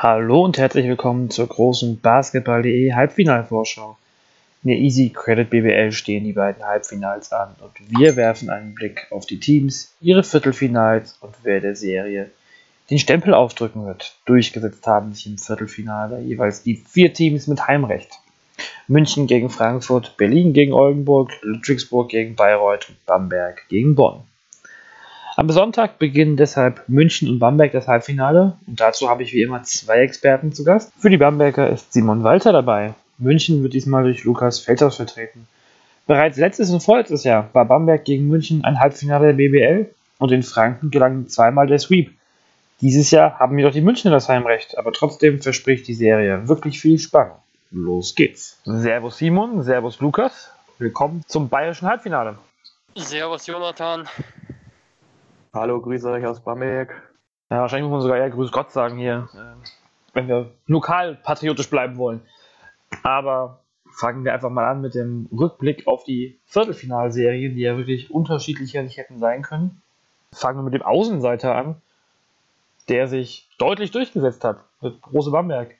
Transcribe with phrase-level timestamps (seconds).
[0.00, 3.96] Hallo und herzlich willkommen zur großen Basketball.de Halbfinalvorschau.
[4.62, 9.08] In der Easy Credit BBL stehen die beiden Halbfinals an und wir werfen einen Blick
[9.10, 12.30] auf die Teams, ihre Viertelfinals und wer der Serie
[12.90, 14.14] den Stempel aufdrücken wird.
[14.24, 18.20] Durchgesetzt haben sich im Viertelfinale jeweils die vier Teams mit Heimrecht.
[18.86, 24.22] München gegen Frankfurt, Berlin gegen Oldenburg, Ludwigsburg gegen Bayreuth und Bamberg gegen Bonn.
[25.38, 29.62] Am Sonntag beginnen deshalb München und Bamberg das Halbfinale und dazu habe ich wie immer
[29.62, 30.92] zwei Experten zu Gast.
[30.98, 32.94] Für die Bamberger ist Simon Walter dabei.
[33.18, 35.46] München wird diesmal durch Lukas Feldhaus vertreten.
[36.08, 39.88] Bereits letztes und vorletztes Jahr war Bamberg gegen München ein Halbfinale der BBL
[40.18, 42.10] und in Franken gelang zweimal der Sweep.
[42.80, 46.98] Dieses Jahr haben jedoch die Münchner das Heimrecht, aber trotzdem verspricht die Serie wirklich viel
[46.98, 47.36] Spannung.
[47.70, 48.58] Los geht's.
[48.64, 50.50] Servus Simon, Servus Lukas.
[50.78, 52.38] Willkommen zum bayerischen Halbfinale.
[52.96, 54.08] Servus Jonathan.
[55.58, 56.90] Hallo, grüße euch aus Bamberg.
[57.50, 59.66] Ja, wahrscheinlich muss man sogar eher Grüß Gott sagen hier, äh,
[60.12, 62.20] wenn wir lokal patriotisch bleiben wollen.
[63.02, 63.58] Aber
[63.90, 68.84] fangen wir einfach mal an mit dem Rückblick auf die Viertelfinalserien, die ja wirklich unterschiedlicher
[68.84, 69.82] nicht hätten sein können.
[70.32, 71.82] Fangen wir mit dem Außenseiter an,
[72.88, 75.74] der sich deutlich durchgesetzt hat, mit Große Bamberg.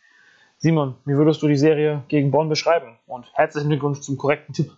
[0.56, 2.96] Simon, wie würdest du die Serie gegen Bonn beschreiben?
[3.06, 4.72] Und herzlichen Glückwunsch zum korrekten Tipp.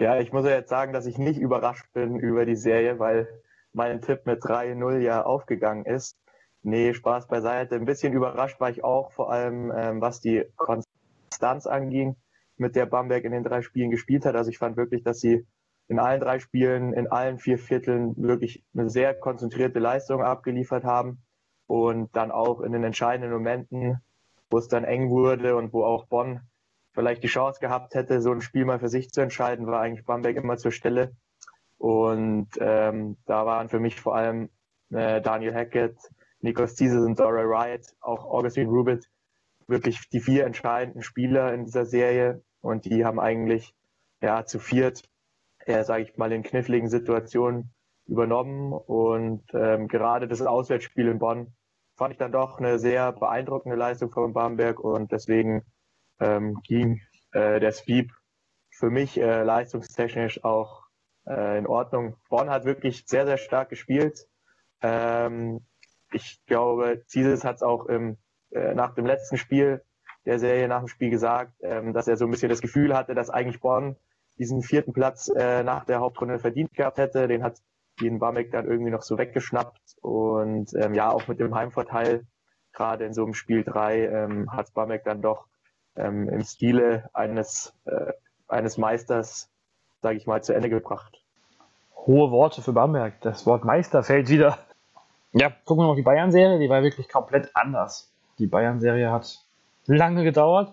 [0.00, 3.28] Ja, ich muss ja jetzt sagen, dass ich nicht überrascht bin über die Serie, weil
[3.74, 6.16] mein Tipp mit 3-0 ja aufgegangen ist.
[6.62, 7.74] Nee, Spaß beiseite.
[7.74, 12.16] Ein bisschen überrascht war ich auch, vor allem ähm, was die Konstanz anging,
[12.56, 14.36] mit der Bamberg in den drei Spielen gespielt hat.
[14.36, 15.46] Also ich fand wirklich, dass sie
[15.86, 21.20] in allen drei Spielen, in allen vier Vierteln wirklich eine sehr konzentrierte Leistung abgeliefert haben
[21.66, 23.98] und dann auch in den entscheidenden Momenten,
[24.48, 26.40] wo es dann eng wurde und wo auch Bonn
[26.92, 30.04] vielleicht die Chance gehabt hätte, so ein Spiel mal für sich zu entscheiden, war eigentlich
[30.04, 31.12] Bamberg immer zur Stelle.
[31.78, 34.50] Und ähm, da waren für mich vor allem
[34.90, 35.96] äh, Daniel Hackett,
[36.40, 39.08] Nikos Zieses und Dora Wright, auch Augustine Rubit,
[39.66, 42.42] wirklich die vier entscheidenden Spieler in dieser Serie.
[42.60, 43.74] Und die haben eigentlich
[44.20, 45.02] ja zu viert,
[45.60, 47.72] äh, sage ich mal, in kniffligen Situationen
[48.06, 48.72] übernommen.
[48.72, 51.54] Und ähm, gerade das Auswärtsspiel in Bonn
[51.96, 55.62] fand ich dann doch eine sehr beeindruckende Leistung von Bamberg und deswegen
[56.20, 57.00] ähm, ging
[57.32, 58.12] äh, der Sweep
[58.70, 60.84] für mich äh, leistungstechnisch auch
[61.26, 62.16] äh, in Ordnung.
[62.28, 64.26] Bonn hat wirklich sehr, sehr stark gespielt.
[64.82, 65.60] Ähm,
[66.12, 68.16] ich glaube, Zieses hat es auch im,
[68.50, 69.82] äh, nach dem letzten Spiel
[70.26, 73.14] der Serie nach dem Spiel gesagt, ähm, dass er so ein bisschen das Gefühl hatte,
[73.14, 73.96] dass eigentlich Bonn
[74.38, 77.28] diesen vierten Platz äh, nach der Hauptrunde verdient gehabt hätte.
[77.28, 77.58] Den hat
[78.00, 79.96] Ian Bamek dann irgendwie noch so weggeschnappt.
[80.00, 82.26] Und ähm, ja, auch mit dem Heimvorteil,
[82.72, 85.46] gerade in so einem Spiel 3, ähm, hat Bamek dann doch
[85.96, 88.12] ähm, im Stile eines, äh,
[88.48, 89.48] eines Meisters,
[90.02, 91.20] sage ich mal, zu Ende gebracht.
[91.94, 93.20] Hohe Worte für Bamberg.
[93.20, 94.58] Das Wort Meister fällt wieder.
[95.32, 96.58] Ja, gucken wir noch die Bayern-Serie.
[96.58, 98.10] Die war wirklich komplett anders.
[98.38, 99.38] Die Bayern-Serie hat
[99.86, 100.72] lange gedauert.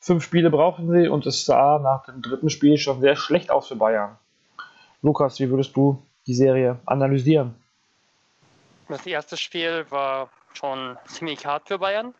[0.00, 3.68] Fünf Spiele brauchten sie und es sah nach dem dritten Spiel schon sehr schlecht aus
[3.68, 4.18] für Bayern.
[5.02, 7.54] Lukas, wie würdest du die Serie analysieren?
[8.88, 12.14] Das erste Spiel war schon ziemlich hart für Bayern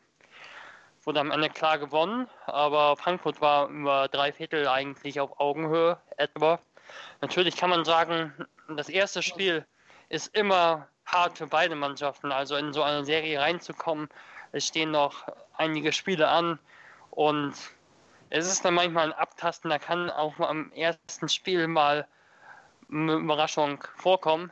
[1.05, 6.61] wurde am Ende klar gewonnen, aber Frankfurt war über drei Viertel eigentlich auf Augenhöhe etwa.
[7.21, 8.33] Natürlich kann man sagen,
[8.69, 9.67] das erste Spiel
[10.09, 14.09] ist immer hart für beide Mannschaften, also in so eine Serie reinzukommen.
[14.53, 15.27] Es stehen noch
[15.57, 16.59] einige Spiele an
[17.11, 17.55] und
[18.31, 22.07] es ist dann manchmal ein Abtasten, da kann auch am ersten Spiel mal
[22.91, 24.51] eine Überraschung vorkommen.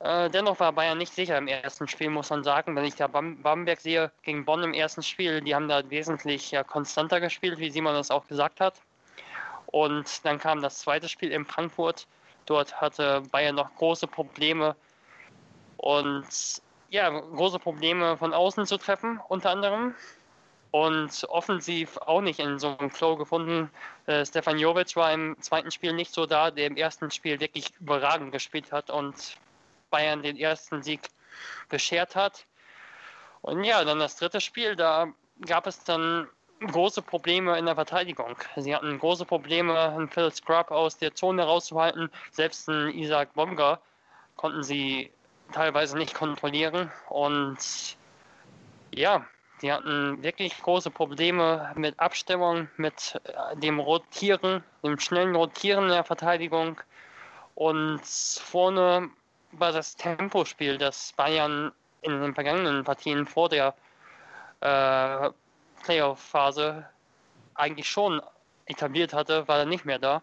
[0.00, 2.76] Äh, dennoch war Bayern nicht sicher im ersten Spiel, muss man sagen.
[2.76, 6.62] Wenn ich da Bamberg sehe gegen Bonn im ersten Spiel, die haben da wesentlich ja,
[6.62, 8.74] konstanter gespielt, wie Simon das auch gesagt hat.
[9.66, 12.06] Und dann kam das zweite Spiel in Frankfurt.
[12.46, 14.76] Dort hatte Bayern noch große Probleme
[15.76, 16.26] und
[16.90, 19.94] ja, große Probleme von außen zu treffen, unter anderem.
[20.70, 23.70] Und offensiv auch nicht in so einem Flow gefunden.
[24.06, 27.72] Äh, Stefan Jovic war im zweiten Spiel nicht so da, der im ersten Spiel wirklich
[27.80, 29.36] überragend gespielt hat und
[29.90, 31.08] Bayern den ersten Sieg
[31.68, 32.46] beschert hat.
[33.42, 35.08] Und ja, dann das dritte Spiel, da
[35.46, 36.28] gab es dann
[36.60, 38.36] große Probleme in der Verteidigung.
[38.56, 42.10] Sie hatten große Probleme, einen Phil Scrub aus der Zone rauszuhalten.
[42.32, 43.78] Selbst einen Isaac Bonga
[44.36, 45.10] konnten sie
[45.52, 46.90] teilweise nicht kontrollieren.
[47.08, 47.58] Und
[48.92, 49.24] ja,
[49.60, 56.04] sie hatten wirklich große Probleme mit Abstimmung, mit äh, dem Rotieren, dem schnellen Rotieren der
[56.04, 56.80] Verteidigung.
[57.54, 59.10] Und vorne
[59.52, 61.72] war das Tempospiel, das Bayern
[62.02, 63.74] in den vergangenen Partien vor der
[64.60, 65.30] äh,
[65.84, 66.88] Playoff-Phase
[67.54, 68.22] eigentlich schon
[68.66, 70.22] etabliert hatte, war er nicht mehr da.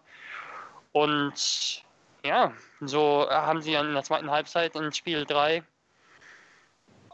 [0.92, 1.84] Und
[2.24, 5.64] ja, so haben sie dann in der zweiten Halbzeit in Spiel 3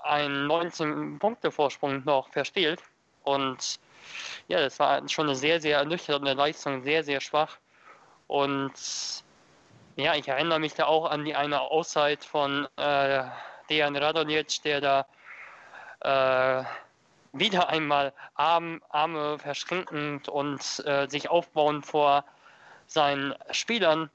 [0.04, 2.82] einen 19-Punkte-Vorsprung noch verspielt.
[3.24, 3.80] Und
[4.48, 7.58] ja, das war schon eine sehr, sehr ernüchternde Leistung, sehr, sehr schwach.
[8.28, 8.74] Und
[10.02, 13.24] ja, ich erinnere mich da auch an die eine Auszeit von äh,
[13.70, 15.06] Dejan Radonjic, der da
[16.02, 16.66] äh,
[17.34, 22.26] wieder einmal Arm, Arme verschränkend und äh, sich aufbauend vor
[22.88, 24.10] seinen Spielern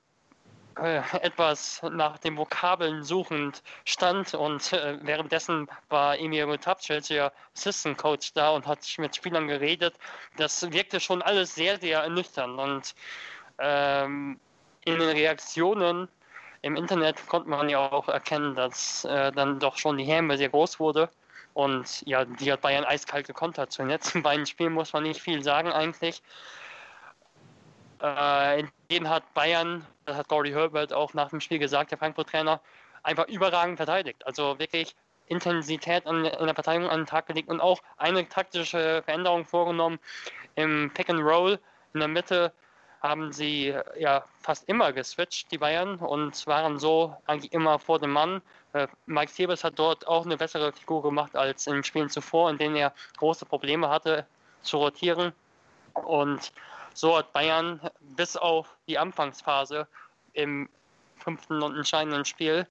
[0.79, 7.97] äh, etwas nach den Vokabeln suchend stand und äh, währenddessen war Emil Tapcic, der Assistant
[7.97, 9.95] Coach, da und hat mit Spielern geredet.
[10.37, 12.95] Das wirkte schon alles sehr, sehr ernüchternd und
[13.59, 14.39] ähm,
[14.87, 16.09] in den Reaktionen
[16.63, 20.49] im Internet konnte man ja auch erkennen, dass äh, dann doch schon die Häme sehr
[20.49, 21.11] groß wurde.
[21.55, 23.73] Und ja, die hat Bayern eiskalt gekontert.
[23.73, 26.23] Zu den letzten beiden Spielen muss man nicht viel sagen eigentlich.
[28.03, 31.99] Äh, in denen hat Bayern, das hat Gordy Herbert auch nach dem Spiel gesagt, der
[31.99, 32.61] Frankfurt-Trainer,
[33.03, 34.25] einfach überragend verteidigt.
[34.27, 34.95] Also wirklich
[35.27, 39.99] Intensität an, in der Verteidigung an den Tag gelegt und auch eine taktische Veränderung vorgenommen
[40.55, 41.59] im Pick and Roll
[41.95, 42.53] in der Mitte
[43.09, 48.11] haben sie ja fast immer geswitcht, die Bayern, und waren so eigentlich immer vor dem
[48.11, 48.43] Mann.
[48.73, 52.51] Äh, Mike Siebes hat dort auch eine bessere Figur gemacht als in den Spielen zuvor,
[52.51, 54.27] in denen er große Probleme hatte
[54.63, 55.33] zu rotieren.
[55.95, 56.53] Und
[56.95, 59.87] so hat Bayern bis auf die Anfangsphase
[60.33, 60.69] im
[61.17, 62.67] fünften und entscheidenden Spiel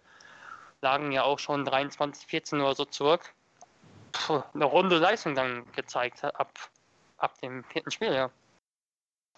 [0.81, 3.33] lagen ja auch schon 23, 14 oder so zurück.
[4.11, 6.51] Puh, eine runde Leistung dann gezeigt ab,
[7.17, 8.29] ab dem vierten Spiel, ja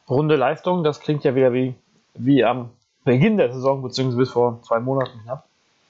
[0.09, 1.75] runde Leistung, das klingt ja wieder wie,
[2.15, 2.69] wie am
[3.04, 5.45] Beginn der Saison, beziehungsweise bis vor zwei Monaten knapp.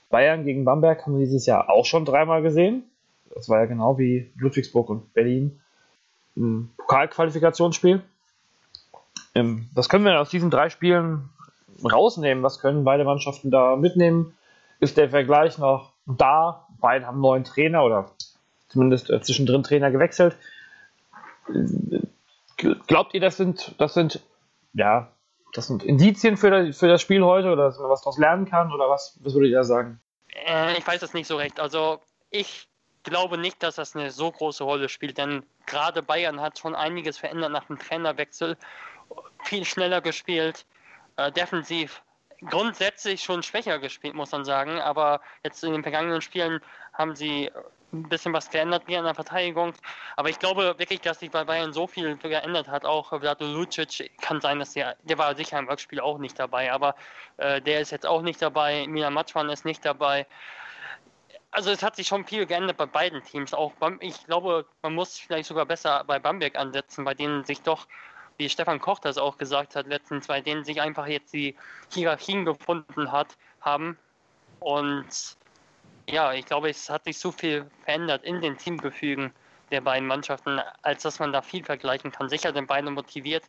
[0.09, 2.83] Bayern gegen Bamberg haben wir dieses Jahr auch schon dreimal gesehen.
[3.33, 5.59] Das war ja genau wie Ludwigsburg und Berlin
[6.37, 8.01] ein Pokalqualifikationsspiel.
[9.35, 11.29] Ähm, was können wir aus diesen drei Spielen
[11.83, 12.43] rausnehmen?
[12.43, 14.33] Was können beide Mannschaften da mitnehmen?
[14.79, 16.67] Ist der Vergleich noch da?
[16.79, 18.11] Beide haben neuen Trainer oder
[18.69, 20.35] zumindest äh, zwischendrin Trainer gewechselt.
[22.57, 24.21] Glaubt ihr, das sind, das sind,
[24.73, 25.11] ja,
[25.53, 28.45] das sind Indizien für das, für das Spiel heute oder dass man was daraus lernen
[28.45, 30.01] kann oder was, was würdet ihr da sagen?
[30.45, 31.59] Äh, ich weiß es nicht so recht.
[31.59, 31.99] Also
[32.29, 32.67] ich
[33.03, 37.17] glaube nicht, dass das eine so große Rolle spielt, denn gerade Bayern hat schon einiges
[37.17, 38.57] verändert nach dem Trainerwechsel.
[39.43, 40.65] Viel schneller gespielt,
[41.15, 42.01] äh, defensiv
[42.49, 44.79] grundsätzlich schon schwächer gespielt, muss man sagen.
[44.79, 46.61] Aber jetzt in den vergangenen Spielen
[46.97, 47.51] haben sie
[47.93, 49.73] ein bisschen was geändert wie an der Verteidigung.
[50.15, 52.85] Aber ich glaube wirklich, dass sich bei Bayern so viel geändert hat.
[52.85, 56.71] Auch Vlado Lucic kann sein, dass der, der war sicher im Rückspiel auch nicht dabei,
[56.71, 56.95] aber
[57.37, 58.85] äh, der ist jetzt auch nicht dabei.
[58.87, 60.25] Milan Matschmann ist nicht dabei.
[61.51, 63.53] Also es hat sich schon viel geändert bei beiden Teams.
[63.53, 63.71] Auch
[64.01, 67.87] ich glaube, man muss vielleicht sogar besser bei Bamberg ansetzen, bei denen sich doch,
[68.37, 71.55] wie Stefan Koch das auch gesagt hat, letztens, bei denen sich einfach jetzt die
[71.91, 73.97] Hierarchien gefunden hat, haben.
[74.59, 75.37] Und
[76.09, 79.31] ja, ich glaube, es hat sich so viel verändert in den Teamgefügen
[79.71, 82.29] der beiden Mannschaften, als dass man da viel vergleichen kann.
[82.29, 83.43] Sicher sind beide motiviert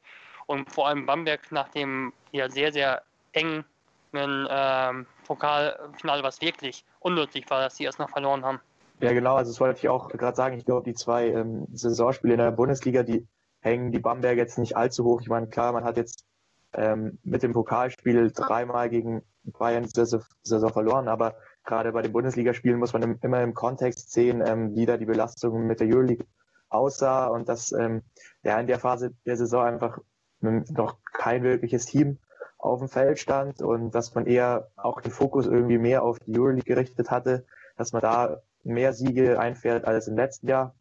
[0.47, 3.03] und vor allem Bamberg nach dem ja sehr, sehr
[3.33, 3.65] engen
[4.13, 8.61] ähm, Pokalfinale, was wirklich unnötig war, dass sie erst noch verloren haben.
[9.01, 10.57] Ja, genau, also das wollte ich auch gerade sagen.
[10.57, 13.29] Ich glaube, die zwei ähm, Saisonspiele in der Bundesliga, die
[13.61, 15.21] hängen die Bamberg jetzt nicht allzu hoch.
[15.21, 16.25] Ich meine, klar, man hat jetzt
[16.73, 21.37] ähm, mit dem Pokalspiel dreimal gegen Bayern Saison, Saison verloren, aber
[21.69, 25.67] gerade bei den Bundesligaspielen muss man immer im Kontext sehen, ähm, wie da die Belastung
[25.67, 26.27] mit der Euroleague
[26.71, 28.03] aussah und dass ähm,
[28.43, 29.99] ja in der Phase der Saison einfach
[30.41, 32.19] noch kein wirkliches Team
[32.57, 36.39] auf dem Feld stand und dass man eher auch den Fokus irgendwie mehr auf die
[36.39, 37.45] Euroleague gerichtet hatte,
[37.77, 40.75] dass man da mehr Siege einfährt als im letzten Jahr.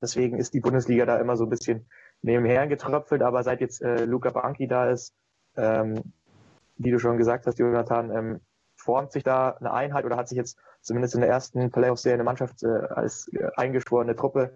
[0.00, 1.86] Deswegen ist die Bundesliga da immer so ein bisschen
[2.22, 5.14] nebenher getröpfelt, aber seit jetzt äh, Luca Banki da ist,
[5.56, 6.14] ähm,
[6.78, 8.40] wie du schon gesagt hast, Jonathan, ähm,
[8.80, 12.24] formt sich da eine Einheit oder hat sich jetzt zumindest in der ersten Playoff-Serie eine
[12.24, 14.52] Mannschaft äh, als äh, eingeschworene Truppe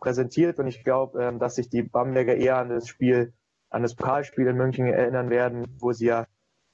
[0.00, 0.58] präsentiert.
[0.58, 3.32] Und ich glaube, ähm, dass sich die Bamberger eher an das Spiel,
[3.70, 6.26] an das Pokalspiel in München erinnern werden, wo sie ja,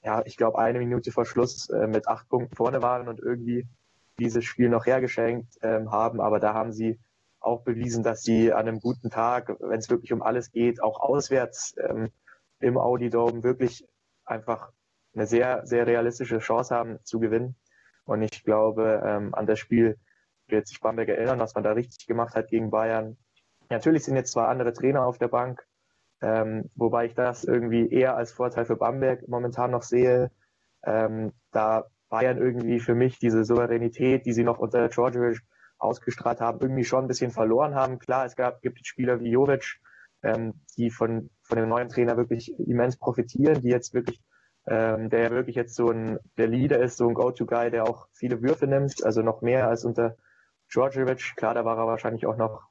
[0.03, 3.67] ja, ich glaube, eine Minute vor Schluss äh, mit acht Punkten vorne waren und irgendwie
[4.19, 6.21] dieses Spiel noch hergeschenkt ähm, haben.
[6.21, 6.99] Aber da haben sie
[7.39, 10.99] auch bewiesen, dass sie an einem guten Tag, wenn es wirklich um alles geht, auch
[10.99, 12.09] auswärts ähm,
[12.59, 13.87] im Audi Dome wirklich
[14.25, 14.71] einfach
[15.15, 17.55] eine sehr, sehr realistische Chance haben zu gewinnen.
[18.05, 19.97] Und ich glaube, ähm, an das Spiel
[20.47, 23.17] wird sich Bamberg erinnern, was man da richtig gemacht hat gegen Bayern.
[23.69, 25.65] Natürlich sind jetzt zwar andere Trainer auf der Bank,
[26.21, 30.31] ähm, wobei ich das irgendwie eher als Vorteil für Bamberg momentan noch sehe,
[30.83, 35.39] ähm, da Bayern irgendwie für mich diese Souveränität, die sie noch unter Georgievich
[35.77, 37.99] ausgestrahlt haben, irgendwie schon ein bisschen verloren haben.
[37.99, 39.79] Klar, es gab, gibt Spieler wie Jovic,
[40.23, 44.21] ähm, die von, von dem neuen Trainer wirklich immens profitieren, die jetzt wirklich
[44.67, 48.07] ähm, der ja wirklich jetzt so ein, der Leader ist, so ein Go-To-Guy, der auch
[48.13, 50.15] viele Würfe nimmt, also noch mehr als unter
[50.73, 52.63] Djordjevic, klar, da war er wahrscheinlich auch noch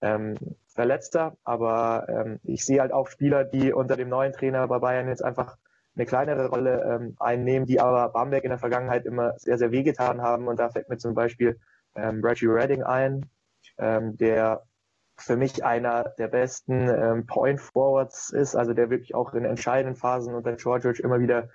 [0.00, 0.36] ähm,
[0.66, 5.08] verletzter, aber ähm, ich sehe halt auch Spieler, die unter dem neuen Trainer bei Bayern
[5.08, 5.56] jetzt einfach
[5.96, 10.20] eine kleinere Rolle ähm, einnehmen, die aber Bamberg in der Vergangenheit immer sehr, sehr wehgetan
[10.20, 10.46] haben.
[10.46, 11.58] Und da fällt mir zum Beispiel
[11.94, 13.26] ähm, Reggie Redding ein,
[13.78, 14.62] ähm, der
[15.16, 19.96] für mich einer der besten ähm, Point Forwards ist, also der wirklich auch in entscheidenden
[19.96, 21.48] Phasen unter George immer wieder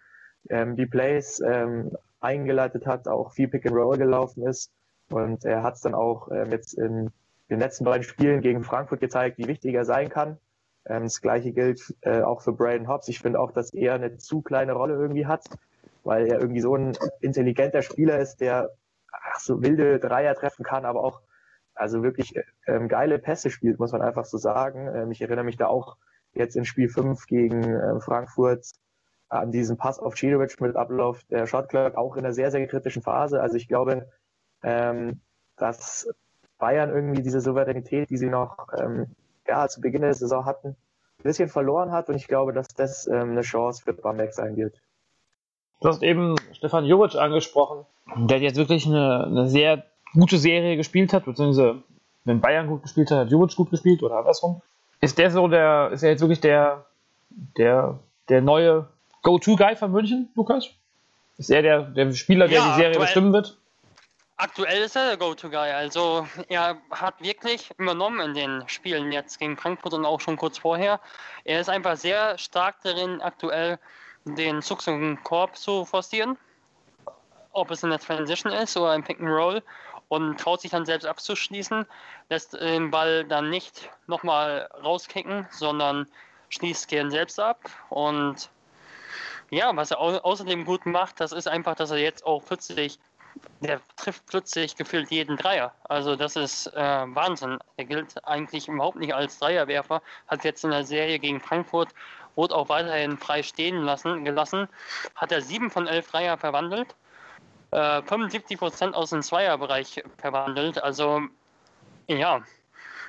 [0.50, 4.72] ähm, die Plays ähm, eingeleitet hat, auch viel Pick and Roll gelaufen ist.
[5.10, 7.12] Und er hat es dann auch ähm, jetzt in
[7.50, 10.38] den letzten beiden Spielen gegen Frankfurt gezeigt, wie wichtig er sein kann.
[10.86, 13.08] Ähm, das gleiche gilt äh, auch für Braden Hobbs.
[13.10, 15.46] Ich finde auch, dass er eine zu kleine Rolle irgendwie hat,
[16.04, 18.72] weil er irgendwie so ein intelligenter Spieler ist, der
[19.12, 21.22] ach, so wilde Dreier treffen kann, aber auch
[21.76, 22.34] also wirklich
[22.68, 24.90] ähm, geile Pässe spielt, muss man einfach so sagen.
[24.94, 25.98] Ähm, ich erinnere mich da auch
[26.34, 28.66] jetzt in Spiel 5 gegen äh, Frankfurt
[29.30, 33.02] an diesen Pass auf Cidovic mit Ablauf der Shotclock, auch in einer sehr, sehr kritischen
[33.02, 33.42] Phase.
[33.42, 34.10] Also ich glaube,
[34.62, 35.22] ähm,
[35.56, 36.10] dass
[36.58, 39.08] Bayern irgendwie diese Souveränität, die sie noch ähm,
[39.48, 43.08] ja, zu Beginn der Saison hatten, ein bisschen verloren hat und ich glaube, dass das
[43.08, 44.82] ähm, eine Chance für Bamberg sein wird.
[45.82, 47.86] Du hast eben Stefan Jovic angesprochen,
[48.16, 51.84] der jetzt wirklich eine, eine sehr gute Serie gespielt hat, beziehungsweise
[52.26, 54.62] wenn Bayern gut gespielt hat, hat Jovic gut gespielt oder andersrum.
[55.00, 56.86] Ist der so der, ist er jetzt wirklich der,
[57.58, 58.00] der,
[58.30, 58.88] der neue
[59.24, 60.70] Go-To-Guy von München, Lukas?
[61.38, 63.58] Ist er der, der Spieler, der ja, die Serie bestimmen wird?
[64.38, 65.72] Aktuell ist er der Go-To-Guy.
[65.72, 70.58] Also er hat wirklich übernommen in den Spielen jetzt gegen Frankfurt und auch schon kurz
[70.58, 71.00] vorher.
[71.44, 73.80] Er ist einfach sehr stark darin, aktuell
[74.26, 76.38] den Zug zum Korb zu forcieren.
[77.54, 79.62] Ob es in der Transition ist oder im Pick and Roll
[80.12, 81.86] und traut sich dann selbst abzuschließen,
[82.30, 86.06] lässt den Ball dann nicht nochmal rauskicken, sondern
[86.50, 87.62] schließt gern selbst ab.
[87.88, 88.50] Und
[89.52, 93.00] ja, was er au außerdem gut macht, das ist einfach, dass er jetzt auch plötzlich,
[93.62, 95.74] der trifft plötzlich gefühlt jeden Dreier.
[95.86, 97.60] Also das ist äh, Wahnsinn.
[97.78, 101.88] Er gilt eigentlich überhaupt nicht als Dreierwerfer, hat jetzt in der Serie gegen Frankfurt
[102.36, 104.68] wurde auch weiterhin frei stehen lassen, gelassen,
[105.16, 106.96] hat er sieben von elf Dreier verwandelt
[107.72, 110.82] 75 äh, Prozent aus dem Zweierbereich verwandelt.
[110.84, 111.22] Also
[112.08, 112.42] ja,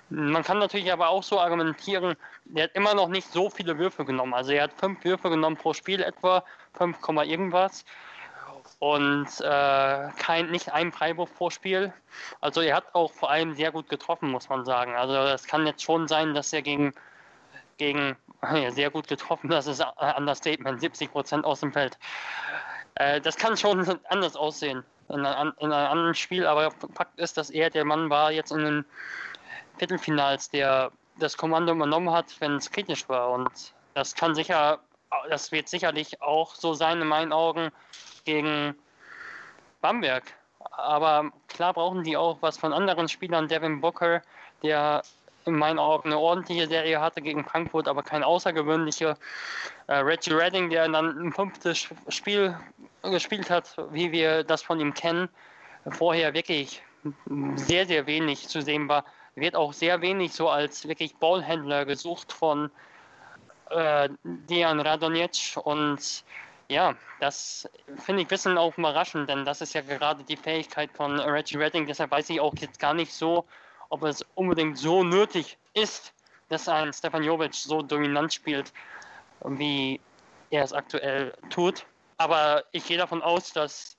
[0.09, 2.17] man kann natürlich aber auch so argumentieren,
[2.55, 4.35] er hat immer noch nicht so viele Würfe genommen.
[4.35, 7.85] Also er hat fünf Würfe genommen pro Spiel etwa, 5, irgendwas.
[8.79, 11.93] Und äh, kein, nicht ein Freiwurf pro Spiel.
[12.41, 14.95] Also er hat auch vor allem sehr gut getroffen, muss man sagen.
[14.95, 16.93] Also es kann jetzt schon sein, dass er gegen,
[17.79, 21.97] gegen ja, sehr gut getroffen, das ist ein Understatement, 70 Prozent aus dem Feld.
[22.97, 27.37] Äh, das kann schon anders aussehen in, einer, in einem anderen Spiel, aber Fakt ist,
[27.37, 28.85] dass er der Mann war jetzt in den
[29.79, 33.31] Viertelfinals, der das Kommando übernommen hat, wenn es kritisch war.
[33.31, 33.51] Und
[33.95, 34.79] das kann sicher,
[35.29, 37.71] das wird sicherlich auch so sein in meinen Augen
[38.25, 38.75] gegen
[39.81, 40.25] Bamberg.
[40.71, 43.49] Aber klar brauchen die auch was von anderen Spielern.
[43.49, 44.23] Devin Booker,
[44.63, 45.03] der
[45.47, 49.17] in meinen Augen eine ordentliche Serie hatte gegen Frankfurt, aber keine außergewöhnliche.
[49.87, 52.57] Äh, Reggie Redding, der dann ein fünftes Spiel
[53.03, 55.29] gespielt hat, wie wir das von ihm kennen,
[55.91, 56.83] vorher wirklich
[57.57, 62.33] sehr, sehr wenig zu sehen war, wird auch sehr wenig so als wirklich Ballhändler gesucht
[62.33, 62.71] von
[63.71, 66.25] äh, Dejan Radonjic und
[66.69, 67.69] ja, das
[67.99, 71.59] finde ich ein bisschen auch überraschend, denn das ist ja gerade die Fähigkeit von Reggie
[71.59, 71.87] Redding.
[71.87, 73.45] Deshalb weiß ich auch jetzt gar nicht so,
[73.93, 76.15] ob es unbedingt so nötig ist,
[76.49, 78.73] dass ein Stefan Jovic so dominant spielt,
[79.45, 80.01] wie
[80.51, 81.85] er es aktuell tut.
[82.17, 83.99] Aber ich gehe davon aus, dass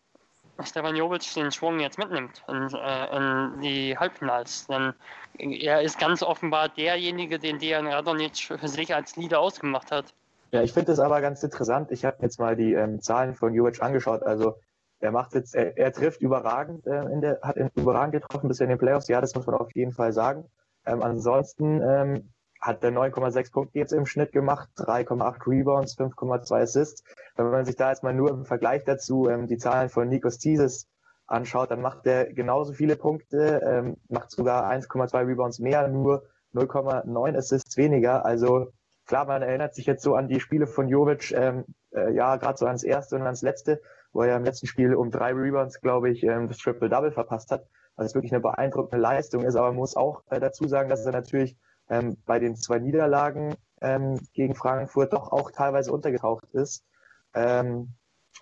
[0.63, 4.65] Stefan Jovic den Schwung jetzt mitnimmt in, äh, in, die Halbfinals.
[4.67, 4.93] Denn
[5.38, 10.13] er ist ganz offenbar derjenige, den Dejan Radonic für sich als Leader ausgemacht hat.
[10.51, 11.91] Ja, ich finde das aber ganz interessant.
[11.91, 14.23] Ich habe jetzt mal die ähm, Zahlen von Jovic angeschaut.
[14.23, 14.55] Also
[15.03, 18.69] er macht jetzt, er, er trifft überragend, äh, in der, hat überragend getroffen bisher in
[18.69, 19.10] den Playoffs.
[19.10, 20.45] Ja, das muss man auf jeden Fall sagen.
[20.86, 27.03] Ähm, ansonsten ähm, hat er 9,6 Punkte jetzt im Schnitt gemacht, 3,8 Rebounds, 5,2 Assists.
[27.36, 30.38] Wenn man sich da jetzt mal nur im Vergleich dazu ähm, die Zahlen von Nikos
[30.38, 30.88] Thesis
[31.27, 37.38] anschaut, dann macht er genauso viele Punkte, ähm, macht sogar 1,2 Rebounds mehr, nur 0,9
[37.38, 38.25] Assists weniger.
[38.25, 38.72] Also
[39.05, 42.57] klar, man erinnert sich jetzt so an die Spiele von Jovic, ähm, äh, ja, gerade
[42.57, 43.81] so ans erste und ans letzte
[44.13, 47.65] wo er im letzten Spiel um drei Rebounds, glaube ich, ähm, das Triple-Double verpasst hat,
[47.96, 49.55] was wirklich eine beeindruckende Leistung ist.
[49.55, 51.58] Aber man muss auch äh, dazu sagen, dass er natürlich
[51.89, 56.86] ähm, bei den zwei Niederlagen ähm, gegen Frankfurt doch auch teilweise untergetaucht ist.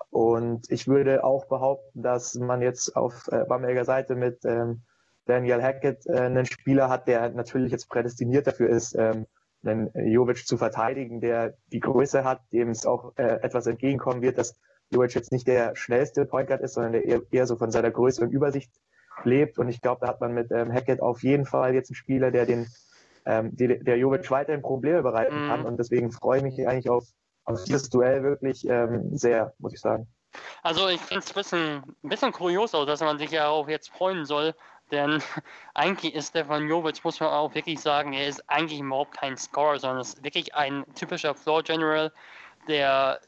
[0.09, 4.43] Und ich würde auch behaupten, dass man jetzt auf äh, Bamberger Seite mit
[5.25, 9.27] Daniel Hackett äh, einen Spieler hat, der natürlich jetzt prädestiniert dafür ist, einen
[9.93, 14.57] Jovic zu verteidigen, der die Größe hat, dem es auch äh, etwas entgegenkommen wird, dass
[14.91, 17.91] Jovic jetzt nicht der schnellste Point Guard ist, sondern der eher, eher so von seiner
[17.91, 18.71] Größe und Übersicht
[19.23, 19.57] lebt.
[19.57, 22.31] Und ich glaube, da hat man mit ähm, Hackett auf jeden Fall jetzt einen Spieler,
[22.31, 22.67] der den
[23.25, 25.63] ähm, die, der Jovic weiterhin Probleme bereiten kann.
[25.63, 25.65] Mm.
[25.65, 27.05] Und deswegen freue ich mich eigentlich auf,
[27.45, 30.07] auf dieses Duell wirklich ähm, sehr, muss ich sagen.
[30.63, 33.67] Also ich finde es ein bisschen, ein bisschen kurios auch, dass man sich ja auch
[33.67, 34.55] jetzt freuen soll,
[34.91, 35.21] denn
[35.73, 39.79] eigentlich ist Stefan Jovic, muss man auch wirklich sagen, er ist eigentlich überhaupt kein Scorer,
[39.79, 42.11] sondern ist wirklich ein typischer Floor General,
[42.67, 43.19] der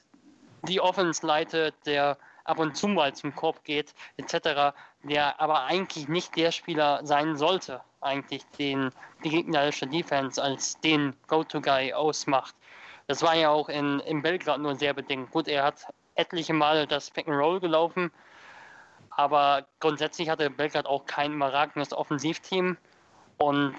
[0.63, 6.07] die Offense leitet, der ab und zu mal zum Korb geht, etc., der aber eigentlich
[6.07, 8.91] nicht der Spieler sein sollte, eigentlich den
[9.23, 12.55] die gegnerische Defense als den Go-To-Guy ausmacht.
[13.07, 15.31] Das war ja auch in, in Belgrad nur sehr bedingt.
[15.31, 18.11] Gut, er hat etliche Male das Pick and Roll gelaufen,
[19.09, 22.77] aber grundsätzlich hatte Belgrad auch kein überragendes Offensivteam
[23.37, 23.75] und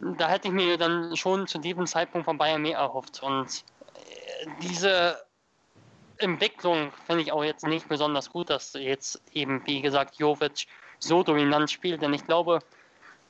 [0.00, 4.46] da hätte ich mir dann schon zu diesem Zeitpunkt von Bayern mehr erhofft und äh,
[4.62, 5.18] diese
[6.18, 10.66] Entwicklung finde ich auch jetzt nicht besonders gut, dass jetzt eben, wie gesagt, Jovic
[10.98, 12.60] so dominant spielt, denn ich glaube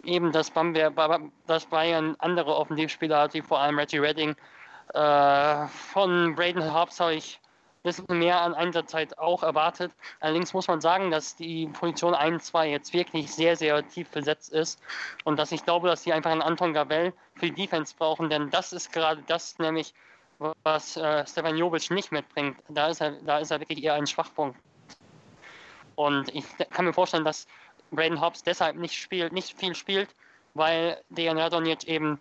[0.04, 0.94] eben, dass, Bamberg,
[1.46, 4.36] dass Bayern andere Offensivspieler hat, wie vor allem Reggie Redding.
[4.94, 7.40] Äh, von Braden Hobbs habe ich
[7.82, 9.92] bisschen mehr an Einsatzzeit auch erwartet.
[10.20, 14.52] Allerdings muss man sagen, dass die Position 1, 2 jetzt wirklich sehr, sehr tief besetzt
[14.52, 14.80] ist
[15.24, 18.50] und dass ich glaube, dass sie einfach einen Anton Gabel für die Defense brauchen, denn
[18.50, 19.94] das ist gerade das nämlich,
[20.62, 22.56] was äh, Stefan Jovic nicht mitbringt.
[22.68, 24.58] Da ist, er, da ist er wirklich eher ein Schwachpunkt.
[25.96, 27.46] Und ich kann mir vorstellen, dass
[27.90, 30.14] Braden Hobbs deshalb nicht spielt, nicht viel spielt,
[30.54, 32.20] weil Dejan Radonjic eben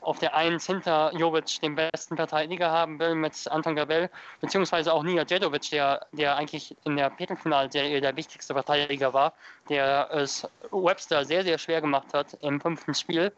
[0.00, 4.10] auf der 1 hinter Jovic den besten Verteidiger haben will mit Anton Gabel,
[4.40, 9.32] beziehungsweise auch Nia Djedovic, der, der eigentlich in der Viertelfinalserie der wichtigste Verteidiger war,
[9.68, 13.32] der es Webster sehr, sehr schwer gemacht hat im fünften Spiel.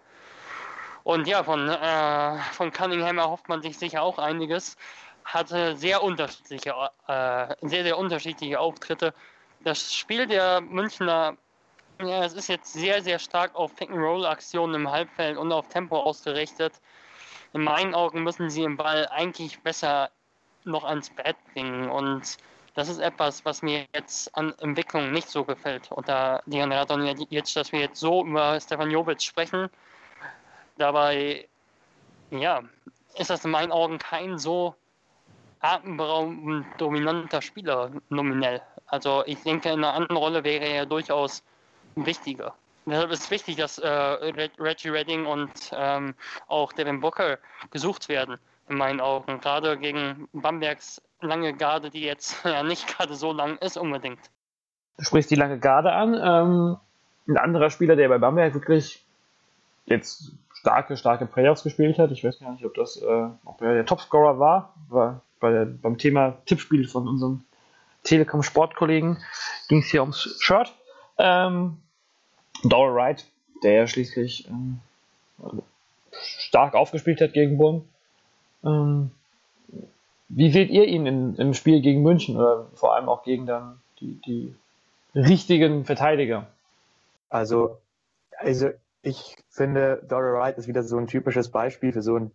[1.07, 4.77] Und ja, von, äh, von Cunningham erhofft man sich sicher auch einiges.
[5.25, 6.71] Hatte sehr unterschiedliche,
[7.07, 9.15] äh, sehr, sehr unterschiedliche Auftritte.
[9.63, 11.37] Das Spiel der Münchner
[12.01, 16.73] ja, es ist jetzt sehr, sehr stark auf Pick-and-Roll-Aktionen im Halbfeld und auf Tempo ausgerichtet.
[17.53, 20.11] In meinen Augen müssen sie den Ball eigentlich besser
[20.65, 21.89] noch ans Bett bringen.
[21.89, 22.37] Und
[22.75, 25.93] das ist etwas, was mir jetzt an Entwicklung nicht so gefällt.
[25.93, 29.71] Unter Dian Radon jetzt, dass wir jetzt so über Stefan Jovic sprechen.
[30.79, 31.49] Dabei,
[32.31, 32.63] ja,
[33.17, 34.75] ist das in meinen Augen kein so
[35.61, 38.61] atemberaubend dominanter Spieler nominell.
[38.87, 41.43] Also ich denke, in einer anderen Rolle wäre er durchaus
[41.97, 42.55] wichtiger.
[42.85, 46.15] Deshalb ist es wichtig, dass äh, Reggie Redding und ähm,
[46.47, 47.39] auch Devin Booker
[47.73, 49.41] gesucht werden, in meinen Augen.
[49.41, 54.21] Gerade gegen Bambergs lange Garde, die jetzt ja nicht gerade so lang ist unbedingt.
[54.99, 56.15] Du sprichst die lange Garde an.
[56.15, 56.77] Ähm,
[57.29, 59.05] ein anderer Spieler, der bei Bamberg wirklich
[59.87, 60.33] jetzt
[60.67, 62.11] starke, starke Playoffs gespielt hat.
[62.11, 65.65] Ich weiß gar nicht, ob das äh, ob er der Topscorer war, war bei der,
[65.65, 67.45] beim Thema Tippspiel von unseren
[68.03, 69.17] Telekom-Sportkollegen
[69.69, 70.73] ging es hier ums Shirt.
[71.19, 71.77] Ähm,
[72.65, 73.27] Doral Wright,
[73.63, 74.81] der ja schließlich ähm,
[76.11, 77.85] stark aufgespielt hat gegen Bonn.
[78.65, 79.13] Ähm,
[80.29, 83.81] wie seht ihr ihn in, im Spiel gegen München oder vor allem auch gegen dann
[84.01, 84.55] die, die
[85.15, 86.49] richtigen Verteidiger?
[87.31, 87.79] Also,
[88.37, 88.71] also
[89.07, 92.33] ich finde, Doral Wright ist wieder so ein typisches Beispiel für so einen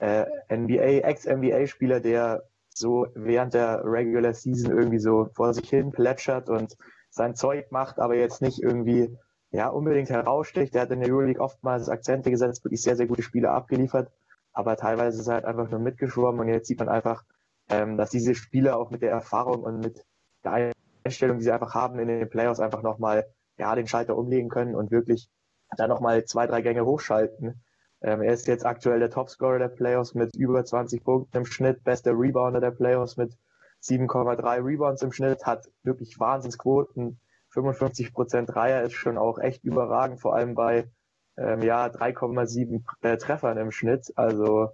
[0.00, 6.50] äh, NBA, Ex-NBA-Spieler, der so während der Regular Season irgendwie so vor sich hin plätschert
[6.50, 6.76] und
[7.08, 9.16] sein Zeug macht, aber jetzt nicht irgendwie
[9.50, 10.74] ja, unbedingt heraussticht.
[10.74, 14.10] Der hat in der Euroleague oftmals Akzente gesetzt, wirklich sehr, sehr gute Spiele abgeliefert,
[14.52, 17.24] aber teilweise ist er halt einfach nur mitgeschwommen und jetzt sieht man einfach,
[17.70, 20.04] ähm, dass diese Spieler auch mit der Erfahrung und mit
[20.44, 23.24] der Einstellung, die sie einfach haben in den Playoffs, einfach nochmal
[23.56, 25.30] ja, den Schalter umlegen können und wirklich
[25.76, 27.62] da nochmal zwei, drei Gänge hochschalten.
[28.02, 31.84] Ähm, er ist jetzt aktuell der Topscorer der Playoffs mit über 20 Punkten im Schnitt,
[31.84, 33.36] bester Rebounder der Playoffs mit
[33.82, 40.20] 7,3 Rebounds im Schnitt, hat wirklich Wahnsinnsquoten, 55 Prozent Dreier ist schon auch echt überragend,
[40.20, 40.88] vor allem bei
[41.36, 44.12] ähm, ja 3,7 äh, Treffern im Schnitt.
[44.16, 44.70] Also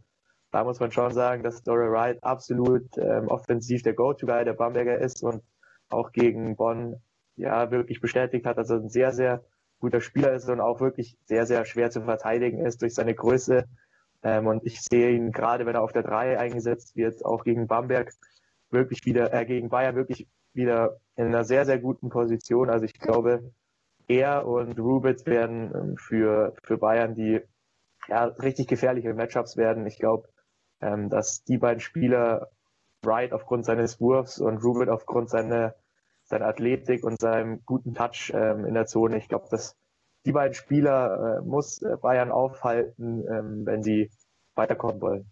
[0.50, 4.98] da muss man schon sagen, dass Dory Wright absolut ähm, offensiv der Go-To-Guy der Bamberger
[4.98, 5.42] ist und
[5.88, 6.96] auch gegen Bonn
[7.36, 9.44] ja wirklich bestätigt hat, dass er ein sehr, sehr
[9.86, 13.66] guter Spieler ist und auch wirklich sehr, sehr schwer zu verteidigen ist durch seine Größe.
[14.24, 17.68] Ähm, und ich sehe ihn gerade, wenn er auf der 3 eingesetzt wird, auch gegen
[17.68, 18.12] Bamberg
[18.70, 22.68] wirklich wieder, äh, gegen Bayern wirklich wieder in einer sehr, sehr guten Position.
[22.68, 23.52] Also ich glaube,
[24.08, 27.40] er und Rubitz werden ähm, für, für Bayern die
[28.08, 29.86] ja, richtig gefährliche Matchups werden.
[29.86, 30.28] Ich glaube,
[30.80, 32.50] ähm, dass die beiden Spieler,
[33.04, 35.76] Wright aufgrund seines Wurfs und Rubit aufgrund seiner,
[36.26, 39.76] seiner Athletik und seinem guten Touch ähm, in der Zone, ich glaube, dass
[40.24, 44.10] die beiden Spieler äh, muss Bayern aufhalten, ähm, wenn sie
[44.56, 45.30] weiterkommen wollen.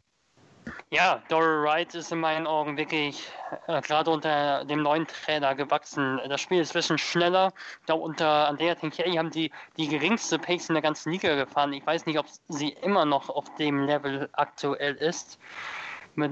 [0.90, 3.28] Ja, Dory Wright ist in meinen Augen wirklich
[3.66, 6.20] äh, gerade unter dem neuen Trainer gewachsen.
[6.28, 7.52] Das Spiel ist ein bisschen schneller.
[7.80, 11.72] Ich glaube, unter Andrea Tinkieri haben die die geringste Pace in der ganzen Liga gefahren.
[11.72, 15.38] Ich weiß nicht, ob sie immer noch auf dem Level aktuell ist.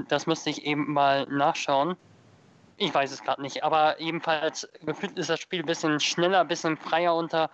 [0.09, 1.96] Das müsste ich eben mal nachschauen.
[2.76, 6.48] Ich weiß es gerade nicht, aber jedenfalls gefühlt ist das Spiel ein bisschen schneller, ein
[6.48, 7.50] bisschen freier unter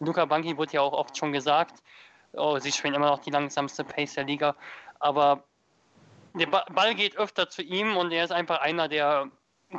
[0.00, 1.82] Luca Banki, wurde ja auch oft schon gesagt.
[2.32, 4.56] Oh, sie spielen immer noch die langsamste Pace der Liga,
[4.98, 5.44] aber
[6.34, 9.28] der Ball geht öfter zu ihm und er ist einfach einer, der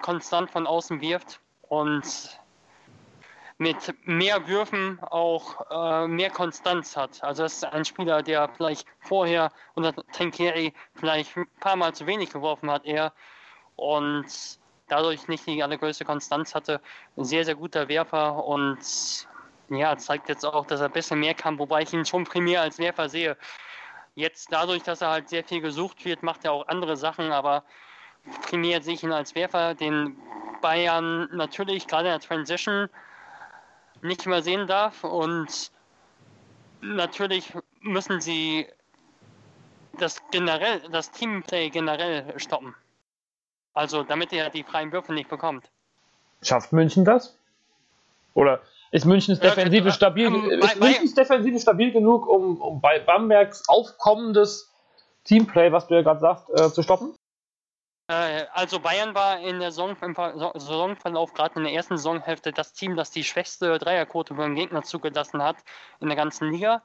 [0.02, 2.40] konstant von außen wirft und
[3.58, 7.24] mit mehr Würfen auch äh, mehr Konstanz hat.
[7.24, 12.06] Also das ist ein Spieler, der vielleicht vorher unter Tenkeri vielleicht ein paar Mal zu
[12.06, 13.14] wenig geworfen hat, er
[13.76, 14.26] und
[14.94, 16.80] dadurch nicht die allergrößte Konstanz hatte.
[17.18, 18.78] Ein sehr, sehr guter Werfer und
[19.70, 22.62] ja, zeigt jetzt auch, dass er ein bisschen mehr kann, wobei ich ihn schon primär
[22.62, 23.38] als Werfer sehe.
[24.16, 27.64] Jetzt dadurch, dass er halt sehr viel gesucht wird, macht er auch andere Sachen, aber
[28.44, 30.16] primär sehe ich ihn als Werfer, den
[30.62, 32.90] Bayern natürlich gerade in der Transition
[34.02, 35.72] nicht mehr sehen darf und
[36.82, 37.52] natürlich
[37.82, 38.68] müssen sie
[39.98, 42.76] das generell, das Teamplay generell stoppen.
[43.74, 45.70] Also damit er die freien Würfe nicht bekommt.
[46.42, 47.38] Schafft München das?
[48.34, 53.68] Oder ist Münchens Defensive stabil, ähm, ist Münchens Defensive stabil genug, um, um bei Bambergs
[53.68, 54.72] aufkommendes
[55.24, 57.16] Teamplay, was du ja gerade sagst, äh, zu stoppen?
[58.08, 62.74] Äh, also Bayern war in der Saison, im Saisonverlauf gerade in der ersten Saisonhälfte das
[62.74, 65.58] Team, das die schwächste Dreierquote beim Gegner zugelassen hat
[66.00, 66.84] in der ganzen Liga.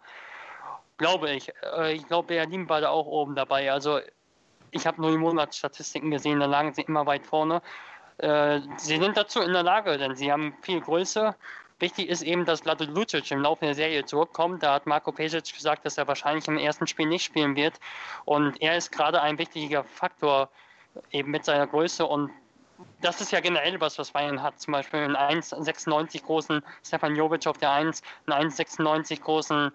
[0.96, 1.52] Glaube ich.
[1.62, 3.70] Äh, ich glaube, Berlin war da auch oben dabei.
[3.72, 4.00] Also
[4.70, 7.62] ich habe nur die Monatsstatistiken gesehen, da lagen sie immer weit vorne.
[8.18, 11.34] Äh, sie sind dazu in der Lage, denn sie haben viel Größe,
[11.80, 14.64] Wichtig ist eben, dass Vlado Lucic im Laufe der Serie zurückkommt.
[14.64, 17.78] Da hat Marco Pesic gesagt, dass er wahrscheinlich im ersten Spiel nicht spielen wird.
[18.24, 20.48] Und er ist gerade ein wichtiger Faktor
[21.12, 22.30] eben mit seiner Größe und
[23.00, 24.60] das ist ja generell was, was Bayern hat.
[24.60, 29.72] Zum Beispiel einen 1,96 großen Stefan Jovic auf der 1, einen 1,96 großen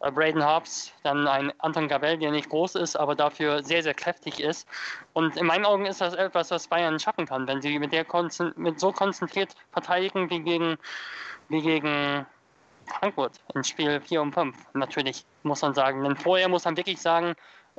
[0.00, 4.40] Braden Hobbs, dann ein Anton Gabel, der nicht groß ist, aber dafür sehr, sehr kräftig
[4.40, 4.68] ist.
[5.12, 8.04] Und in meinen Augen ist das etwas, was Bayern schaffen kann, wenn sie mit, der
[8.56, 10.78] mit so konzentriert verteidigen wie gegen
[11.48, 12.26] wie gegen
[12.86, 14.56] Frankfurt in Spiel 4 und 5.
[14.74, 16.02] Natürlich muss man sagen.
[16.02, 17.34] Denn vorher muss man wirklich sagen,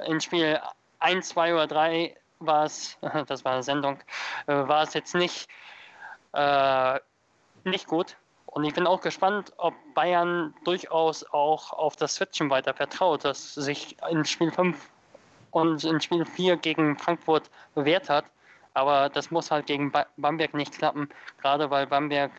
[0.06, 0.60] in Spiel
[0.99, 3.99] 1, 2 oder 3 war es, das war eine Sendung,
[4.47, 5.49] äh, war es jetzt nicht,
[6.34, 6.99] äh,
[7.63, 8.15] nicht gut.
[8.48, 13.54] Und ich bin auch gespannt, ob Bayern durchaus auch auf das Switchen weiter vertraut, das
[13.54, 14.90] sich in Spiel 5
[15.52, 18.26] und in Spiel 4 gegen Frankfurt bewährt hat.
[18.74, 21.10] Aber das muss halt gegen Bamberg nicht klappen,
[21.42, 22.32] gerade weil Bamberg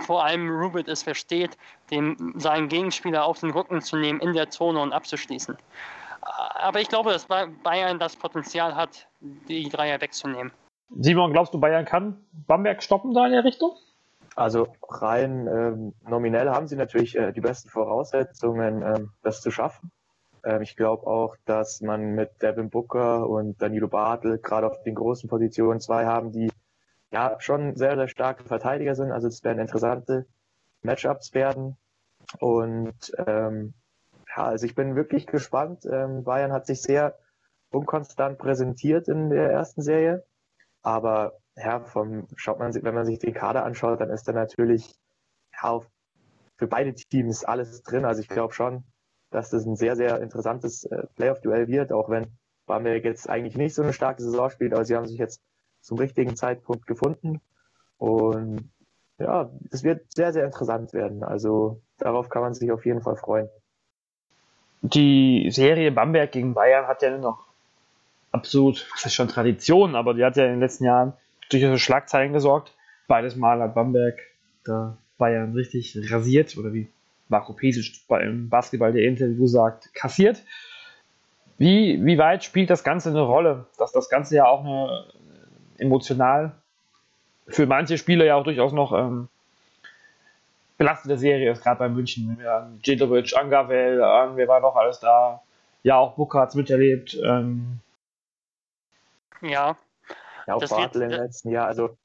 [0.00, 1.56] vor allem Rubit es versteht,
[1.90, 5.56] den, seinen Gegenspieler auf den Rücken zu nehmen in der Zone und abzuschließen.
[6.20, 10.52] Aber ich glaube, dass Bayern das Potenzial hat, die Dreier wegzunehmen.
[10.90, 13.76] Simon, glaubst du, Bayern kann Bamberg stoppen da in der Richtung?
[14.34, 19.90] Also rein ähm, nominell haben sie natürlich äh, die besten Voraussetzungen, ähm, das zu schaffen.
[20.44, 24.94] Ähm, ich glaube auch, dass man mit Devin Booker und Danilo Bartel gerade auf den
[24.94, 26.50] großen Positionen zwei haben, die
[27.10, 29.12] ja schon sehr, sehr starke Verteidiger sind.
[29.12, 30.26] Also es werden interessante
[30.82, 31.76] Matchups werden.
[32.40, 33.74] Und ähm,
[34.34, 35.84] ja, also ich bin wirklich gespannt.
[35.84, 37.18] Ähm, Bayern hat sich sehr
[37.70, 40.24] unkonstant präsentiert in der ersten Serie.
[40.82, 44.94] Aber ja, vom, schaut man, wenn man sich den Kader anschaut, dann ist da natürlich
[45.62, 45.80] ja,
[46.56, 48.04] für beide Teams alles drin.
[48.04, 48.84] Also ich glaube schon,
[49.30, 53.74] dass das ein sehr, sehr interessantes äh, Playoff-Duell wird, auch wenn Bamberg jetzt eigentlich nicht
[53.74, 55.40] so eine starke Saison spielt, aber sie haben sich jetzt
[55.80, 57.40] zum richtigen Zeitpunkt gefunden.
[57.98, 58.70] Und
[59.18, 61.22] ja, es wird sehr, sehr interessant werden.
[61.22, 63.48] Also darauf kann man sich auf jeden Fall freuen.
[64.82, 67.46] Die Serie Bamberg gegen Bayern hat ja noch
[68.32, 71.12] absolut, das ist schon Tradition, aber die hat ja in den letzten Jahren
[71.52, 72.74] durchaus Schlagzeilen gesorgt.
[73.08, 74.18] Beides Mal hat Bamberg
[74.64, 76.88] da Bayern richtig rasiert oder wie
[77.28, 80.42] Marco Pesic beim Basketball der Interview sagt, kassiert.
[81.58, 85.04] Wie, wie weit spielt das Ganze eine Rolle, dass das Ganze ja auch eine
[85.78, 86.52] emotional
[87.48, 89.28] für manche Spieler ja auch durchaus noch ähm,
[90.78, 92.36] belastende Serie ist, gerade bei München.
[92.38, 95.42] Wir haben Djedovic, Angavel, an, wer war noch alles da?
[95.82, 97.18] Ja, auch Booker hat es miterlebt.
[97.24, 97.80] Ähm.
[99.40, 99.76] Ja.
[100.46, 101.66] Ja, auch Bartel im letzten Jahr.
[101.66, 101.96] Also,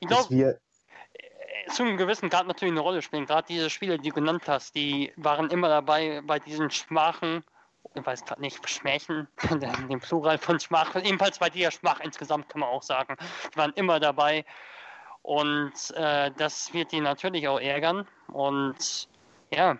[0.00, 3.26] ich glaube, wir äh, zu einem gewissen Grad natürlich eine Rolle spielen.
[3.26, 7.44] Gerade diese Spiele, die du genannt hast, die waren immer dabei bei diesen schwachen
[7.94, 9.28] ich weiß gerade nicht, Schmärchen,
[9.88, 13.16] den Plural von Schmach, ebenfalls bei dir Schmach insgesamt kann man auch sagen,
[13.52, 14.44] die waren immer dabei
[15.22, 19.08] und äh, das wird die natürlich auch ärgern und
[19.50, 19.76] ja,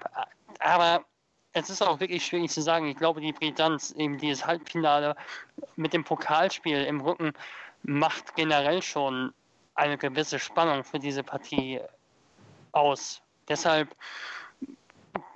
[0.60, 1.04] aber
[1.52, 2.86] es ist auch wirklich schwierig zu sagen.
[2.86, 5.16] Ich glaube, die Britanz, eben dieses Halbfinale
[5.76, 7.32] mit dem Pokalspiel im Rücken,
[7.82, 9.32] macht generell schon
[9.74, 11.80] eine gewisse Spannung für diese Partie
[12.72, 13.22] aus.
[13.48, 13.94] Deshalb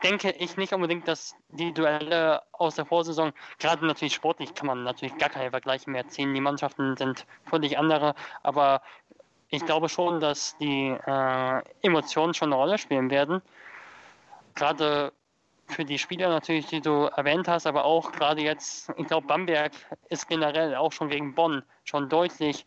[0.03, 4.85] denke ich nicht unbedingt, dass die Duelle aus der Vorsaison, gerade natürlich sportlich kann man
[4.85, 6.35] natürlich gar keine Vergleiche mehr ziehen.
[6.35, 8.83] Die Mannschaften sind völlig andere, aber
[9.49, 13.43] ich glaube schon, dass die äh, Emotionen schon eine Rolle spielen werden.
[14.55, 15.13] Gerade
[15.67, 19.73] für die Spieler natürlich, die du erwähnt hast, aber auch gerade jetzt, ich glaube, Bamberg
[20.09, 22.67] ist generell auch schon gegen Bonn schon deutlich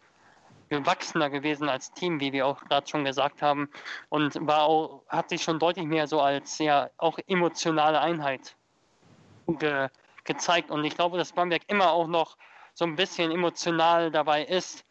[0.69, 3.69] gewachsener gewesen als Team, wie wir auch gerade schon gesagt haben,
[4.09, 8.55] und war auch, hat sich schon deutlich mehr so als ja auch emotionale Einheit
[9.47, 9.89] ge,
[10.23, 10.71] gezeigt.
[10.71, 12.37] Und ich glaube, dass Bamberg immer auch noch
[12.73, 14.85] so ein bisschen emotional dabei ist,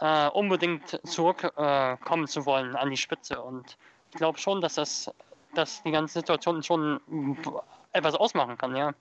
[0.00, 3.40] äh, unbedingt zurückkommen äh, zu wollen an die Spitze.
[3.40, 3.76] Und
[4.10, 5.10] ich glaube schon, dass das,
[5.54, 7.00] dass die ganze Situation schon
[7.92, 8.92] etwas ausmachen kann, ja.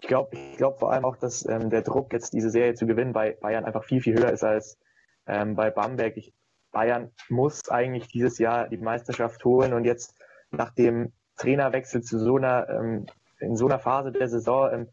[0.00, 2.86] Ich glaube ich glaub vor allem auch, dass ähm, der Druck, jetzt diese Serie zu
[2.86, 4.78] gewinnen, bei Bayern einfach viel, viel höher ist als
[5.26, 6.16] ähm, bei Bamberg.
[6.16, 6.32] Ich,
[6.70, 10.14] Bayern muss eigentlich dieses Jahr die Meisterschaft holen und jetzt
[10.50, 13.06] nach dem Trainerwechsel zu so einer, ähm,
[13.40, 14.88] in so einer Phase der Saison ähm,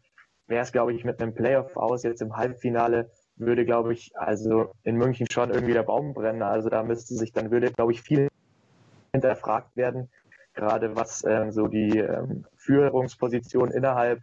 [0.46, 4.72] wäre es, glaube ich, mit einem Playoff aus jetzt im Halbfinale würde, glaube ich, also
[4.82, 6.42] in München schon irgendwie der Baum brennen.
[6.42, 8.28] Also da müsste sich dann würde, glaube ich, viel
[9.16, 10.10] hinterfragt werden,
[10.54, 14.22] gerade was ähm, so die ähm, Führungsposition innerhalb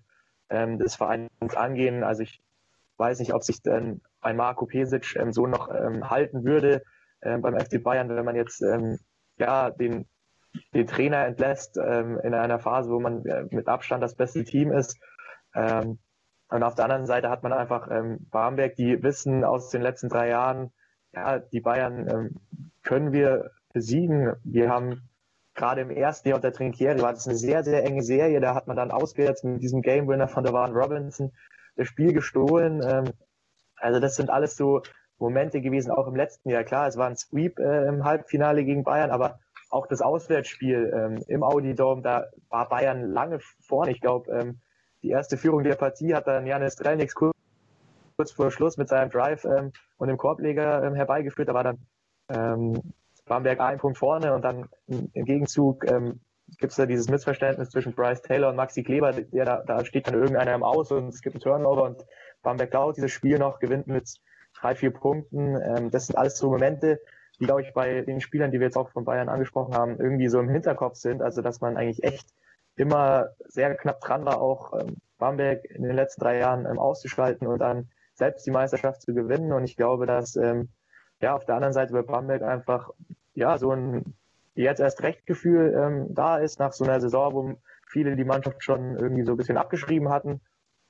[0.49, 2.03] ähm, des Vereins angehen.
[2.03, 2.41] Also ich
[2.97, 6.83] weiß nicht, ob sich dann ein Marco Pesic ähm, so noch ähm, halten würde
[7.21, 8.63] ähm, beim FC Bayern, wenn man jetzt
[9.37, 10.07] ja den,
[10.73, 14.99] den Trainer entlässt in einer Phase, wo man äh, mit Abstand das beste Team ist.
[15.55, 17.87] Und auf der anderen Seite hat man einfach
[18.31, 20.71] Barmbek, die wissen aus den letzten drei Jahren,
[21.13, 22.35] ja, die Bayern
[22.83, 24.35] können wir besiegen.
[24.43, 25.09] Wir haben
[25.55, 28.39] gerade im ersten Jahr unter Trinkieri war das eine sehr, sehr enge Serie.
[28.39, 31.31] Da hat man dann auswärts mit diesem Game Winner von Warren Robinson
[31.75, 32.81] das Spiel gestohlen.
[32.83, 33.13] Ähm,
[33.75, 34.81] also das sind alles so
[35.17, 36.63] Momente gewesen, auch im letzten Jahr.
[36.63, 41.23] Klar, es war ein Sweep äh, im Halbfinale gegen Bayern, aber auch das Auswärtsspiel ähm,
[41.27, 43.91] im Audi Dome, da war Bayern lange vorne.
[43.91, 44.61] Ich glaube, ähm,
[45.01, 47.33] die erste Führung der Partie hat dann Janis Strelnix kurz,
[48.31, 51.49] vor Schluss mit seinem Drive und dem Korbleger herbeigeführt.
[51.49, 52.83] Da war dann
[53.25, 56.19] Bamberg ein Punkt vorne und dann im Gegenzug ähm,
[56.57, 60.07] gibt es da dieses Missverständnis zwischen Bryce Taylor und Maxi Kleber, der da, da steht
[60.07, 62.05] dann irgendeiner im Aus und es gibt einen Turnover und
[62.41, 64.19] Bamberg klaut dieses Spiel noch, gewinnt mit
[64.59, 65.55] drei, vier Punkten.
[65.61, 66.99] Ähm, das sind alles so Momente,
[67.39, 70.27] die, glaube ich, bei den Spielern, die wir jetzt auch von Bayern angesprochen haben, irgendwie
[70.27, 71.21] so im Hinterkopf sind.
[71.21, 72.27] Also, dass man eigentlich echt
[72.75, 77.47] immer sehr knapp dran war, auch ähm, Bamberg in den letzten drei Jahren ähm, auszuschalten
[77.47, 79.51] und dann selbst die Meisterschaft zu gewinnen.
[79.53, 80.69] Und ich glaube, dass ähm,
[81.23, 82.91] ja, auf der anderen Seite bei Bamberg einfach,
[83.33, 84.13] ja, so ein
[84.55, 87.55] jetzt erst recht Gefühl ähm, da ist nach so einer Saison, wo
[87.87, 90.41] viele die Mannschaft schon irgendwie so ein bisschen abgeschrieben hatten.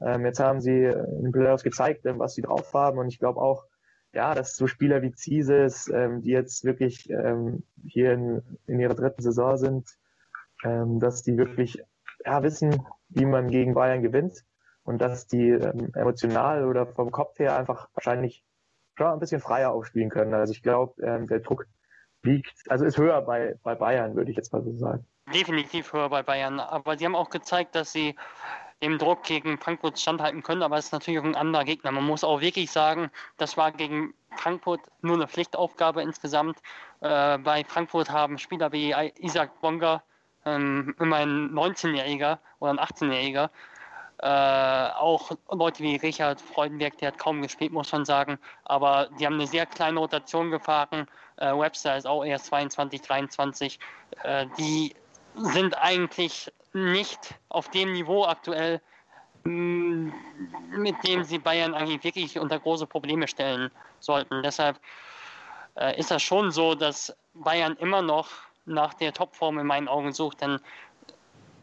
[0.02, 3.40] Ähm, jetzt haben sie in Playoffs gezeigt, ähm, was sie drauf haben und ich glaube
[3.40, 3.66] auch,
[4.12, 8.96] ja, dass so Spieler wie Zieses, ähm, die jetzt wirklich ähm, hier in, in ihrer
[8.96, 9.88] dritten Saison sind,
[10.64, 11.84] ähm, dass die wirklich
[12.26, 14.44] ja, wissen, wie man gegen Bayern gewinnt
[14.84, 18.44] und dass die ähm, emotional oder vom Kopf her einfach wahrscheinlich
[18.96, 20.34] schon ein bisschen freier aufspielen können.
[20.34, 21.66] Also ich glaube, ähm, der Druck
[22.24, 25.06] liegt, also ist höher bei, bei Bayern, würde ich jetzt mal so sagen.
[25.34, 28.16] Definitiv höher bei Bayern, aber sie haben auch gezeigt, dass sie
[28.82, 31.92] dem Druck gegen Frankfurt standhalten können, aber es ist natürlich auch ein anderer Gegner.
[31.92, 36.58] Man muss auch wirklich sagen, das war gegen Frankfurt nur eine Pflichtaufgabe insgesamt.
[37.00, 40.04] Äh, bei Frankfurt haben Spieler wie Isaac Bonga,
[40.46, 43.50] ähm, immer ein 19-Jähriger oder ein 18-Jähriger,
[44.24, 48.40] äh, auch Leute wie Richard Freudenberg, der hat kaum gespielt, muss man sagen.
[48.64, 51.08] Aber die haben eine sehr kleine Rotation gefahren.
[51.36, 53.80] Äh, Webster ist auch erst 22, 23.
[54.24, 54.96] Äh, die
[55.36, 58.80] sind eigentlich nicht auf dem Niveau aktuell,
[59.44, 60.10] mm,
[60.78, 64.42] mit dem sie Bayern eigentlich wirklich unter große Probleme stellen sollten.
[64.42, 64.80] Deshalb
[65.76, 68.30] äh, ist das schon so, dass Bayern immer noch
[68.66, 70.62] nach der Topform in meinen Augen sucht, denn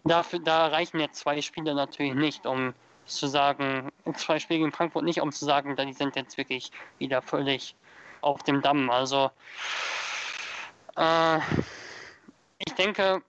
[0.04, 2.74] Dafür, da reichen jetzt zwei Spiele natürlich nicht, um
[3.06, 7.22] zu sagen, zwei Spiele in Frankfurt nicht, um zu sagen, die sind jetzt wirklich wieder
[7.22, 7.74] völlig
[8.20, 8.90] auf dem Damm.
[8.90, 9.30] Also
[10.96, 11.38] äh,
[12.58, 13.22] ich denke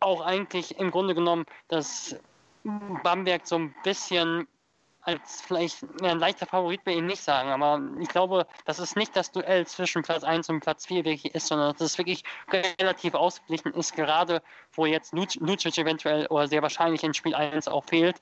[0.00, 2.16] auch eigentlich im Grunde genommen, dass
[3.02, 4.46] Bamberg so ein bisschen
[5.04, 9.14] als vielleicht ein leichter Favorit bei ihm nicht sagen, aber ich glaube, dass es nicht
[9.14, 13.14] das Duell zwischen Platz 1 und Platz 4 wirklich ist, sondern dass es wirklich relativ
[13.14, 18.16] ausgeglichen ist, gerade wo jetzt Lucic eventuell oder sehr wahrscheinlich in Spiel 1 auch fehlt.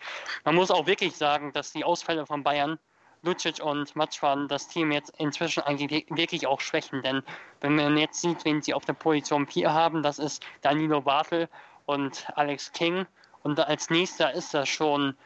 [0.44, 2.78] Man muss auch wirklich sagen, dass die Ausfälle von Bayern
[3.22, 7.22] Lucic und Matschwan das Team jetzt inzwischen eigentlich wirklich auch schwächen, denn
[7.60, 11.48] wenn man jetzt sieht, wen sie auf der Position 4 haben, das ist Danilo Bartel
[11.86, 13.06] und Alex King.
[13.44, 15.16] Und als nächster ist das schon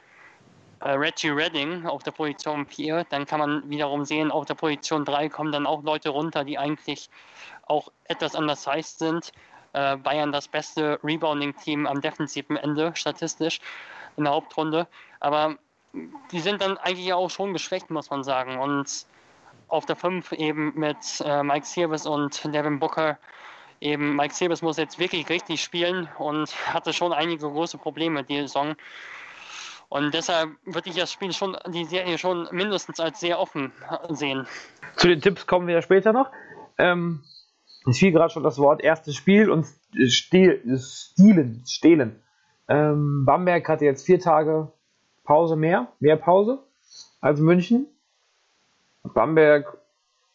[0.82, 3.04] Reggie Redding auf der Position 4.
[3.10, 6.58] Dann kann man wiederum sehen, auf der Position 3 kommen dann auch Leute runter, die
[6.58, 7.08] eigentlich
[7.66, 9.32] auch etwas undersized sind.
[9.72, 13.60] Äh, Bayern das beste Rebounding-Team am defensiven Ende, statistisch,
[14.16, 14.86] in der Hauptrunde.
[15.20, 15.56] Aber
[16.30, 18.58] die sind dann eigentlich auch schon geschwächt, muss man sagen.
[18.58, 19.06] Und
[19.68, 23.18] auf der 5 eben mit äh, Mike Sierbis und Devin Booker.
[23.80, 28.40] Eben Mike Sierbis muss jetzt wirklich richtig spielen und hatte schon einige große Probleme die
[28.40, 28.74] Saison.
[29.88, 33.72] Und deshalb würde ich das Spiel schon, die Serie schon mindestens als sehr offen
[34.08, 34.46] sehen.
[34.96, 36.30] Zu den Tipps kommen wir ja später noch.
[36.78, 37.22] Ähm,
[37.88, 39.66] es fiel gerade schon das Wort erstes Spiel und
[40.08, 42.20] Stil, Stilen, Stehlen.
[42.68, 44.72] Ähm, Bamberg hatte jetzt vier Tage
[45.24, 46.58] Pause mehr, mehr Pause
[47.20, 47.86] als München.
[49.02, 49.78] Bamberg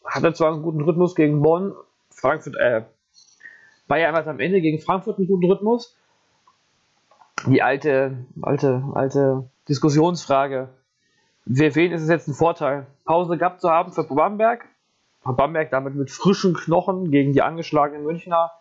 [0.06, 1.74] hatte zwar einen guten Rhythmus gegen Bonn,
[2.10, 2.84] Frankfurt, äh,
[3.88, 5.98] Bayern hat am Ende gegen Frankfurt einen guten Rhythmus.
[7.48, 10.70] Die alte, alte, alte Diskussionsfrage.
[11.46, 14.66] Für wen ist es jetzt ein Vorteil, Pause gehabt zu haben für Bamberg?
[15.24, 18.52] Bamberg damit mit frischen Knochen gegen die angeschlagenen Münchner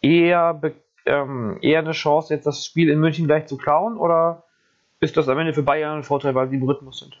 [0.00, 0.60] eher,
[1.06, 3.96] ähm, eher eine Chance, jetzt das Spiel in München gleich zu klauen?
[3.96, 4.44] Oder
[5.00, 7.20] ist das am Ende für Bayern ein Vorteil, weil sie im Rhythmus sind?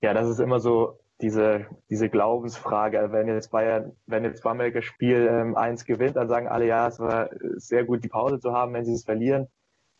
[0.00, 3.08] Ja, das ist immer so diese, diese Glaubensfrage.
[3.10, 6.88] Wenn jetzt Bayern, wenn jetzt Bamberg das Spiel ähm, 1 gewinnt, dann sagen alle, ja,
[6.88, 8.74] es war sehr gut, die Pause zu haben.
[8.74, 9.48] Wenn sie es verlieren,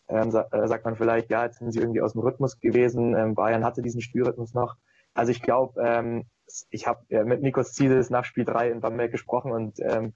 [0.09, 3.15] ähm, sa äh, sagt man vielleicht, ja, jetzt sind sie irgendwie aus dem Rhythmus gewesen.
[3.17, 4.77] Ähm, Bayern hatte diesen Spielrhythmus noch.
[5.15, 6.27] Also ich glaube, ähm,
[6.71, 10.13] ich habe äh, mit Nikos Ziedes nach Spiel 3 in Bamberg gesprochen und ähm,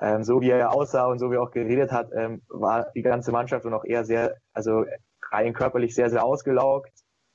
[0.00, 3.02] ähm, so wie er aussah und so wie er auch geredet hat, ähm, war die
[3.02, 4.84] ganze Mannschaft und auch eher sehr, also
[5.30, 6.92] rein körperlich sehr, sehr ausgelaugt.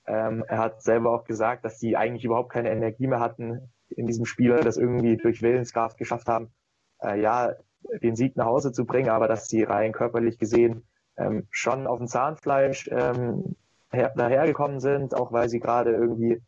[0.10, 4.08] Ähm, er hat selber auch gesagt, dass die eigentlich überhaupt keine Energie mehr hatten in
[4.08, 6.52] diesem Spiel, das irgendwie durch Willenskraft geschafft haben,
[7.00, 7.54] äh, ja,
[8.02, 10.84] den Sieg nach Hause zu bringen, aber dass sie rein körperlich gesehen
[11.15, 13.56] ähm, schon auf dem Zahnfleisch ähm,
[13.91, 16.41] her dahergekommen sind, auch weil sie gerade irgendwie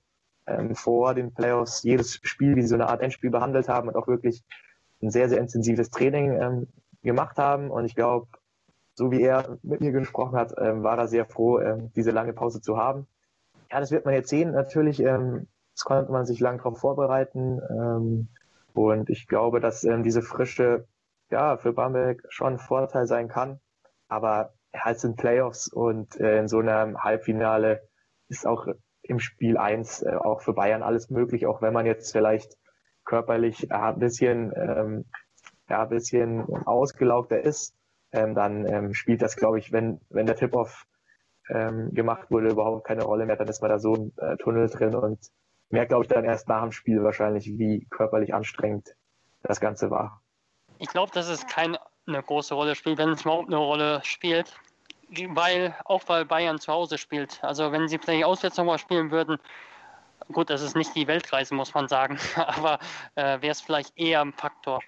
[0.48, 4.08] ähm, vor den Playoffs jedes Spiel wie so eine Art Endspiel behandelt haben und auch
[4.08, 4.44] wirklich
[5.04, 6.68] ein sehr, sehr intensives Training ähm,
[7.04, 7.70] gemacht haben.
[7.70, 8.28] Und ich glaube,
[8.96, 12.34] so wie er mit mir gesprochen hat, ähm, war er sehr froh, ähm, diese lange
[12.34, 13.08] Pause zu haben
[13.72, 14.52] ja, das wird man jetzt sehen.
[14.52, 17.62] Natürlich, ähm, das konnte man sich lang darauf vorbereiten.
[17.70, 18.28] Ähm,
[18.74, 20.88] und ich glaube, dass ähm, diese Frische
[21.30, 23.60] ja für Bamberg schon ein Vorteil sein kann.
[24.10, 27.88] Aber ja, es sind Playoffs und äh, in so einem Halbfinale
[28.28, 28.68] ist auch
[29.04, 32.58] im Spiel eins äh, auch für Bayern alles möglich, auch wenn man jetzt vielleicht
[33.06, 35.06] körperlich äh, ein bisschen ähm,
[35.70, 37.74] ja, ein bisschen ausgelaugter ist,
[38.12, 40.86] ähm, dann ähm, spielt das, glaube ich, wenn, wenn der Tip-Off
[41.50, 43.36] ähm, gemacht wurde, überhaupt keine Rolle mehr.
[43.36, 45.20] Dann ist man da so ein äh, Tunnel drin und
[45.70, 48.96] merkt, glaube ich, dann erst nach dem Spiel wahrscheinlich, wie körperlich anstrengend
[49.44, 50.22] das Ganze war.
[50.78, 54.56] Ich glaube, dass es keine große Rolle spielt, wenn es überhaupt eine Rolle spielt,
[55.30, 57.44] weil auch weil Bayern zu Hause spielt.
[57.44, 59.38] Also wenn sie vielleicht auswärts nochmal spielen würden,
[60.32, 62.80] gut, das ist nicht die Weltreise, muss man sagen, aber
[63.16, 64.82] äh, wäre es vielleicht eher ein Faktor.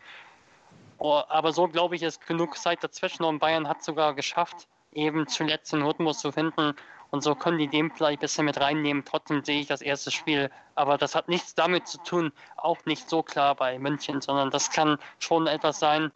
[0.98, 5.28] Oh, aber so glaube ich, ist genug Zeit dazwischen und Bayern hat sogar geschafft, eben
[5.28, 6.74] zuletzt den Rhythmus zu finden.
[7.12, 9.06] Und so können die dem vielleicht ein bisschen mit reinnehmen.
[9.06, 10.50] Trotzdem sehe ich das erste Spiel.
[10.74, 14.72] Aber das hat nichts damit zu tun, auch nicht so klar bei München, sondern das
[14.72, 16.12] kann schon etwas sein,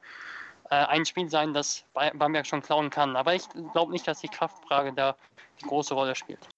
[0.69, 3.15] äh, ein Spiel sein, das Bamberg schon klauen kann.
[3.15, 5.15] Aber ich glaube nicht, dass die Kraftfrage da
[5.61, 6.49] die große Rolle spielt.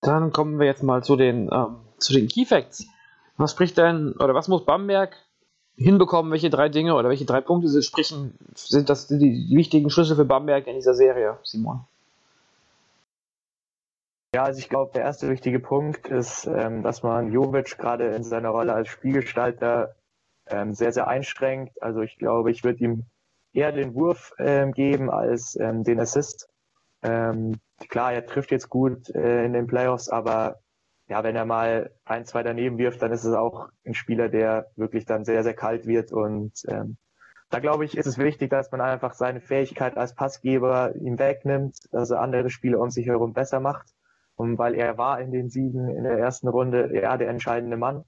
[0.00, 2.86] Dann kommen wir jetzt mal zu den, ähm, zu den Key Facts.
[3.36, 5.16] Was spricht denn, oder was muss Bamberg
[5.76, 10.16] hinbekommen, welche drei Dinge oder welche drei Punkte sie sprechen, sind das die, wichtigen Schlüsse
[10.16, 11.80] für Bamberg in dieser Serie, Simon?
[14.34, 18.24] Ja, also ich glaube, der erste wichtige Punkt ist, ähm, dass man Jovic gerade in
[18.24, 19.94] seiner Rolle als Spielgestalter
[20.46, 21.82] ähm, sehr, sehr einschränkt.
[21.82, 23.04] Also ich glaube, ich würde ihm
[23.52, 26.48] eher den Wurf ähm, geben als ähm, den Assist.
[27.02, 30.61] Ähm, klar, er trifft jetzt gut äh, in den Playoffs, aber
[31.12, 34.70] ja, wenn er mal ein, zwei daneben wirft, dann ist es auch ein Spieler, der
[34.76, 36.10] wirklich dann sehr, sehr kalt wird.
[36.10, 36.96] Und ähm,
[37.50, 41.76] da glaube ich, ist es wichtig, dass man einfach seine Fähigkeit als Passgeber ihm wegnimmt,
[41.90, 43.90] dass er andere Spieler um sich herum besser macht.
[44.36, 48.04] Und weil er war in den Siegen in der ersten Runde ja der entscheidende Mann.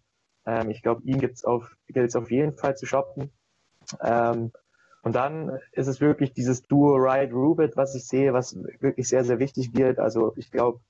[0.47, 3.31] Ähm, ich glaube, ihn gibt's auf, gilt es auf jeden Fall zu shoppen.
[4.03, 4.51] Ähm,
[5.03, 9.25] und dann ist es wirklich dieses Duo Ride Rubit, was ich sehe, was wirklich sehr,
[9.25, 9.99] sehr wichtig wird.
[9.99, 10.81] Also ich glaube,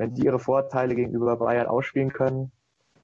[0.00, 2.52] wenn die ihre Vorteile gegenüber Bayern ausspielen können,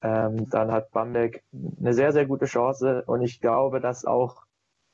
[0.01, 3.03] ähm, dann hat Bamberg eine sehr, sehr gute Chance.
[3.05, 4.47] Und ich glaube, dass auch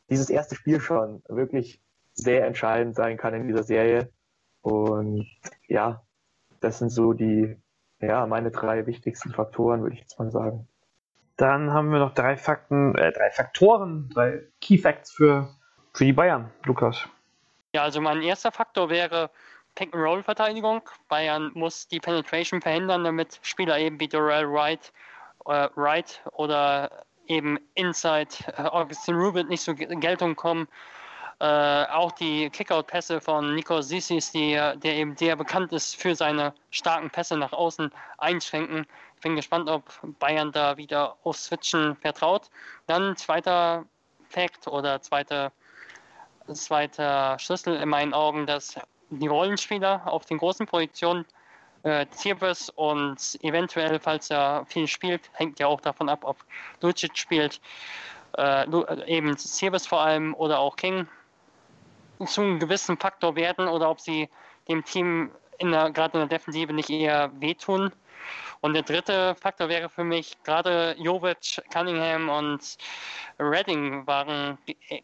[0.09, 1.81] dieses erste Spiel schon wirklich
[2.11, 4.11] sehr entscheidend sein kann in dieser Serie.
[4.61, 5.25] Und
[5.69, 6.03] ja,
[6.59, 7.55] das sind so die,
[8.01, 10.67] ja, meine drei wichtigsten Faktoren, würde ich jetzt mal sagen.
[11.37, 15.55] Dann haben wir noch drei Fakten, äh, drei Faktoren, drei Key Facts für,
[15.93, 17.07] für die Bayern, Lukas.
[17.73, 19.29] Ja, also mein erster Faktor wäre
[19.75, 20.81] Pick-and-Roll-Verteidigung.
[21.07, 24.91] Bayern muss die Penetration verhindern, damit Spieler eben wie Dorel Wright,
[25.45, 30.67] äh, Wright oder eben Inside äh, Augustin Rubin nicht so Geltung kommen.
[31.39, 36.53] Äh, auch die Kickout-Pässe von Nico Sissis, die, der eben sehr bekannt ist für seine
[36.69, 38.85] starken Pässe nach außen, einschränken.
[39.15, 39.83] Ich bin gespannt, ob
[40.19, 42.49] Bayern da wieder auf Switchen vertraut.
[42.87, 43.85] Dann zweiter
[44.29, 45.51] Fakt oder zweiter,
[46.51, 48.79] zweiter Schlüssel in meinen Augen, dass
[49.19, 51.25] die Rollenspieler auf den großen Projektionen
[51.83, 56.37] äh, Zirbis und eventuell, falls er viel spielt, hängt ja auch davon ab, ob
[56.81, 57.59] Lucic spielt,
[58.37, 58.65] äh,
[59.07, 61.07] eben Zirbis vor allem oder auch King
[62.25, 64.29] zu einem gewissen Faktor werden oder ob sie
[64.69, 67.91] dem Team gerade in der Defensive nicht eher wehtun.
[68.61, 72.77] Und der dritte Faktor wäre für mich, gerade Jovic, Cunningham und
[73.37, 74.57] Redding waren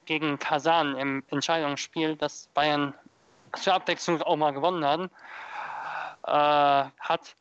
[0.06, 2.94] gegen Kazan im Entscheidungsspiel, das Bayern
[3.56, 5.10] zur Abwechslung auch mal gewonnen haben,
[6.26, 7.36] äh, hat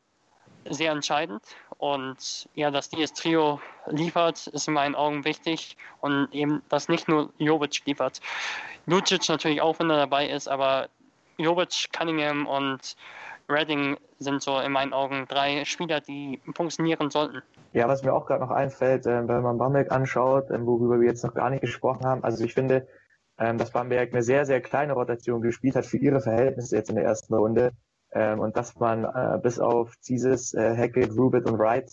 [0.69, 1.43] sehr entscheidend.
[1.79, 5.77] Und ja, dass dieses Trio liefert, ist in meinen Augen wichtig.
[6.01, 8.21] Und eben, dass nicht nur Jovic liefert.
[8.87, 10.89] Lucic natürlich auch, wenn er dabei ist, aber
[11.37, 12.97] Jovic, Cunningham und
[13.49, 17.43] Redding sind so in meinen Augen drei Spieler, die funktionieren sollten.
[17.73, 21.07] Ja, was mir auch gerade noch einfällt, äh, wenn man Bamberg anschaut, äh, worüber wir
[21.07, 22.87] jetzt noch gar nicht gesprochen haben, also ich finde,
[23.39, 26.97] äh, dass Bamberg eine sehr, sehr kleine Rotation gespielt hat für ihre Verhältnisse jetzt in
[26.97, 27.73] der ersten Runde.
[28.13, 31.91] Ähm, und dass man äh, bis auf dieses äh, Hackett, Rubit und Wright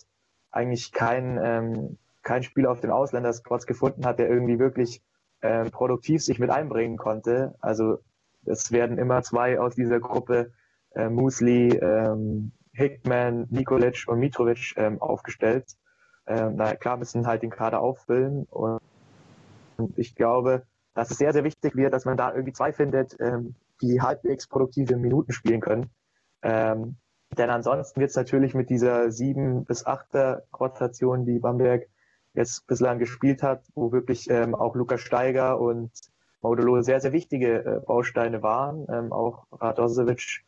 [0.50, 5.02] eigentlich kein, ähm, kein Spieler auf den Ausländerspots gefunden hat, der irgendwie wirklich
[5.42, 7.54] ähm, produktiv sich mit einbringen konnte.
[7.60, 7.98] Also
[8.44, 10.52] es werden immer zwei aus dieser Gruppe,
[10.94, 15.66] äh, Musli, ähm, Hickman, Nikolic und Mitrovic ähm, aufgestellt.
[16.26, 18.80] Ähm, na klar müssen halt den Kader auffüllen und,
[19.76, 20.62] und ich glaube,
[20.96, 24.46] dass es sehr, sehr wichtig wird, dass man da irgendwie zwei findet, ähm, die halbwegs
[24.46, 25.90] produktive Minuten spielen können.
[26.42, 26.96] Ähm,
[27.36, 31.86] denn ansonsten wird es natürlich mit dieser sieben bis achter Rotation, die Bamberg
[32.32, 35.90] jetzt bislang gespielt hat, wo wirklich ähm, auch Lukas Steiger und
[36.40, 40.44] Modulo sehr, sehr wichtige äh, Bausteine waren, ähm, auch Radosevic.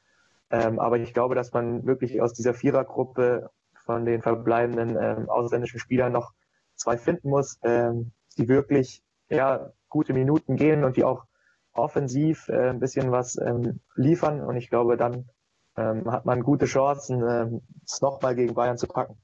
[0.51, 3.51] Ähm, aber ich glaube, dass man wirklich aus dieser Vierergruppe
[3.85, 6.33] von den verbleibenden ähm, ausländischen Spielern noch
[6.75, 11.25] zwei finden muss, ähm, die wirklich ja, gute Minuten gehen und die auch
[11.73, 14.41] offensiv äh, ein bisschen was ähm, liefern.
[14.41, 15.29] Und ich glaube, dann
[15.77, 19.17] ähm, hat man gute Chancen, ähm, es nochmal gegen Bayern zu packen.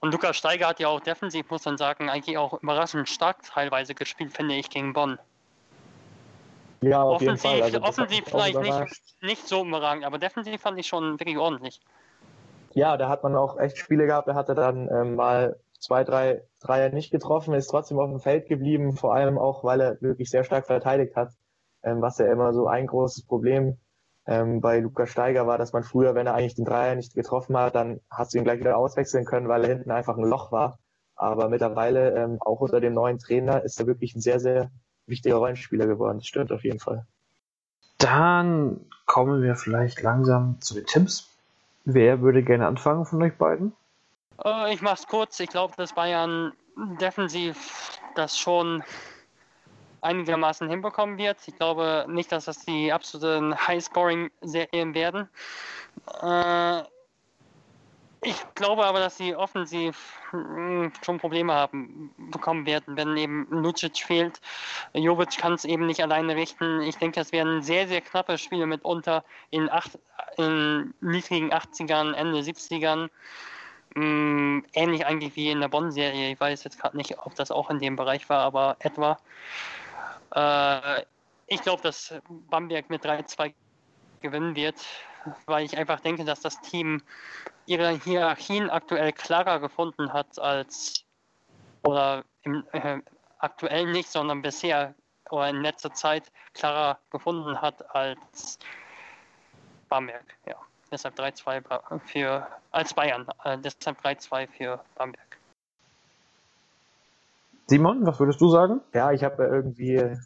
[0.00, 3.94] Und Lukas Steiger hat ja auch defensiv, muss man sagen, eigentlich auch überraschend stark teilweise
[3.94, 5.18] gespielt, finde ich, gegen Bonn.
[6.80, 7.62] Ja, auf offensiv, jeden Fall.
[7.62, 11.80] Also, offensiv vielleicht nicht, nicht so überragend, aber defensiv fand ich schon wirklich ordentlich.
[12.72, 16.42] Ja, da hat man auch echt Spiele gehabt, da er dann ähm, mal zwei, drei
[16.60, 20.30] Dreier nicht getroffen, ist trotzdem auf dem Feld geblieben, vor allem auch, weil er wirklich
[20.30, 21.32] sehr stark verteidigt hat,
[21.82, 23.78] ähm, was ja immer so ein großes Problem
[24.26, 27.56] ähm, bei Lukas Steiger war, dass man früher, wenn er eigentlich den Dreier nicht getroffen
[27.56, 30.52] hat, dann hast du ihn gleich wieder auswechseln können, weil er hinten einfach ein Loch
[30.52, 30.78] war.
[31.16, 34.70] Aber mittlerweile, ähm, auch unter dem neuen Trainer, ist er wirklich ein sehr, sehr
[35.06, 36.18] wichtiger Rollenspieler geworden.
[36.18, 37.06] Das stimmt auf jeden Fall.
[37.98, 41.28] Dann kommen wir vielleicht langsam zu den Tipps.
[41.84, 43.72] Wer würde gerne anfangen von euch beiden?
[44.44, 45.40] Äh, ich mach's kurz.
[45.40, 46.52] Ich glaube, dass Bayern
[47.00, 48.82] defensiv das schon
[50.02, 51.36] einigermaßen hinbekommen wird.
[51.46, 55.28] Ich glaube nicht, dass das die absoluten High-Scoring-Serien werden.
[56.22, 56.82] Äh,
[58.22, 63.98] ich glaube aber, dass sie offensiv hm, schon Probleme haben bekommen werden, wenn eben Lucic
[63.98, 64.40] fehlt.
[64.92, 66.82] Jovic kann es eben nicht alleine richten.
[66.82, 69.98] Ich denke, es werden sehr, sehr knappe Spiele mitunter in, acht,
[70.36, 73.08] in niedrigen 80ern, Ende 70ern.
[73.94, 76.32] Hm, ähnlich eigentlich wie in der Bonn-Serie.
[76.32, 79.18] Ich weiß jetzt gerade nicht, ob das auch in dem Bereich war, aber etwa.
[80.34, 81.04] Äh,
[81.46, 83.52] ich glaube, dass Bamberg mit 3-2
[84.20, 84.76] gewinnen wird,
[85.46, 87.02] weil ich einfach denke, dass das Team
[87.66, 91.04] ihre Hierarchien aktuell klarer gefunden hat als
[91.82, 93.00] oder im, äh,
[93.38, 94.94] aktuell nicht, sondern bisher
[95.30, 98.58] oder in letzter Zeit klarer gefunden hat als
[99.88, 100.24] Bamberg.
[100.46, 100.56] Ja,
[100.90, 105.38] deshalb 3-2 für als Bayern, äh, deshalb 3-2 für Bamberg.
[107.66, 108.80] Simon, was würdest du sagen?
[108.92, 110.16] Ja, ich habe irgendwie,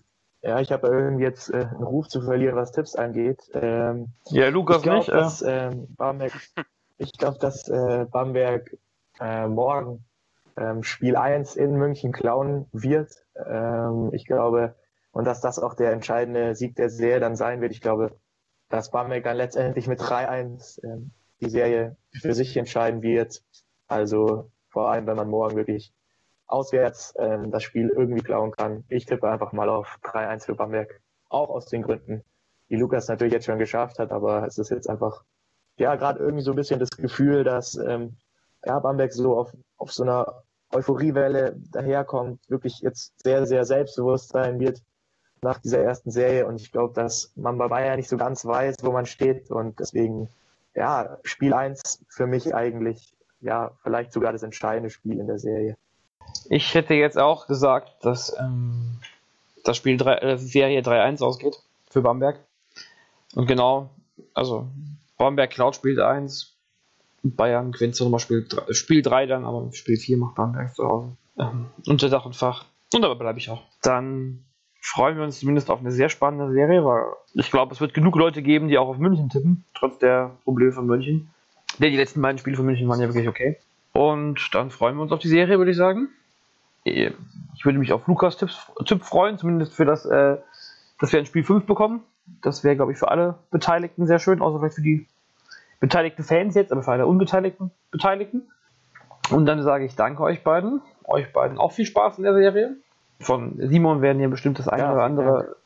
[0.41, 3.43] ja, ich habe irgendwie jetzt äh, einen Ruf zu verlieren, was Tipps angeht.
[3.53, 5.09] Ähm, ja, Lukas ich glaub, nicht.
[5.11, 6.33] Dass, ähm, Bamberg,
[6.99, 8.75] ich glaube, dass äh, Bamberg
[9.21, 10.05] äh, morgen
[10.57, 13.11] ähm, Spiel 1 in München klauen wird.
[13.37, 14.75] Ähm, ich glaube,
[15.13, 17.73] und dass das auch der entscheidende Sieg der Serie dann sein wird.
[17.73, 18.17] Ich glaube,
[18.75, 23.41] dass Bamberg dann letztendlich mit 3-1 ähm, die Serie für sich entscheiden wird.
[23.87, 25.93] Also vor allem, wenn man morgen wirklich
[26.47, 28.83] auswärts ähm, das Spiel irgendwie klauen kann.
[28.89, 31.01] Ich tippe einfach mal auf 3-1 für Bamberg.
[31.29, 32.25] Auch aus den Gründen,
[32.67, 35.23] wie Lukas natürlich jetzt schon geschafft hat, aber es ist jetzt einfach,
[35.79, 38.17] ja, gerade irgendwie so ein bisschen das Gefühl, dass ähm,
[38.65, 44.59] ja, Bamberg so auf, auf so einer Euphoriewelle daherkommt, wirklich jetzt sehr, sehr selbstbewusst sein
[44.59, 44.83] wird
[45.45, 46.47] nach dieser ersten Serie.
[46.47, 49.51] Und ich glaube, dass man bei Bayern nicht so ganz weiß, wo man steht.
[49.51, 50.29] Und deswegen,
[50.75, 55.77] ja, Spiel 1 für mich eigentlich, ja, vielleicht sogar das entscheidende Spiel in der Serie.
[56.49, 58.99] Ich hätte jetzt auch gesagt, dass ähm,
[59.63, 62.41] das Spiel 3, äh, Serie 3-1 ausgeht für Bamberg.
[63.35, 63.91] Und genau,
[64.33, 64.67] also
[65.17, 66.55] Bamberg klaut Spiel 1,
[67.23, 70.85] Bayern gewinnt so nochmal Spiel 3, Spiel 3 dann, aber Spiel 4 macht Bamberg zu
[70.85, 71.17] Hause.
[71.39, 72.65] Ähm, unter Dach und Fach.
[72.93, 73.63] Und dabei bleibe ich auch.
[73.83, 74.45] Dann
[74.85, 78.17] freuen wir uns zumindest auf eine sehr spannende Serie, weil ich glaube, es wird genug
[78.17, 81.31] Leute geben, die auch auf München tippen, trotz der Probleme von München.
[81.79, 83.57] Denn die letzten beiden Spiele von München waren ja wirklich okay.
[83.93, 86.09] Und dann freuen wir uns auf die Serie, würde ich sagen.
[86.85, 90.37] Ich würde mich auf Lukas Tipp freuen, zumindest für das, äh,
[91.01, 92.03] dass wir ein Spiel 5 bekommen.
[92.43, 95.07] Das wäre, glaube ich, für alle Beteiligten sehr schön, außer vielleicht für die
[95.81, 98.43] beteiligten Fans jetzt, aber für alle unbeteiligten Beteiligten.
[99.31, 100.83] Und dann sage ich danke euch beiden.
[101.05, 102.77] Euch beiden auch viel Spaß in der Serie.
[103.21, 105.57] Von Simon werden hier bestimmt das eine ja, oder andere,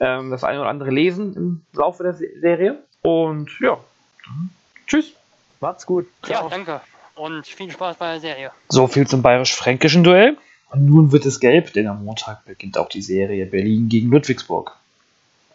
[0.00, 2.82] ähm, das eine oder andere lesen im Laufe der Serie.
[3.02, 3.78] Und ja,
[4.86, 5.12] tschüss.
[5.60, 6.06] Macht's gut.
[6.22, 6.44] Ciao.
[6.44, 6.80] Ja, danke.
[7.14, 8.50] Und viel Spaß bei der Serie.
[8.68, 10.36] So viel zum bayerisch-fränkischen Duell.
[10.70, 14.76] Und nun wird es gelb, denn am Montag beginnt auch die Serie Berlin gegen Ludwigsburg.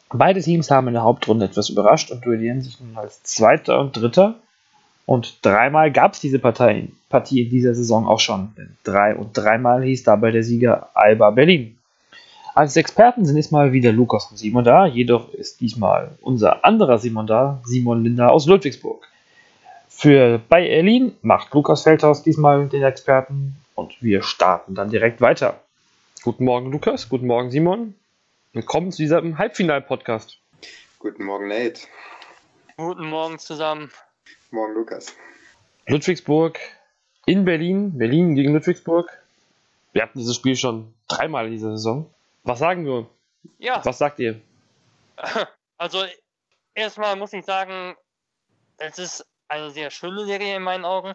[0.10, 3.98] Beide Teams haben in der Hauptrunde etwas überrascht und duellieren sich nun als Zweiter und
[3.98, 4.40] Dritter.
[5.06, 8.54] Und dreimal gab es diese Partei, Partie in dieser Saison auch schon.
[8.84, 11.78] Drei und dreimal hieß dabei der Sieger Alba Berlin.
[12.56, 17.26] Als Experten sind diesmal wieder Lukas und Simon da, jedoch ist diesmal unser anderer Simon
[17.26, 19.08] da, Simon Linder aus Ludwigsburg.
[19.90, 25.60] Für bei Berlin macht Lukas Feldhaus diesmal den Experten und wir starten dann direkt weiter.
[26.24, 27.96] Guten Morgen Lukas, guten Morgen Simon.
[28.54, 30.38] Willkommen zu diesem Halbfinal-Podcast.
[31.00, 31.82] Guten Morgen, Nate.
[32.78, 33.90] Guten Morgen zusammen.
[34.52, 35.16] Morgen, Lukas.
[35.88, 36.60] Ludwigsburg
[37.26, 39.10] in Berlin, Berlin gegen Ludwigsburg.
[39.92, 42.10] Wir hatten dieses Spiel schon dreimal in dieser Saison.
[42.44, 43.10] Was sagen wir?
[43.58, 43.84] Ja.
[43.86, 44.42] Was sagt ihr?
[45.80, 46.06] Also,
[46.76, 47.96] erstmal muss ich sagen,
[48.78, 51.14] es ist eine sehr schöne Serie in meinen Augen,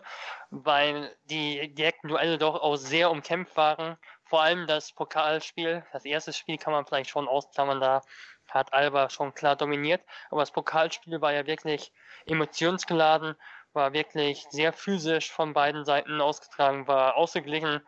[0.50, 3.96] weil die direkten Duelle doch auch sehr umkämpft waren
[4.28, 8.02] vor allem das Pokalspiel, das erste Spiel kann man vielleicht schon ausklammern, da
[8.50, 10.02] hat Alba schon klar dominiert.
[10.30, 11.92] Aber das Pokalspiel war ja wirklich
[12.26, 13.34] emotionsgeladen,
[13.72, 17.80] war wirklich sehr physisch von beiden Seiten ausgetragen, war ausgeglichen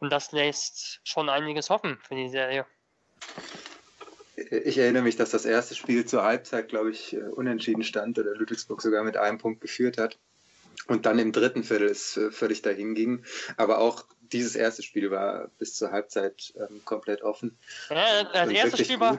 [0.00, 2.66] und das lässt schon einiges hoffen für die Serie.
[4.36, 8.80] Ich erinnere mich, dass das erste Spiel zur Halbzeit, glaube ich, unentschieden stand oder Ludwigsburg
[8.80, 10.18] sogar mit einem Punkt geführt hat.
[10.86, 13.24] Und dann im dritten Viertel es äh, völlig dahin ging.
[13.56, 17.58] Aber auch dieses erste Spiel war bis zur Halbzeit ähm, komplett offen.
[17.90, 19.18] Ja, das erste Spiel war.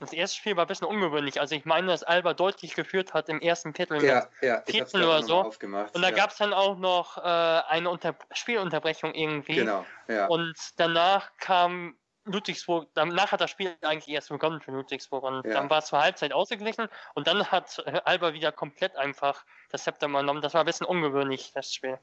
[0.00, 1.40] Das erste Spiel war ein bisschen ungewöhnlich.
[1.40, 5.22] Also ich meine, dass Alba deutlich geführt hat im ersten Viertel ja, ja, 14 oder
[5.22, 5.36] so.
[5.36, 6.14] Aufgemacht, und da ja.
[6.14, 9.56] gab es dann auch noch äh, eine Unter Spielunterbrechung irgendwie.
[9.56, 10.26] Genau, ja.
[10.26, 15.52] Und danach kam Ludwigsburg, danach hat das Spiel eigentlich erst begonnen für Ludwigsburg und ja.
[15.52, 19.84] dann war es zur Halbzeit ausgeglichen und dann hat äh, Alba wieder komplett einfach das
[19.84, 20.40] Zepter übernommen.
[20.40, 21.98] Das war ein bisschen ungewöhnlich, das Spiel.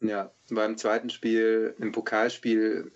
[0.00, 2.90] Ja, beim zweiten Spiel, im Pokalspiel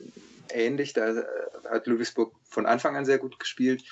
[0.55, 0.93] ähnlich.
[0.93, 1.25] Da äh,
[1.69, 3.83] hat Ludwigsburg von Anfang an sehr gut gespielt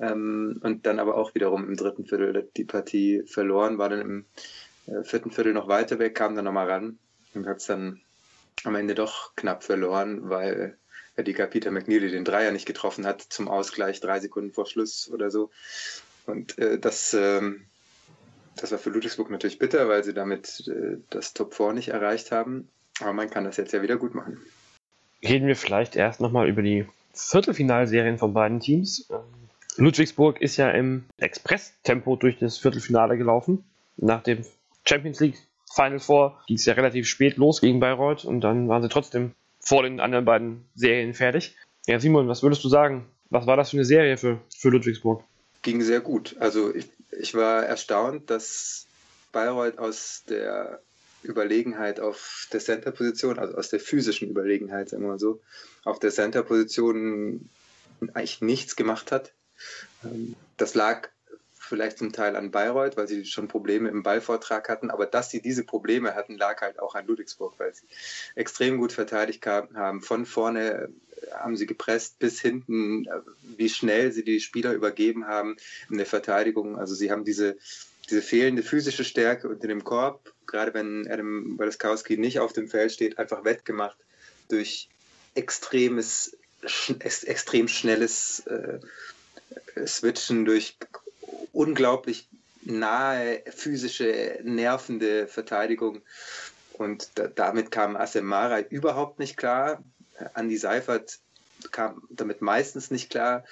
[0.00, 4.24] ähm, und dann aber auch wiederum im dritten Viertel die Partie verloren, war dann im
[4.86, 6.98] äh, vierten Viertel noch weiter weg, kam dann nochmal ran
[7.34, 8.00] und hat es dann
[8.64, 10.76] am Ende doch knapp verloren, weil
[11.18, 15.30] die Peter McNeely den Dreier nicht getroffen hat zum Ausgleich, drei Sekunden vor Schluss oder
[15.30, 15.50] so.
[16.26, 17.66] Und äh, das, ähm,
[18.56, 22.32] das war für Ludwigsburg natürlich bitter, weil sie damit äh, das Top 4 nicht erreicht
[22.32, 22.68] haben.
[23.00, 24.40] Aber man kann das jetzt ja wieder gut machen.
[25.28, 29.08] Reden wir vielleicht erst nochmal über die Viertelfinalserien von beiden Teams.
[29.10, 29.18] Ähm,
[29.76, 33.64] Ludwigsburg ist ja im Express-Tempo durch das Viertelfinale gelaufen.
[33.96, 34.44] Nach dem
[34.84, 35.36] Champions League
[35.74, 39.32] Final Four ging es ja relativ spät los gegen Bayreuth und dann waren sie trotzdem
[39.60, 41.56] vor den anderen beiden Serien fertig.
[41.86, 43.06] Ja, Simon, was würdest du sagen?
[43.30, 45.24] Was war das für eine Serie für, für Ludwigsburg?
[45.62, 46.36] Ging sehr gut.
[46.38, 48.86] Also ich, ich war erstaunt, dass
[49.32, 50.80] Bayreuth aus der
[51.26, 55.40] Überlegenheit auf der Center-Position, also aus der physischen Überlegenheit, sagen wir mal so,
[55.84, 57.48] auf der Center-Position
[58.14, 59.32] eigentlich nichts gemacht hat.
[60.04, 61.08] Ähm, das lag
[61.66, 65.42] vielleicht zum Teil an Bayreuth, weil sie schon Probleme im Ballvortrag hatten, aber dass sie
[65.42, 67.86] diese Probleme hatten, lag halt auch an Ludwigsburg, weil sie
[68.34, 70.00] extrem gut verteidigt haben.
[70.00, 70.90] Von vorne
[71.32, 73.08] haben sie gepresst bis hinten,
[73.42, 75.56] wie schnell sie die Spieler übergeben haben
[75.90, 76.78] in der Verteidigung.
[76.78, 77.56] Also sie haben diese,
[78.06, 82.92] diese fehlende physische Stärke unter dem Korb, gerade wenn Adam Walaskowski nicht auf dem Feld
[82.92, 83.98] steht, einfach wettgemacht
[84.48, 84.88] durch
[85.34, 86.36] extremes,
[86.98, 88.78] extrem schnelles äh,
[89.86, 90.76] Switchen, durch
[91.52, 92.28] unglaublich
[92.62, 96.02] nahe, physische, nervende Verteidigung.
[96.74, 99.82] Und da, damit kam Asemara überhaupt nicht klar.
[100.34, 101.18] Andy Seifert
[101.70, 103.44] kam damit meistens nicht klar.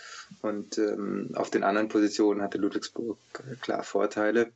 [0.42, 3.18] Und ähm, auf den anderen Positionen hatte Ludwigsburg
[3.61, 4.52] klar Vorteile.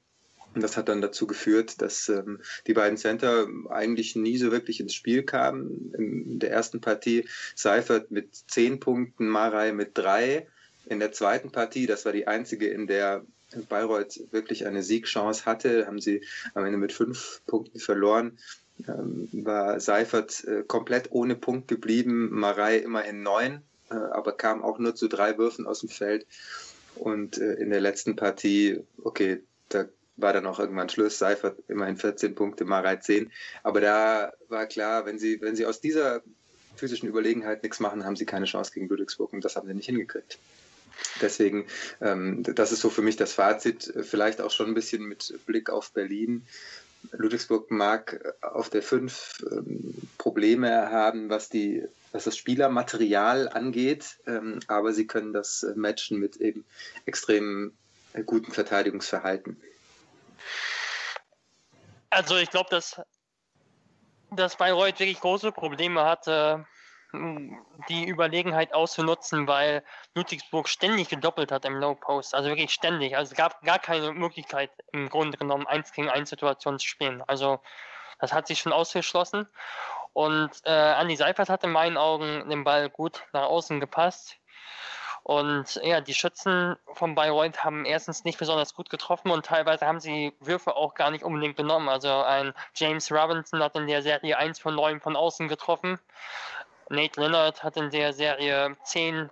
[0.55, 4.81] Und das hat dann dazu geführt, dass ähm, die beiden Center eigentlich nie so wirklich
[4.81, 5.93] ins Spiel kamen.
[5.97, 10.47] In der ersten Partie Seifert mit zehn Punkten, Marei mit drei.
[10.87, 13.25] In der zweiten Partie, das war die einzige, in der
[13.69, 16.23] Bayreuth wirklich eine Siegchance hatte, haben sie
[16.55, 18.39] am Ende mit fünf Punkten verloren.
[18.87, 24.79] Ähm, war Seifert äh, komplett ohne Punkt geblieben, Marei immerhin neun, äh, aber kam auch
[24.79, 26.27] nur zu drei Würfen aus dem Feld.
[26.95, 31.19] Und äh, in der letzten Partie, okay, da war dann auch irgendwann Schluss.
[31.19, 33.31] Seifert immerhin 14 Punkte, Marei 10.
[33.63, 36.23] Aber da war klar, wenn sie, wenn sie aus dieser
[36.77, 39.87] physischen Überlegenheit nichts machen, haben sie keine Chance gegen Ludwigsburg und das haben sie nicht
[39.87, 40.39] hingekriegt.
[41.21, 41.67] Deswegen,
[42.01, 45.71] ähm, das ist so für mich das Fazit, vielleicht auch schon ein bisschen mit Blick
[45.71, 46.45] auf Berlin.
[47.13, 54.61] Ludwigsburg mag auf der 5 ähm, Probleme haben, was, die, was das Spielermaterial angeht, ähm,
[54.67, 56.65] aber sie können das matchen mit eben
[57.07, 57.73] extrem
[58.27, 59.61] guten Verteidigungsverhalten.
[62.11, 63.01] Also ich glaube, dass,
[64.31, 66.67] dass Bayreuth wirklich große Probleme hatte,
[67.13, 69.83] die Überlegenheit auszunutzen, weil
[70.15, 73.17] Ludwigsburg ständig gedoppelt hat im Low Post, also wirklich ständig.
[73.17, 77.23] Also es gab gar keine Möglichkeit im Grunde genommen 1 gegen 1 Situationen zu spielen.
[77.27, 77.61] Also
[78.21, 79.49] das hat sich schon ausgeschlossen.
[80.13, 84.39] Und äh, Andi Seifert hat in meinen Augen den Ball gut nach außen gepasst.
[85.29, 90.01] Und ja, die Schützen von Bayreuth haben erstens nicht besonders gut getroffen und teilweise haben
[90.01, 91.91] sie Würfe auch gar nicht unbedingt genommen.
[91.91, 95.99] Also ein James Robinson hat in der Serie 1 von 9 von außen getroffen.
[96.91, 99.31] Nate Leonard hat in der Serie 10,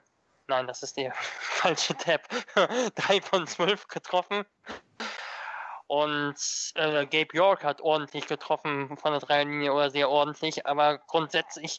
[0.48, 2.28] nein, das ist der falsche Tab,
[2.94, 4.44] 3 von 12 getroffen.
[5.88, 6.36] Und
[6.74, 11.78] äh, Gabe York hat ordentlich getroffen von der Dreierlinie oder sehr ordentlich, aber grundsätzlich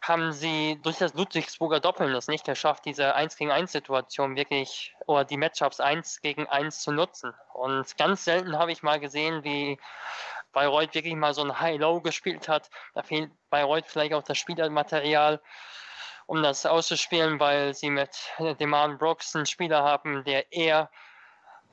[0.00, 4.94] haben sie durch das Ludwigsburger Doppeln es nicht geschafft, diese 1 gegen 1 Situation wirklich
[5.06, 7.34] oder die Matchups 1 gegen 1 zu nutzen.
[7.52, 9.78] Und ganz selten habe ich mal gesehen, wie
[10.52, 12.70] Bayreuth wirklich mal so ein High-Low gespielt hat.
[12.94, 15.40] Da fehlt Bayreuth vielleicht auch das Spielermaterial,
[16.26, 18.10] um das auszuspielen, weil sie mit
[18.60, 20.90] Deman Brooks einen Spieler haben, der eher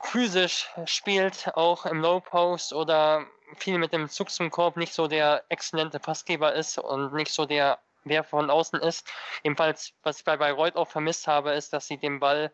[0.00, 5.06] physisch spielt, auch im Low Post oder viel mit dem Zug zum Korb nicht so
[5.06, 9.08] der exzellente Passgeber ist und nicht so der wer von außen ist.
[9.42, 12.52] Ebenfalls, was ich bei Bayreuth auch vermisst habe, ist, dass sie den Ball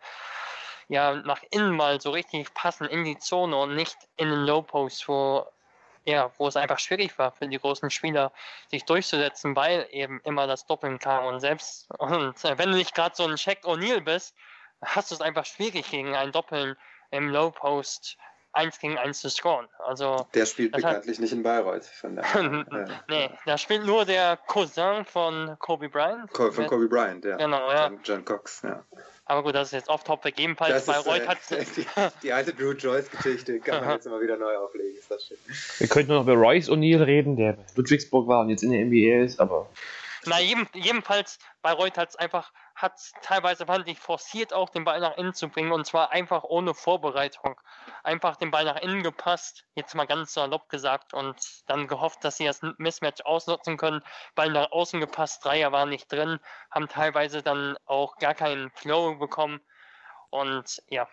[0.88, 4.62] ja nach innen mal so richtig passen in die Zone und nicht in den Low
[4.62, 5.46] Post, wo
[6.04, 8.32] ja, wo es einfach schwierig war für die großen Spieler,
[8.68, 11.26] sich durchzusetzen, weil eben immer das Doppeln kam.
[11.26, 14.34] Und selbst und äh, wenn du nicht gerade so ein Check O'Neill bist,
[14.82, 16.76] hast du es einfach schwierig gegen ein Doppeln
[17.10, 18.16] im Low Post
[18.52, 19.66] 1 gegen 1 zu scoren.
[19.78, 21.84] Also, der spielt bekanntlich hat, nicht in Bayreuth.
[21.84, 22.64] Von daher,
[23.08, 26.30] nee, da spielt nur der Cousin von Kobe Bryant.
[26.32, 27.36] von Kobe Bryant, ja.
[27.36, 27.88] Genau, ja.
[27.88, 28.84] John, John Cox, ja.
[29.24, 30.42] Aber gut, das ist jetzt off-topic.
[30.42, 31.38] Ebenfalls Bayreuth äh, hat.
[31.50, 31.86] Die,
[32.22, 34.96] die, alte Drew Joyce-Geschichte kann man jetzt immer wieder neu auflegen.
[34.98, 35.38] Ist das schön.
[35.78, 38.84] Wir könnten noch über Royce O'Neill reden, der bei Ludwigsburg war und jetzt in der
[38.84, 39.68] NBA ist, aber.
[40.26, 42.52] Na, jedem, jedenfalls, Bayreuth hat es einfach
[42.82, 46.74] hat teilweise ich forciert auch den Ball nach innen zu bringen und zwar einfach ohne
[46.74, 47.60] Vorbereitung.
[48.02, 52.36] Einfach den Ball nach innen gepasst, jetzt mal ganz salopp gesagt und dann gehofft, dass
[52.36, 54.02] sie das Mismatch ausnutzen können.
[54.34, 59.14] Ball nach außen gepasst, Dreier waren nicht drin, haben teilweise dann auch gar keinen Flow
[59.14, 59.60] bekommen
[60.30, 61.08] und ja,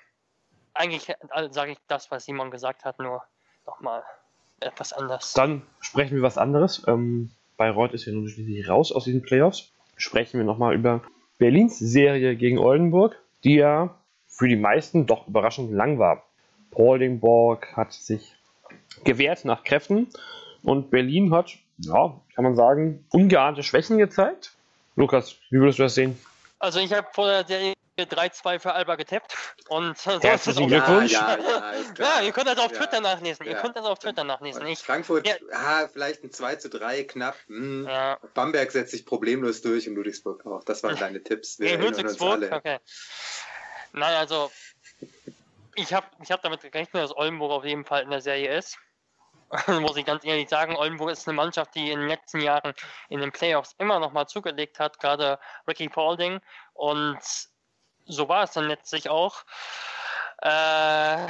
[0.73, 1.13] eigentlich
[1.51, 3.23] sage ich das, was Simon gesagt hat, nur
[3.65, 4.03] nochmal
[4.61, 5.33] etwas anders.
[5.33, 6.83] Dann sprechen wir was anderes.
[6.87, 9.73] Ähm, Bayreuth ist ja nun schließlich raus aus diesen Playoffs.
[9.97, 11.01] Sprechen wir nochmal über
[11.39, 13.95] Berlins Serie gegen Oldenburg, die ja
[14.27, 16.23] für die meisten doch überraschend lang war.
[16.69, 18.35] Paulingborg hat sich
[19.05, 20.09] gewehrt nach Kräften
[20.63, 24.51] und Berlin hat, ja, kann man sagen, ungeahnte Schwächen gezeigt.
[24.97, 26.19] Lukas, wie würdest du das sehen?
[26.59, 27.73] Also ich habe vor der Serie
[28.03, 29.35] 3-2 für Alba getippt
[29.67, 31.11] und so Herzlichen Glückwunsch.
[31.11, 33.45] Ja, ja, ja, ihr könnt das auf Twitter nachlesen.
[33.45, 34.65] Ihr könnt das auf Twitter nachlesen.
[34.67, 35.87] Ich, Frankfurt, ja.
[35.91, 37.35] vielleicht ein 2 zu 3 knapp.
[37.47, 37.87] Hm.
[38.33, 40.63] Bamberg setzt sich problemlos durch und Ludwigsburg auch.
[40.63, 41.59] Das waren deine Tipps.
[41.59, 42.79] Wir nee, Ludwigsburg, okay.
[43.93, 44.51] Nein, also
[45.75, 48.77] ich habe ich hab damit gerechnet, dass Oldenburg auf jeden Fall in der Serie ist.
[49.81, 52.73] muss ich ganz ehrlich sagen, Oldenburg ist eine Mannschaft, die in den letzten Jahren
[53.09, 56.39] in den Playoffs immer noch mal zugelegt hat, gerade Ricky Paulding.
[56.73, 57.19] Und
[58.09, 59.43] so war es dann letztlich auch.
[60.41, 61.27] Äh,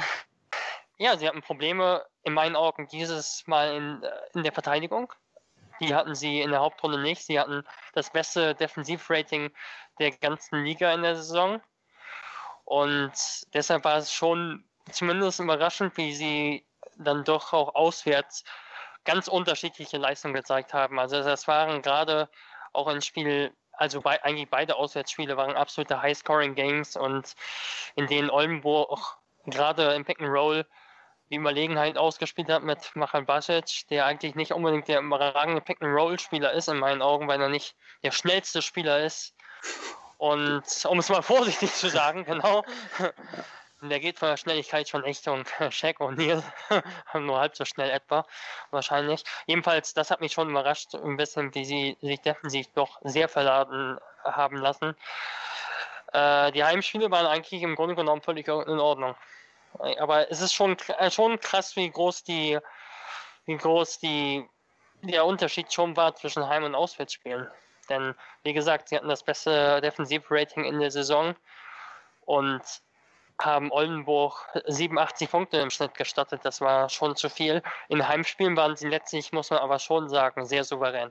[0.98, 5.12] ja, sie hatten Probleme in meinen Augen dieses Mal in, äh, in der Verteidigung.
[5.80, 7.24] Die hatten sie in der Hauptrunde nicht.
[7.24, 7.64] Sie hatten
[7.94, 9.50] das beste Defensivrating
[9.98, 11.62] der ganzen Liga in der Saison.
[12.64, 13.12] Und
[13.54, 16.66] deshalb war es schon zumindest überraschend, wie sie
[16.98, 18.44] dann doch auch auswärts
[19.04, 20.98] ganz unterschiedliche Leistungen gezeigt haben.
[20.98, 22.28] Also das waren gerade
[22.72, 27.34] auch ein Spiel, also bei, eigentlich beide Auswärtsspiele waren absolute High-Scoring-Games und
[27.96, 30.66] in denen Oldenburg gerade im Pick and Roll
[31.30, 36.68] die Überlegenheit ausgespielt hat mit Machal Basic, der eigentlich nicht unbedingt der überragende Pick-and-Roll-Spieler ist
[36.68, 39.34] in meinen Augen, weil er nicht der schnellste Spieler ist.
[40.18, 42.64] Und um es mal vorsichtig zu sagen, genau,
[43.82, 46.42] der geht von der Schnelligkeit schon Richtung Shaq O'Neal,
[47.14, 48.26] nur halb so schnell etwa,
[48.70, 49.24] wahrscheinlich.
[49.46, 53.98] Jedenfalls, das hat mich schon überrascht, ein bisschen, wie sie sich defensiv doch sehr verladen
[54.24, 54.94] haben lassen.
[56.12, 59.14] Äh, die Heimspiele waren eigentlich im Grunde genommen völlig in Ordnung.
[59.98, 62.58] Aber es ist schon, äh, schon krass, wie groß die,
[63.46, 64.46] wie groß die,
[65.02, 67.48] der Unterschied schon war zwischen Heim- und Auswärtsspielen.
[67.88, 71.34] Denn, wie gesagt, sie hatten das beste Defensivrating in der Saison
[72.24, 72.62] und
[73.40, 76.40] haben Oldenburg 87 Punkte im Schnitt gestattet.
[76.44, 77.62] Das war schon zu viel.
[77.88, 81.10] In Heimspielen waren sie letztlich, muss man aber schon sagen, sehr souverän.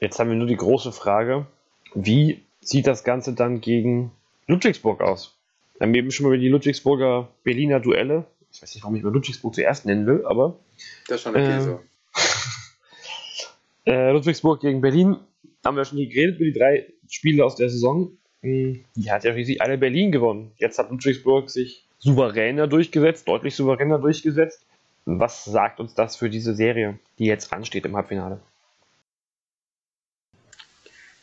[0.00, 1.46] Jetzt haben wir nur die große Frage,
[1.94, 4.12] wie sieht das Ganze dann gegen
[4.46, 5.34] Ludwigsburg aus?
[5.78, 8.24] Wir haben eben schon mal über die Ludwigsburger Berliner Duelle.
[8.52, 10.58] Ich weiß nicht, warum ich mal Ludwigsburg zuerst nennen will, aber.
[11.06, 11.80] Das ist schon okay äh, so.
[13.90, 15.16] äh, Ludwigsburg gegen Berlin
[15.64, 18.10] haben wir schon geredet über die drei Spiele aus der Saison.
[18.42, 20.52] Die hat ja riesig alle Berlin gewonnen.
[20.58, 24.64] Jetzt hat Ludwigsburg sich souveräner durchgesetzt, deutlich souveräner durchgesetzt.
[25.04, 28.40] Was sagt uns das für diese Serie, die jetzt ansteht im Halbfinale?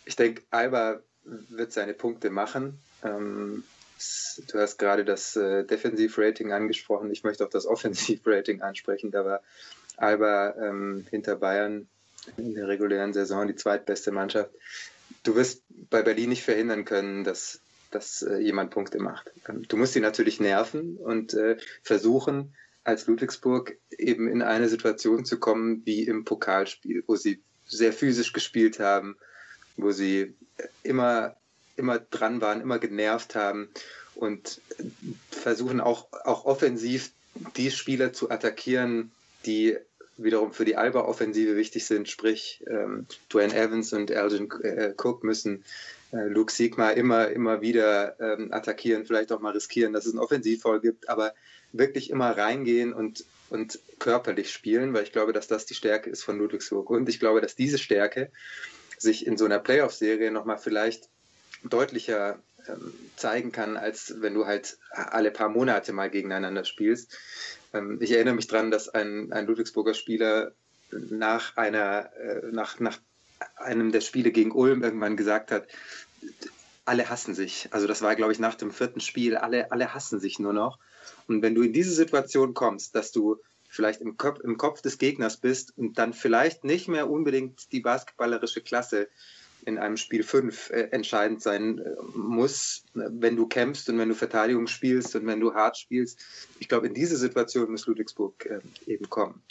[0.05, 2.79] Ich denke, Alba wird seine Punkte machen.
[3.03, 3.63] Ähm,
[4.47, 7.11] Du hast gerade das äh, Defensivrating angesprochen.
[7.11, 9.11] Ich möchte auch das Offensivrating ansprechen.
[9.11, 9.41] Da war
[9.97, 11.87] Alba ähm, hinter Bayern
[12.37, 14.49] in der regulären Saison die zweitbeste Mannschaft.
[15.23, 19.31] Du wirst bei Berlin nicht verhindern können, dass, dass äh, jemand Punkte macht.
[19.47, 25.25] Ähm, du musst sie natürlich nerven und äh, versuchen, als Ludwigsburg eben in eine Situation
[25.25, 29.17] zu kommen wie im Pokalspiel, wo sie sehr physisch gespielt haben,
[29.75, 30.35] wo sie
[30.83, 31.35] immer
[31.75, 33.69] immer dran waren, immer genervt haben
[34.15, 34.61] und
[35.29, 37.11] versuchen auch, auch offensiv
[37.57, 39.11] die Spieler zu attackieren,
[39.45, 39.77] die
[40.17, 45.63] wiederum für die Alba-Offensive wichtig sind, sprich ähm, Dwayne Evans und Elgin äh, Cook müssen
[46.11, 50.19] äh, Luke Sigma immer, immer wieder ähm, attackieren, vielleicht auch mal riskieren, dass es ein
[50.19, 51.33] Offensivfall gibt, aber
[51.73, 56.23] wirklich immer reingehen und, und körperlich spielen, weil ich glaube, dass das die Stärke ist
[56.23, 56.89] von Ludwigsburg.
[56.89, 58.31] Und ich glaube, dass diese Stärke
[58.97, 61.09] sich in so einer Playoff-Serie nochmal vielleicht
[61.63, 62.39] deutlicher
[63.15, 67.17] zeigen kann, als wenn du halt alle paar Monate mal gegeneinander spielst.
[67.73, 70.53] Ähm, ich erinnere mich daran, dass ein, ein Ludwigsburger Spieler
[70.91, 72.99] nach einer, äh, nach, nach
[73.55, 75.67] einem der Spiele gegen Ulm irgendwann gesagt hat,
[76.85, 77.67] alle hassen sich.
[77.71, 80.79] Also das war, glaube ich, nach dem vierten Spiel, alle, alle hassen sich nur noch.
[81.27, 83.37] Und wenn du in diese Situation kommst, dass du
[83.67, 87.81] vielleicht im Kopf, im Kopf des Gegners bist und dann vielleicht nicht mehr unbedingt die
[87.81, 89.09] basketballerische Klasse
[89.65, 94.15] in einem Spiel 5 äh, entscheidend sein äh, muss, wenn du kämpfst und wenn du
[94.15, 96.19] Verteidigung spielst und wenn du hart spielst.
[96.59, 98.59] Ich glaube, in diese Situation muss Ludwigsburg äh,
[98.91, 99.41] eben kommen.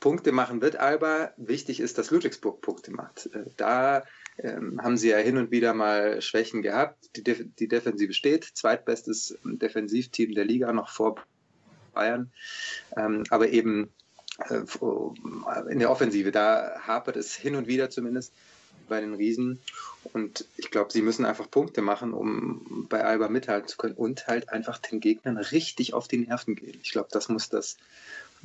[0.00, 1.32] Punkte machen wird Alba.
[1.36, 3.26] Wichtig ist, dass Ludwigsburg Punkte macht.
[3.32, 4.02] Äh, da
[4.38, 7.10] ähm, haben sie ja hin und wieder mal Schwächen gehabt.
[7.16, 8.44] Die, Def die Defensive steht.
[8.44, 11.16] Zweitbestes Defensivteam der Liga noch vor
[11.92, 12.32] Bayern.
[12.96, 13.90] Ähm, aber eben
[14.48, 14.62] äh,
[15.70, 18.32] in der Offensive, da hapert es hin und wieder zumindest
[18.90, 19.62] bei den Riesen.
[20.12, 24.26] Und ich glaube, sie müssen einfach Punkte machen, um bei Alba mithalten zu können und
[24.26, 26.78] halt einfach den Gegnern richtig auf die Nerven gehen.
[26.82, 27.78] Ich glaube, das muss das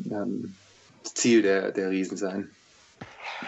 [0.09, 0.55] ähm,
[1.03, 2.55] Ziel der, der Riesen sein.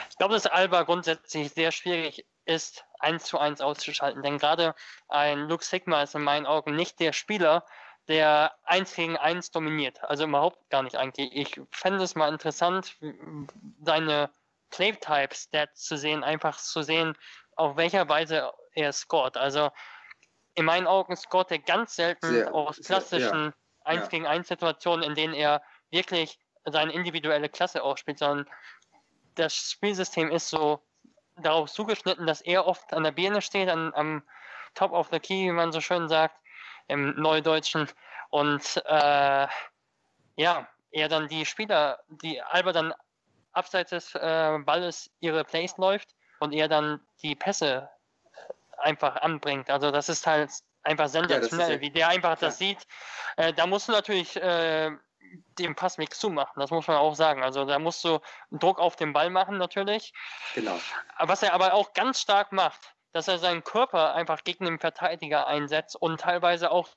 [0.10, 4.24] Ich glaube, dass Alba grundsätzlich sehr schwierig ist, eins zu eins auszuschalten.
[4.24, 4.76] Denn gerade
[5.08, 7.66] ein Luke Sigma ist in meinen Augen nicht der Spieler,
[8.08, 10.04] der eins gegen eins dominiert.
[10.04, 11.30] Also überhaupt gar nicht eigentlich.
[11.34, 12.96] Ich fände es mal interessant,
[13.84, 14.30] seine
[14.70, 17.18] Playtype-Stats zu sehen, einfach zu sehen,
[17.56, 19.38] auf welcher Weise er scored.
[19.38, 19.72] Also
[20.56, 23.54] in meinen Augen scoret er ganz selten sehr, aus klassischen
[23.86, 24.02] sehr, ja.
[24.02, 28.48] 1 gegen 1 Situationen, in denen er wirklich seine individuelle Klasse ausspielt, sondern
[29.36, 30.84] das Spielsystem ist so
[31.38, 34.24] darauf zugeschnitten, dass er oft an der Birne steht, an, am
[34.74, 36.36] Top of the Key, wie man so schön sagt,
[36.88, 37.88] im Neudeutschen.
[38.30, 39.48] Und äh,
[40.36, 42.94] ja, er dann die Spieler, die Alba dann
[43.58, 47.90] abseits des äh, Balles ihre Plays läuft und er dann die Pässe
[48.78, 49.70] einfach anbringt.
[49.70, 50.52] Also das ist halt
[50.84, 52.50] einfach sensationell, ja, wie der einfach klar.
[52.50, 52.88] das sieht.
[53.36, 54.92] Äh, da musst du natürlich äh,
[55.60, 57.44] den Passweg zumachen, das muss man auch sagen.
[57.44, 58.20] Also da musst du
[58.52, 60.14] Druck auf den Ball machen natürlich.
[60.54, 60.80] Genau.
[61.20, 65.48] Was er aber auch ganz stark macht, dass er seinen Körper einfach gegen den Verteidiger
[65.48, 66.88] einsetzt und teilweise auch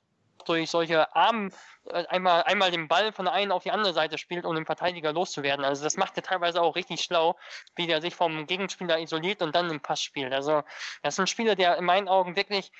[0.41, 1.53] durch solche Armen
[1.85, 4.65] äh, einmal, einmal den Ball von der einen auf die andere Seite spielt, um den
[4.65, 5.65] Verteidiger loszuwerden.
[5.65, 7.37] Also das macht er teilweise auch richtig schlau,
[7.75, 10.33] wie der sich vom Gegenspieler isoliert und dann den Pass spielt.
[10.33, 10.63] Also
[11.03, 12.71] das ist ein Spieler, der in meinen Augen wirklich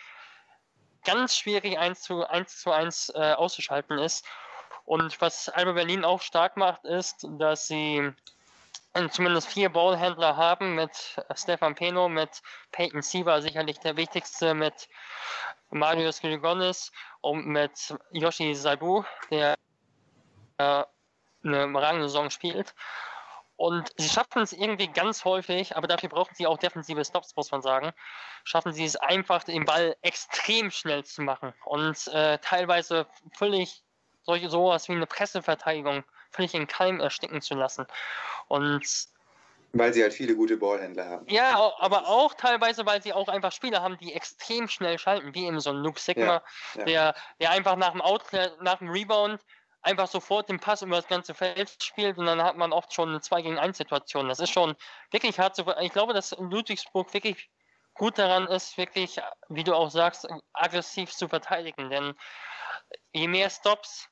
[1.04, 4.26] ganz schwierig eins zu eins, zu eins äh, auszuschalten ist.
[4.86, 8.12] Und was Alba Berlin auch stark macht, ist, dass sie
[9.12, 14.90] zumindest vier Ballhändler haben mit Stefan Peno, mit Peyton Siva, sicherlich der wichtigste, mit
[15.70, 19.56] Marius Grigonis und mit Yoshi Saibu, der
[20.58, 20.84] äh,
[21.44, 22.76] eine Rangsaison spielt.
[23.56, 27.52] Und sie schaffen es irgendwie ganz häufig, aber dafür brauchen sie auch defensive Stops, muss
[27.52, 27.92] man sagen.
[28.44, 33.06] Schaffen sie es einfach, den Ball extrem schnell zu machen und äh, teilweise
[33.38, 33.84] völlig
[34.24, 37.86] solche sowas wie eine Presseverteidigung völlig in Keim ersticken zu lassen.
[38.48, 38.86] Und
[39.74, 41.26] weil sie halt viele gute Ballhändler haben.
[41.30, 45.46] Ja, aber auch teilweise, weil sie auch einfach Spieler haben, die extrem schnell schalten, wie
[45.46, 46.42] eben so ein Luke Sigma, ja,
[46.76, 46.86] ja.
[46.86, 49.40] Der, der einfach nach dem Outlet, nach dem Rebound
[49.82, 53.10] einfach sofort den Pass über das ganze Feld spielt und dann hat man oft schon
[53.10, 54.28] eine 2 gegen 1 Situation.
[54.28, 54.76] Das ist schon
[55.10, 55.66] wirklich hart zu.
[55.80, 57.50] Ich glaube, dass Ludwigsburg wirklich
[57.94, 59.20] gut daran ist, wirklich,
[59.50, 61.90] wie du auch sagst, aggressiv zu verteidigen.
[61.90, 62.14] Denn
[63.14, 64.08] je mehr Stops,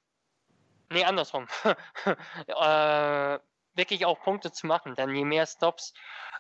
[0.90, 1.48] nee, andersrum,
[2.48, 3.40] äh,
[3.76, 4.96] wirklich auch Punkte zu machen.
[4.96, 5.94] Denn je mehr Stops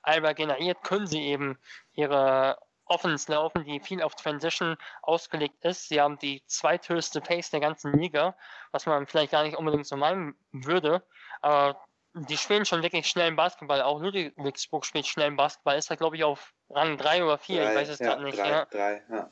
[0.04, 1.58] Alba generiert, können sie eben
[1.94, 5.90] ihre Offense laufen, die viel auf Transition ausgelegt ist.
[5.90, 8.36] Sie haben die zweithöchste Pace der ganzen Liga,
[8.72, 11.04] was man vielleicht gar nicht unbedingt so meinen würde.
[11.42, 11.80] Aber
[12.16, 13.82] die spielen schon wirklich schnellen Basketball.
[13.84, 15.78] Auch Ludwigsburg spielt schnellen Basketball.
[15.78, 17.70] Ist da, glaube ich, auf Rang 3 oder 4.
[17.70, 18.38] ich weiß es ja, gerade nicht.
[18.38, 18.66] Drei, ja.
[18.66, 19.32] Drei, ja.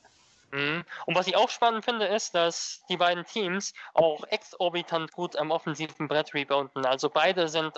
[0.51, 0.83] Mhm.
[1.05, 5.51] Und was ich auch spannend finde, ist, dass die beiden Teams auch exorbitant gut am
[5.51, 6.85] offensiven Brett rebounden.
[6.85, 7.77] Also beide sind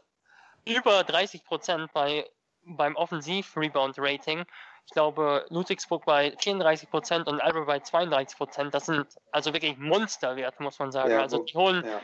[0.66, 2.30] über 30 Prozent bei,
[2.64, 4.46] beim Offensiv-Rebound-Rating.
[4.86, 8.74] Ich glaube, Ludwigsburg bei 34 Prozent und Alba bei 32 Prozent.
[8.74, 11.12] Das sind also wirklich Monsterwerte, muss man sagen.
[11.12, 12.02] Ja, also die holen ja.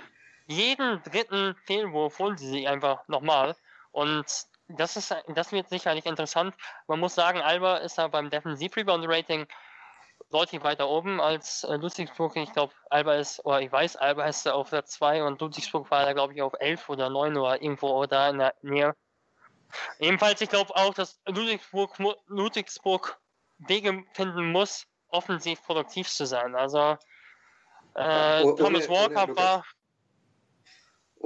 [0.48, 3.56] jeden dritten Fehlwurf, holen sie sich einfach nochmal.
[3.92, 4.26] Und
[4.68, 6.56] das ist, das wird sicherlich interessant.
[6.88, 9.48] Man muss sagen, Alba ist da beim Defensiv-Rebound-Rating
[10.36, 12.36] deutlich weiter oben als äh, Ludwigsburg.
[12.36, 15.90] Ich glaube, Alba ist, oder ich weiß, Alba ist da auf der 2 und Ludwigsburg
[15.90, 18.96] war da, glaube ich, auf 11 oder 9 oder irgendwo da in der Nähe.
[20.00, 23.18] Ebenfalls, ich glaube auch, dass Ludwigsburg, Ludwigsburg
[23.60, 26.54] Wege finden muss, offensiv produktiv zu sein.
[26.56, 26.98] Also,
[27.94, 29.64] äh, Thomas Walker war.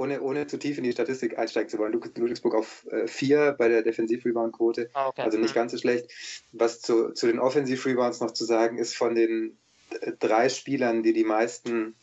[0.00, 3.68] Ohne, ohne zu tief in die Statistik einsteigen zu wollen, Ludwigsburg auf 4 äh, bei
[3.68, 5.20] der Defensiv-Rebound-Quote, ah, okay.
[5.20, 5.58] also nicht mhm.
[5.58, 6.10] ganz so schlecht.
[6.52, 9.58] Was zu, zu den Offensiv-Rebounds noch zu sagen ist, von den
[10.00, 11.96] äh, drei Spielern, die die meisten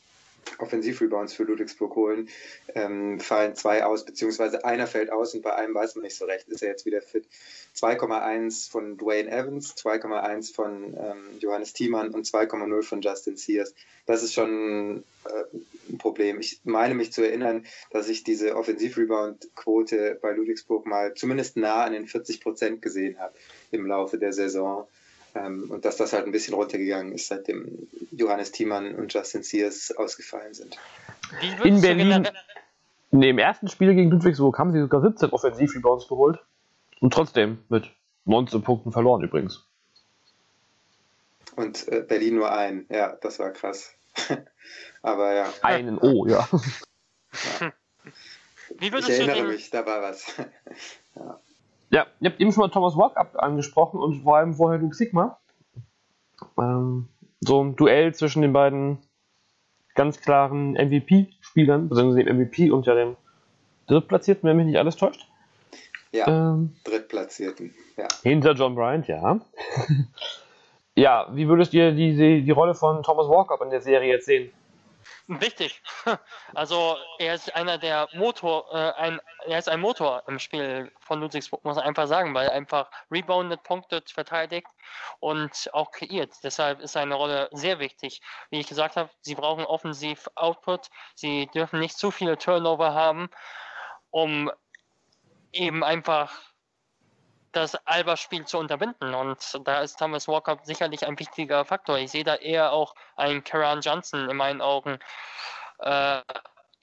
[0.59, 2.29] Offensivrebounds für Ludwigsburg holen,
[2.75, 6.25] ähm, fallen zwei aus, beziehungsweise einer fällt aus und bei einem weiß man nicht so
[6.25, 7.25] recht, ist er jetzt wieder fit.
[7.75, 13.73] 2,1 von Dwayne Evans, 2,1 von ähm, Johannes Thiemann und 2,0 von Justin Sears.
[14.05, 16.39] Das ist schon äh, ein Problem.
[16.39, 21.93] Ich meine mich zu erinnern, dass ich diese Offensivrebound-Quote bei Ludwigsburg mal zumindest nah an
[21.93, 23.35] den 40 Prozent gesehen habe
[23.71, 24.87] im Laufe der Saison.
[25.37, 29.91] Ähm, und dass das halt ein bisschen runtergegangen ist, seitdem Johannes Thiemann und Justin Sears
[29.95, 30.77] ausgefallen sind.
[31.63, 32.27] In Berlin,
[33.11, 36.39] nee, im ersten Spiel gegen Ludwigsburg haben sie sogar 17 Offensiv-Rebounds geholt
[37.01, 37.91] und trotzdem mit
[38.25, 39.65] 19 Punkten verloren übrigens.
[41.55, 43.93] Und äh, Berlin nur ein, ja, das war krass.
[45.01, 45.53] Aber ja.
[45.61, 46.47] Einen O, oh, ja.
[47.59, 47.73] ja.
[48.79, 50.35] Wie würdest ich erinnere mich, da war was.
[51.15, 51.39] ja.
[51.89, 55.39] Ja, ihr habt eben schon mal Thomas Walkup angesprochen und vor allem vorher Luke Sigma.
[56.57, 57.07] Ähm,
[57.39, 58.99] so ein Duell zwischen den beiden
[59.95, 63.15] ganz klaren MVP-Spielern, beziehungsweise dem MVP und ja dem
[63.87, 65.27] Drittplatzierten, wenn mich nicht alles täuscht.
[66.11, 68.07] Ja, ähm, Drittplatzierten, ja.
[68.23, 69.39] Hinter John Bryant, ja.
[70.95, 74.51] ja, wie würdest ihr die, die Rolle von Thomas Walkup in der Serie jetzt sehen?
[75.27, 75.81] Wichtig.
[76.53, 81.19] Also er ist einer der Motor, äh, ein, er ist ein Motor im Spiel von
[81.19, 84.67] Ludwigsburg, muss man einfach sagen, weil er einfach reboundet, punktet, verteidigt
[85.19, 86.33] und auch kreiert.
[86.43, 88.21] Deshalb ist seine Rolle sehr wichtig.
[88.49, 93.29] Wie ich gesagt habe, sie brauchen offensiv Output, sie dürfen nicht zu viele Turnover haben,
[94.09, 94.51] um
[95.51, 96.31] eben einfach
[97.51, 99.13] das Alba-Spiel zu unterbinden.
[99.13, 101.97] Und da ist Thomas Walker sicherlich ein wichtiger Faktor.
[101.97, 104.99] Ich sehe da eher auch einen Karan Johnson in meinen Augen
[105.79, 106.21] äh,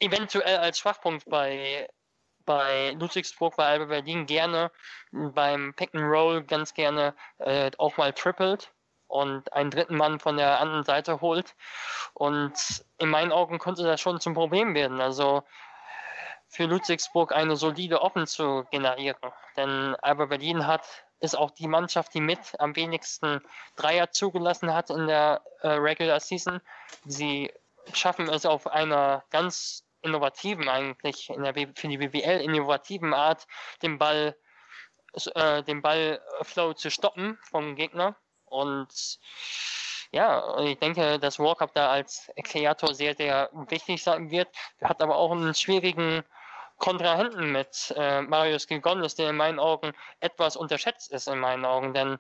[0.00, 1.88] eventuell als Schwachpunkt bei,
[2.44, 4.70] bei Ludwigsburg, bei Alba Berlin gerne
[5.12, 8.72] beim Pick and Roll ganz gerne äh, auch mal trippelt
[9.06, 11.54] und einen dritten Mann von der anderen Seite holt.
[12.14, 12.54] Und
[12.98, 15.00] in meinen Augen könnte das schon zum Problem werden.
[15.00, 15.44] Also
[16.54, 19.18] für Ludwigsburg eine solide Offen zu generieren.
[19.56, 20.86] Denn Alba Berlin hat
[21.20, 23.40] ist auch die Mannschaft, die mit am wenigsten
[23.76, 26.60] Dreier zugelassen hat in der äh, Regular Season.
[27.06, 27.52] Sie
[27.92, 33.46] schaffen es auf einer ganz innovativen eigentlich, in der, für die BBL innovativen Art,
[33.82, 34.36] den Ball,
[35.34, 38.16] äh, den Ballflow zu stoppen vom Gegner.
[38.44, 39.18] Und
[40.12, 44.48] ja, ich denke, dass Walkup da als Kreator sehr, sehr wichtig sein wird.
[44.82, 46.22] Hat aber auch einen schwierigen
[46.78, 51.94] Kontrahenten mit äh, Marius Gigonis, der in meinen Augen etwas unterschätzt ist in meinen Augen,
[51.94, 52.18] denn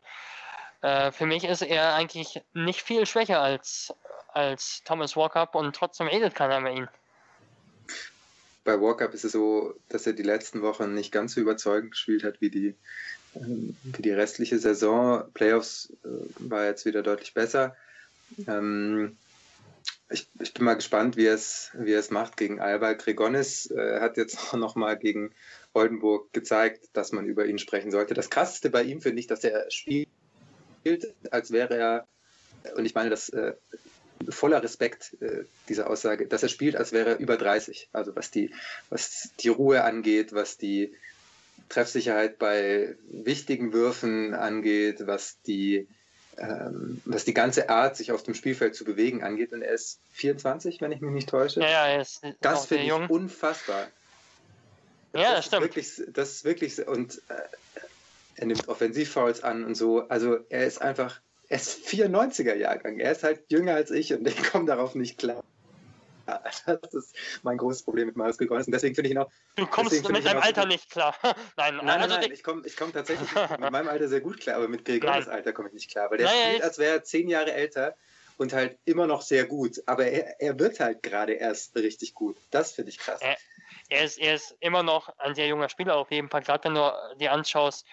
[0.82, 3.92] äh, für mich ist er eigentlich nicht viel schwächer als,
[4.28, 6.88] als Thomas Walkup und trotzdem redet keiner mehr ihn.
[8.64, 12.24] Bei Walkup ist es so, dass er die letzten Wochen nicht ganz so überzeugend gespielt
[12.24, 12.74] hat wie die,
[13.34, 15.24] ähm, wie die restliche Saison.
[15.34, 17.76] Playoffs äh, war jetzt wieder deutlich besser.
[18.46, 19.16] Ähm,
[20.10, 22.92] ich, ich, bin mal gespannt, wie es, wie es macht gegen Alba.
[22.92, 25.32] Gregonis äh, hat jetzt auch nochmal gegen
[25.72, 28.14] Oldenburg gezeigt, dass man über ihn sprechen sollte.
[28.14, 30.08] Das Krasseste bei ihm finde ich, dass er spielt
[31.30, 32.06] als wäre er,
[32.76, 33.54] und ich meine das äh,
[34.28, 37.88] voller Respekt, äh, diese Aussage, dass er spielt, als wäre er über 30.
[37.92, 38.52] Also was die,
[38.90, 40.94] was die Ruhe angeht, was die
[41.68, 45.88] Treffsicherheit bei wichtigen Würfen angeht, was die,
[46.38, 49.52] ähm, was die ganze Art, sich auf dem Spielfeld zu bewegen angeht.
[49.52, 51.60] Und er ist 24, wenn ich mich nicht täusche.
[51.60, 53.06] Ja, ja er ist das finde ich jung.
[53.08, 53.88] unfassbar.
[55.12, 55.62] Ja, das, das stimmt.
[55.62, 57.34] Wirklich, das ist wirklich, und äh,
[58.36, 60.08] er nimmt Offensivfouls an und so.
[60.08, 62.98] Also er ist einfach, er ist 94er Jahrgang.
[62.98, 65.42] Er ist halt jünger als ich und ich komme darauf nicht klar.
[66.66, 68.66] Das ist mein großes Problem mit Marius Grigonis.
[68.66, 69.30] Und deswegen finde ich ihn auch.
[69.56, 71.14] Du kommst mit deinem Alter nicht klar.
[71.56, 74.56] nein, nein, also nein, ich komme ich komm tatsächlich mit meinem Alter sehr gut klar,
[74.56, 76.10] aber mit Grigonis Alter komme ich nicht klar.
[76.10, 77.96] Weil der nein, spielt, als wäre er zehn Jahre älter
[78.36, 79.82] und halt immer noch sehr gut.
[79.86, 82.36] Aber er, er wird halt gerade erst richtig gut.
[82.50, 83.20] Das finde ich krass.
[83.22, 83.36] Er,
[83.88, 86.42] er, ist, er ist immer noch ein sehr junger Spieler auf jeden Fall.
[86.42, 87.86] Gerade wenn du dir anschaust,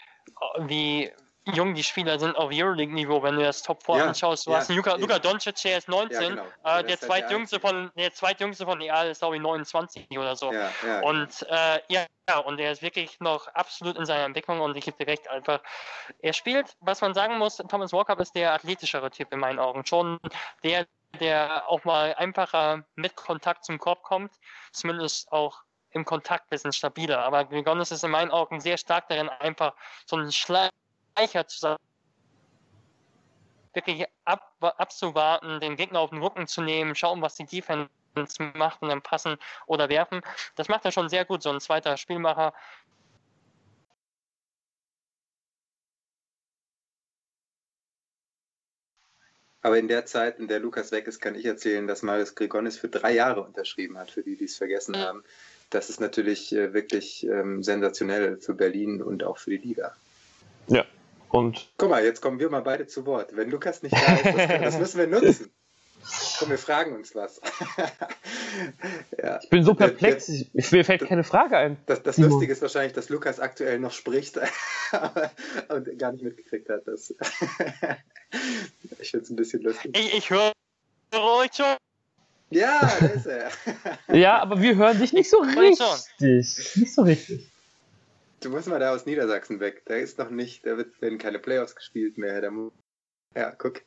[0.59, 1.11] wie
[1.45, 4.45] jung die Spieler sind auf Euroleague-Niveau, wenn du das Top 4 ja, anschaust.
[4.45, 6.45] Du ja, hast einen Luka, Luka Doncic, der ist 19, ja, genau.
[6.63, 10.49] äh, der, zweitjüngste von, der zweitjüngste von Real ist, glaube ich, 29 oder so.
[11.03, 12.05] und äh, ja,
[12.45, 15.61] und er ist wirklich noch absolut in seiner Entwicklung und ich gebe dir recht, einfach,
[16.19, 19.85] er spielt, was man sagen muss, Thomas Walker ist der athletischere Typ in meinen Augen.
[19.85, 20.19] Schon
[20.63, 20.85] der,
[21.19, 24.31] der auch mal einfacher mit Kontakt zum Korb kommt,
[24.71, 25.63] zumindest auch
[25.93, 27.19] im Kontakt ein bisschen stabiler.
[27.19, 29.73] Aber Grigonis ist in meinen Augen sehr stark darin, einfach
[30.05, 30.69] so ein Schleicher
[31.47, 31.77] zu sein.
[33.73, 37.89] Wirklich ab, abzuwarten, den Gegner auf den Rücken zu nehmen, schauen, was die Defense
[38.55, 40.21] macht und dann passen oder werfen.
[40.55, 42.53] Das macht er schon sehr gut, so ein zweiter Spielmacher.
[49.63, 52.77] Aber in der Zeit, in der Lukas weg ist, kann ich erzählen, dass Marius Grigonis
[52.77, 55.01] für drei Jahre unterschrieben hat, für die, die es vergessen mhm.
[55.01, 55.23] haben
[55.71, 59.95] das ist natürlich äh, wirklich ähm, sensationell für Berlin und auch für die Liga.
[60.67, 60.85] Ja,
[61.33, 61.71] und.
[61.77, 63.35] Guck mal, jetzt kommen wir mal beide zu Wort.
[63.35, 65.51] Wenn Lukas nicht da ist, das, das müssen wir nutzen.
[66.39, 67.39] Komm, wir fragen uns was.
[69.21, 69.39] ja.
[69.41, 71.77] Ich bin so perplex, der, der, mir fällt keine Frage ein.
[71.85, 74.37] Das, das Lustige ist wahrscheinlich, dass Lukas aktuell noch spricht
[75.69, 76.87] und gar nicht mitgekriegt hat.
[76.87, 77.11] Dass
[78.99, 79.95] ich finde es ein bisschen lustig.
[79.95, 80.51] Ich, ich höre
[81.13, 81.75] euch schon.
[82.49, 83.49] Ja, da ist er.
[84.13, 85.79] ja, aber wir hören dich nicht so richtig.
[86.19, 87.50] Nicht so richtig.
[88.41, 89.83] Du musst mal da aus Niedersachsen weg.
[89.85, 92.41] Da ist noch nicht, da werden keine Playoffs gespielt mehr.
[92.41, 92.49] Da
[93.35, 93.81] ja, guck.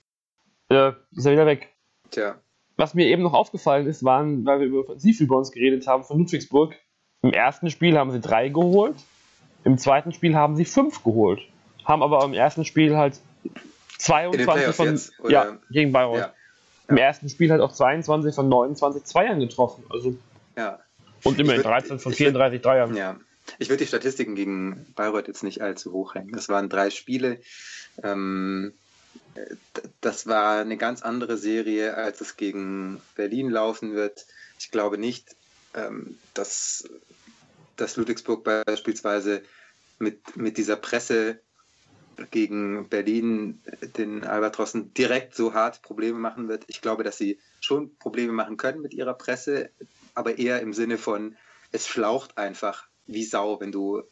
[0.71, 1.75] Ja, ist er wieder weg.
[2.11, 2.41] Tja.
[2.77, 6.05] Was mir eben noch aufgefallen ist, waren, weil wir über Offensiv über uns geredet haben,
[6.05, 6.75] von Ludwigsburg.
[7.23, 8.97] Im ersten Spiel haben sie drei geholt.
[9.65, 11.41] Im zweiten Spiel haben sie fünf geholt.
[11.85, 13.21] Haben aber im ersten Spiel halt
[13.99, 14.87] 22 von.
[14.89, 16.19] Jetzt, ja, gegen Bayreuth.
[16.19, 16.35] Ja
[16.89, 19.85] im ersten Spiel halt auch 22 von 29 Zweiern getroffen.
[19.91, 20.17] Also
[20.57, 20.79] ja.
[21.23, 22.97] Und immerhin würd, 13 von 34 Dreiern.
[22.97, 23.17] Ja.
[23.59, 26.33] Ich würde die Statistiken gegen Bayreuth jetzt nicht allzu hoch hängen.
[26.33, 27.41] Das waren drei Spiele.
[28.03, 28.73] Ähm,
[30.01, 34.27] das war eine ganz andere Serie, als es gegen Berlin laufen wird.
[34.59, 35.37] Ich glaube nicht,
[35.75, 36.89] ähm, dass,
[37.77, 39.43] dass Ludwigsburg beispielsweise
[39.99, 41.41] mit, mit dieser Presse
[42.31, 43.61] gegen Berlin
[43.97, 46.65] den Albatrossen direkt so hart Probleme machen wird.
[46.69, 49.71] Ich glaube, dass sie schon Probleme machen können mit ihrer Presse,
[50.15, 51.37] aber eher im Sinne von,
[51.73, 54.03] es schlaucht einfach wie Sau, wenn du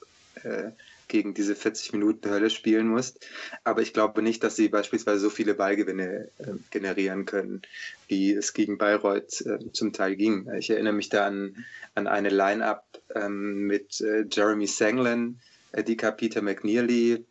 [0.42, 0.70] äh,
[1.08, 3.26] gegen diese 40 Minuten Hölle spielen musst.
[3.64, 7.62] Aber ich glaube nicht, dass sie beispielsweise so viele Ballgewinne äh, generieren können,
[8.08, 10.48] wie es gegen Bayreuth äh, zum Teil ging.
[10.58, 11.64] Ich erinnere mich da an,
[11.94, 15.38] an eine Line-Up ähm, mit äh, Jeremy Sanglin,
[15.76, 17.24] Dika Peter McNeely,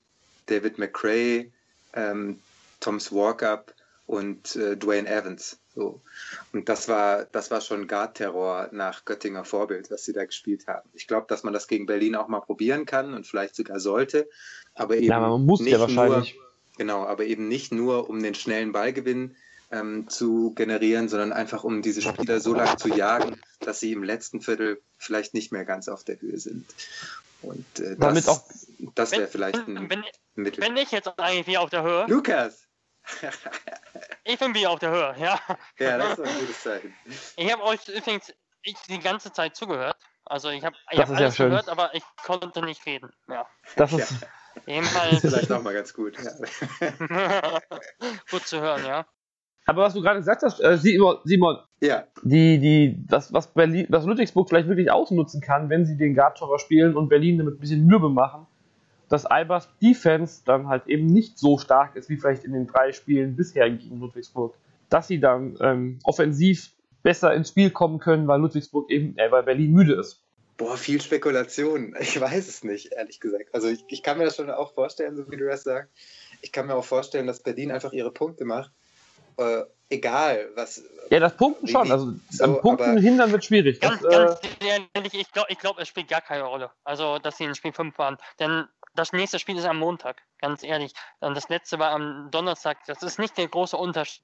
[0.45, 1.51] David McRae,
[1.93, 2.39] ähm,
[2.79, 3.73] Thomas Walkup
[4.05, 5.60] und äh, Dwayne Evans.
[5.73, 6.01] So.
[6.51, 10.89] Und das war, das war schon Guard-Terror nach Göttinger Vorbild, was sie da gespielt haben.
[10.93, 14.29] Ich glaube, dass man das gegen Berlin auch mal probieren kann und vielleicht sogar sollte.
[14.75, 16.35] Aber eben ja, man muss nicht ja wahrscheinlich.
[16.35, 16.43] Nur,
[16.77, 19.35] genau, aber eben nicht nur um den schnellen Ballgewinn
[19.71, 24.03] ähm, zu generieren, sondern einfach um diese Spieler so lange zu jagen, dass sie im
[24.03, 26.65] letzten Viertel vielleicht nicht mehr ganz auf der Höhe sind.
[27.41, 28.43] Und äh, Damit das, auch-
[28.95, 30.03] das wäre vielleicht ein Wenn,
[30.35, 30.61] Mittel.
[30.63, 32.67] wenn ich jetzt eigentlich auf der Höhe, Lukas!
[34.23, 35.39] ich bin wieder auf der Höhe, ja.
[35.79, 36.95] ja, das ist ein gutes Zeichen.
[37.35, 38.33] Ich habe euch übrigens
[38.63, 39.97] ich, die ganze Zeit zugehört.
[40.25, 41.49] Also ich habe hab ist ja alles schön.
[41.49, 43.11] gehört, aber ich konnte nicht reden.
[43.27, 43.47] Ja.
[43.75, 44.15] Das ist,
[44.65, 46.17] Jedenfalls Vielleicht auch mal ganz gut.
[46.17, 47.59] Ja.
[48.31, 49.05] gut zu hören, ja.
[49.65, 53.87] aber was du gerade gesagt hast, äh, Simon, Simon ja, die, die, das, was Berlin,
[53.89, 57.59] was Ludwigsburg vielleicht wirklich ausnutzen kann, wenn sie den Guard-Torwart spielen und Berlin damit ein
[57.59, 58.45] bisschen mürbe machen,
[59.11, 62.93] dass Albers Defense dann halt eben nicht so stark ist, wie vielleicht in den drei
[62.93, 64.55] Spielen bisher gegen Ludwigsburg.
[64.89, 66.71] Dass sie dann ähm, offensiv
[67.03, 70.21] besser ins Spiel kommen können, weil Ludwigsburg eben, äh, weil Berlin müde ist.
[70.57, 71.95] boah, viel Spekulation.
[71.99, 73.53] Ich weiß es nicht, ehrlich gesagt.
[73.53, 75.91] Also ich, ich kann mir das schon auch vorstellen, so wie du das sagst.
[76.41, 78.71] Ich kann mir auch vorstellen, dass Berlin einfach ihre Punkte macht.
[79.37, 80.83] Äh, egal, was.
[81.09, 81.91] Ja, das Punkten Wie- schon.
[81.91, 83.79] Also so, an Punkten hindern wird schwierig.
[83.79, 84.09] Das, Ganz, äh,
[84.67, 86.69] ganz ehrlich, ich glaube, ich glaub, es spielt gar keine Rolle.
[86.83, 88.17] Also, dass sie in Spiel 5 waren.
[88.39, 88.65] Denn
[88.95, 90.93] das nächste Spiel ist am Montag, ganz ehrlich.
[91.19, 92.77] Und das letzte war am Donnerstag.
[92.87, 94.23] Das ist nicht der große Unterschied.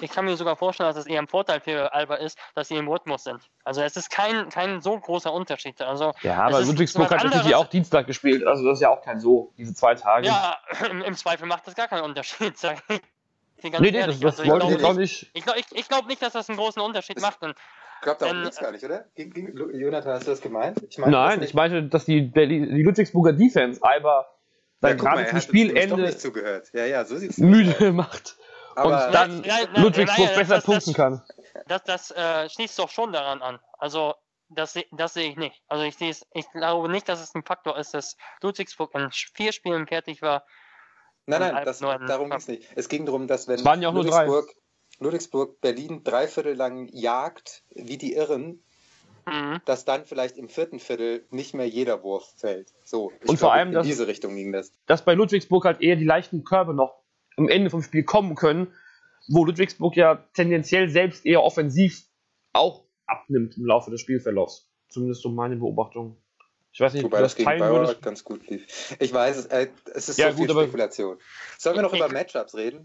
[0.00, 2.76] Ich kann mir sogar vorstellen, dass es eher ein Vorteil für Alba ist, dass sie
[2.76, 3.50] im Rhythmus sind.
[3.64, 5.80] Also es ist kein, kein so großer Unterschied.
[5.80, 8.46] Also ja, aber Ludwigsburg hat natürlich auch Dienstag gespielt.
[8.46, 10.28] Also das ist ja auch kein so, diese zwei Tage.
[10.28, 10.56] ja,
[10.90, 13.00] im, im Zweifel macht das gar keinen Unterschied, sag ich
[13.62, 16.48] nee, nee, das, das Also ich glaube nicht, ich ich, ich glaub nicht, dass das
[16.48, 17.38] einen großen Unterschied macht.
[17.42, 17.54] Ich
[18.02, 19.06] glaube, darum Dann- geht es gar nicht, oder?
[19.16, 20.82] Jonathan, hast du das gemeint?
[20.88, 24.26] Ich meine Nein, ich meinte, dass die, Berlin, die Ludwigsburger Defense Alba ja,
[24.80, 26.68] dann mal, gerade er zum Spielende nicht zugehört.
[26.72, 28.36] Ja, ja, so müde macht
[28.76, 31.22] Aber und dann Ja, ja, Ludwigsburg ja, ja, besser das- das- punkten kann.
[31.66, 33.58] das, das äh, schließt doch schon daran an.
[33.78, 34.14] Also
[34.50, 35.62] das, das sehe ich nicht.
[35.68, 39.10] Also ich sehe es, ich glaube nicht, dass es ein Faktor ist, dass Ludwigsburg in
[39.10, 40.44] vier Spielen fertig war.
[41.26, 42.66] Nein, nein, das, darum ging es nicht.
[42.74, 44.26] Es ging darum, dass wenn Es waren ja auch nur drei.
[45.00, 48.62] Ludwigsburg, Berlin dreiviertel lang jagt, wie die Irren,
[49.26, 49.60] Mhm.
[49.66, 52.72] dass dann vielleicht im vierten Viertel nicht mehr jeder Wurf fällt.
[52.84, 54.72] So, ich Und vor allem, in dass- diese Richtung ging das.
[54.86, 57.02] Dass bei Ludwigsburg halt eher die leichten Körbe noch
[57.36, 58.72] am Ende vom Spiel kommen können,
[59.28, 62.04] wo Ludwigsburg ja tendenziell selbst eher offensiv
[62.54, 64.66] auch abnimmt im Laufe des Spielverlaufs.
[64.88, 66.16] Zumindest so meine Beobachtung.
[66.72, 68.02] Ich weiß nicht, ob Wobei du das das gegen teilen Bayreuth würdest.
[68.02, 68.96] ganz gut lief.
[68.98, 71.18] Ich weiß es, äh, es ist Ja, so gut, viel Spekulation.
[71.58, 72.84] Sollen wir noch Ich- über Matchups reden?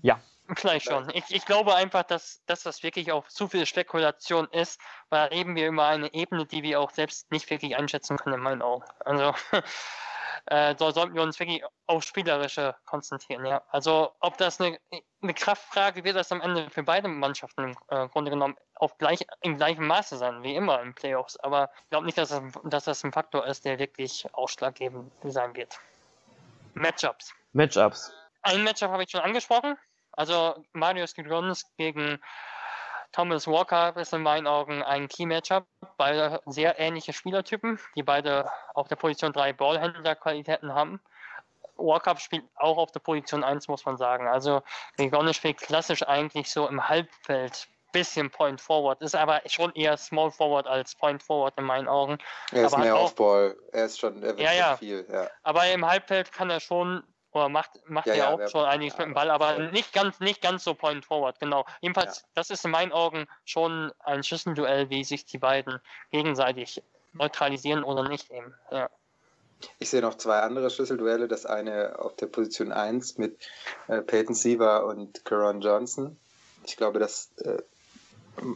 [0.55, 1.09] Vielleicht schon.
[1.13, 4.79] Ich, ich glaube einfach, dass, dass das wirklich auch zu viel Spekulation ist,
[5.09, 8.35] weil da reden wir über eine Ebene, die wir auch selbst nicht wirklich einschätzen können,
[8.35, 8.83] in meinen Augen.
[9.05, 9.33] Also
[10.47, 13.45] äh, so sollten wir uns wirklich auf Spielerische konzentrieren.
[13.45, 13.63] Ja.
[13.69, 14.79] Also ob das eine,
[15.21, 19.25] eine Kraftfrage wird, das am Ende für beide Mannschaften im äh, Grunde genommen auf gleich,
[19.41, 21.37] im gleichen Maße sein, wie immer in Playoffs.
[21.37, 25.55] Aber ich glaube nicht, dass das, dass das ein Faktor ist, der wirklich ausschlaggebend sein
[25.55, 25.79] wird.
[26.73, 27.33] Matchups.
[27.53, 28.13] Matchups.
[28.41, 29.77] Ein Matchup habe ich schon angesprochen.
[30.13, 32.19] Also Marius Gigronis gegen
[33.11, 35.65] Thomas Walker ist in meinen Augen ein Key-Matchup.
[35.97, 40.99] Beide sehr ähnliche Spielertypen, die beide auf der Position 3 Ballhändler-Qualitäten haben.
[41.77, 44.27] Walker spielt auch auf der Position 1, muss man sagen.
[44.27, 44.61] Also
[44.97, 47.67] Gigronis spielt klassisch eigentlich so im Halbfeld.
[47.91, 52.17] Bisschen Point Forward, ist aber schon eher Small Forward als Point Forward in meinen Augen.
[52.51, 53.55] Er ist Aber mehr Off-Ball.
[53.71, 54.77] Er ist schon, er wird Ja, schon ja.
[54.77, 55.07] viel.
[55.11, 55.29] Ja.
[55.43, 57.03] Aber im Halbfeld kann er schon,
[57.33, 59.93] oder macht, macht Ja, er ja, auch schon einiges ja, mit dem Ball, aber nicht
[59.93, 61.65] ganz, nicht ganz so point forward, genau.
[61.81, 65.79] Jedenfalls, das ist in meinen Augen schon ein Schüsselduell, wie sich die beiden
[66.11, 66.83] gegenseitig
[67.13, 68.53] neutralisieren oder nicht eben.
[68.71, 68.89] Ja.
[69.79, 71.27] Ich sehe noch zwei andere Schlüsselduelle.
[71.27, 73.47] Das eine auf der Position 1 mit
[73.87, 76.17] äh, Peyton Siever und Caron Johnson.
[76.65, 77.61] Ich glaube, dass äh,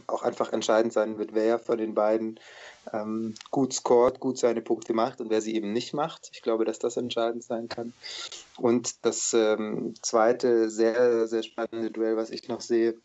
[0.06, 2.40] auch einfach entscheidend sein wird, wer von den beiden
[2.92, 6.30] ähm, gut scored, gut seine Punkte macht und wer sie eben nicht macht.
[6.32, 7.92] Ich glaube, dass das entscheidend sein kann.
[8.56, 12.96] Und das ähm, zweite sehr, sehr spannende Duell, was ich noch sehe,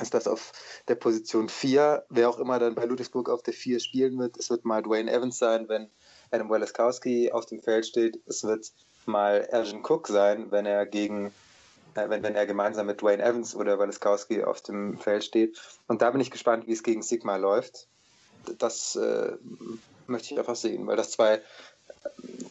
[0.00, 0.52] ist das auf
[0.86, 4.36] der Position 4, wer auch immer dann bei Ludwigsburg auf der 4 spielen wird.
[4.38, 5.90] Es wird mal Dwayne Evans sein, wenn
[6.30, 8.20] Adam Welaskowski auf dem Feld steht.
[8.26, 8.70] Es wird
[9.06, 11.32] mal Ergen Cook sein, wenn er gegen
[11.94, 15.60] äh, wenn, wenn er gemeinsam mit Dwayne Evans oder Welaskowski auf dem Feld steht.
[15.86, 17.88] Und da bin ich gespannt, wie es gegen Sigma läuft.
[18.56, 19.32] Das äh,
[20.06, 21.40] möchte ich einfach sehen, weil das zwei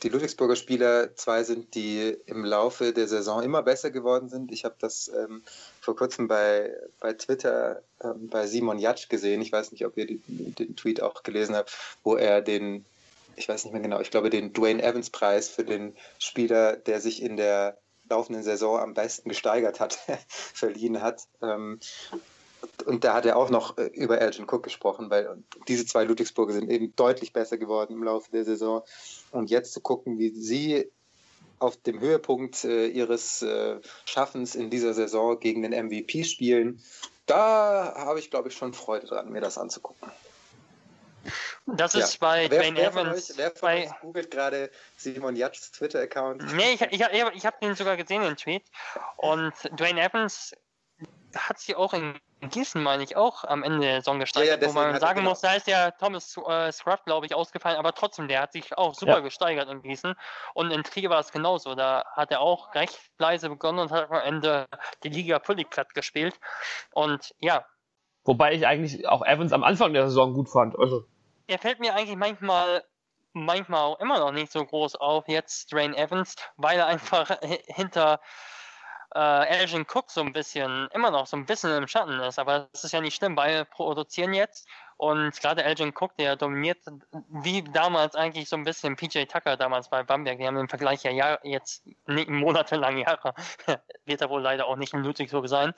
[0.03, 4.51] die Ludwigsburger Spieler zwei sind, die im Laufe der Saison immer besser geworden sind.
[4.51, 5.41] Ich habe das ähm,
[5.81, 9.41] vor kurzem bei, bei Twitter ähm, bei Simon Jatsch gesehen.
[9.41, 12.85] Ich weiß nicht, ob ihr die, den Tweet auch gelesen habt, wo er den,
[13.35, 17.01] ich weiß nicht mehr genau, ich glaube, den Dwayne Evans Preis für den Spieler, der
[17.01, 17.77] sich in der
[18.09, 19.97] laufenden Saison am besten gesteigert hat,
[20.27, 21.23] verliehen hat.
[21.41, 21.79] Ähm,
[22.87, 26.53] und da hat er auch noch äh, über Elgin Cook gesprochen, weil diese zwei Ludwigsburger
[26.53, 28.81] sind eben deutlich besser geworden im Laufe der Saison.
[29.31, 30.89] Und jetzt zu gucken, wie sie
[31.59, 36.81] auf dem Höhepunkt äh, ihres äh, Schaffens in dieser Saison gegen den MVP spielen.
[37.25, 40.09] Da habe ich, glaube ich, schon Freude dran, mir das anzugucken.
[41.65, 42.17] Das ist ja.
[42.21, 43.27] bei wer, Dwayne wer Evans.
[43.27, 46.55] Von euch, wer von bei, euch googelt gerade Simon Jatschs Twitter-Account?
[46.55, 48.63] Nee, ich, ich, ich, ich habe den sogar gesehen, den Tweet.
[49.17, 50.55] Und Dwayne Evans
[51.35, 54.73] hat sie auch in Gießen, meine ich, auch am Ende der Saison gesteigert, ja, ja,
[54.73, 55.31] wo man sagen genau.
[55.31, 58.77] muss, da ist ja Thomas äh, Scruff, glaube ich, ausgefallen, aber trotzdem, der hat sich
[58.77, 59.19] auch super ja.
[59.21, 60.13] gesteigert in Gießen.
[60.53, 61.73] Und in Trier war es genauso.
[61.73, 64.67] Da hat er auch recht leise begonnen und hat am Ende
[65.03, 66.39] die Liga völlig platt gespielt.
[66.91, 67.65] Und ja.
[68.23, 70.77] Wobei ich eigentlich auch Evans am Anfang der Saison gut fand.
[70.77, 71.05] Also.
[71.47, 72.83] Er fällt mir eigentlich manchmal
[73.33, 77.31] manchmal auch immer noch nicht so groß auf, jetzt Drain Evans, weil er einfach
[77.67, 78.19] hinter
[79.17, 82.37] äh, Elgin Cook so ein bisschen, immer noch so ein bisschen im Schatten ist.
[82.37, 84.67] Aber das ist ja nicht schlimm, weil wir produzieren jetzt.
[84.97, 86.79] Und gerade Elgin Cook, der dominiert,
[87.29, 90.37] wie damals eigentlich so ein bisschen PJ Tucker damals bei Bamberg.
[90.37, 93.33] Die haben im Vergleich ja Jahr, jetzt nicht monatelang Jahre,
[94.05, 95.73] wird er wohl leider auch nicht in Ludwigsburg sein,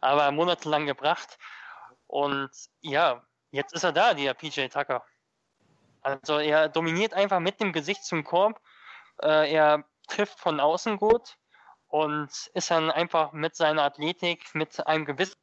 [0.00, 1.38] aber monatelang gebracht.
[2.08, 2.50] Und
[2.80, 3.22] ja,
[3.52, 5.04] jetzt ist er da, der PJ Tucker.
[6.02, 8.60] Also er dominiert einfach mit dem Gesicht zum Korb.
[9.22, 11.36] Äh, er trifft von außen gut
[11.90, 15.34] und ist dann einfach mit seiner Athletik, mit einem gewissen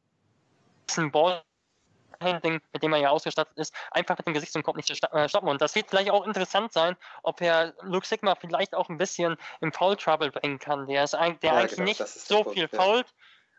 [1.12, 4.94] Ballhandling, mit dem er ja ausgestattet ist, einfach mit dem Gesicht zum Kopf nicht zu
[4.94, 5.50] äh, stoppen.
[5.50, 9.38] Und das wird vielleicht auch interessant sein, ob er Luke Sigma vielleicht auch ein bisschen
[9.60, 10.88] im Foul Trouble bringen kann.
[10.88, 12.78] Der ist ein, der ja, eigentlich genau, nicht so Punkt, viel ja.
[12.82, 13.08] fault,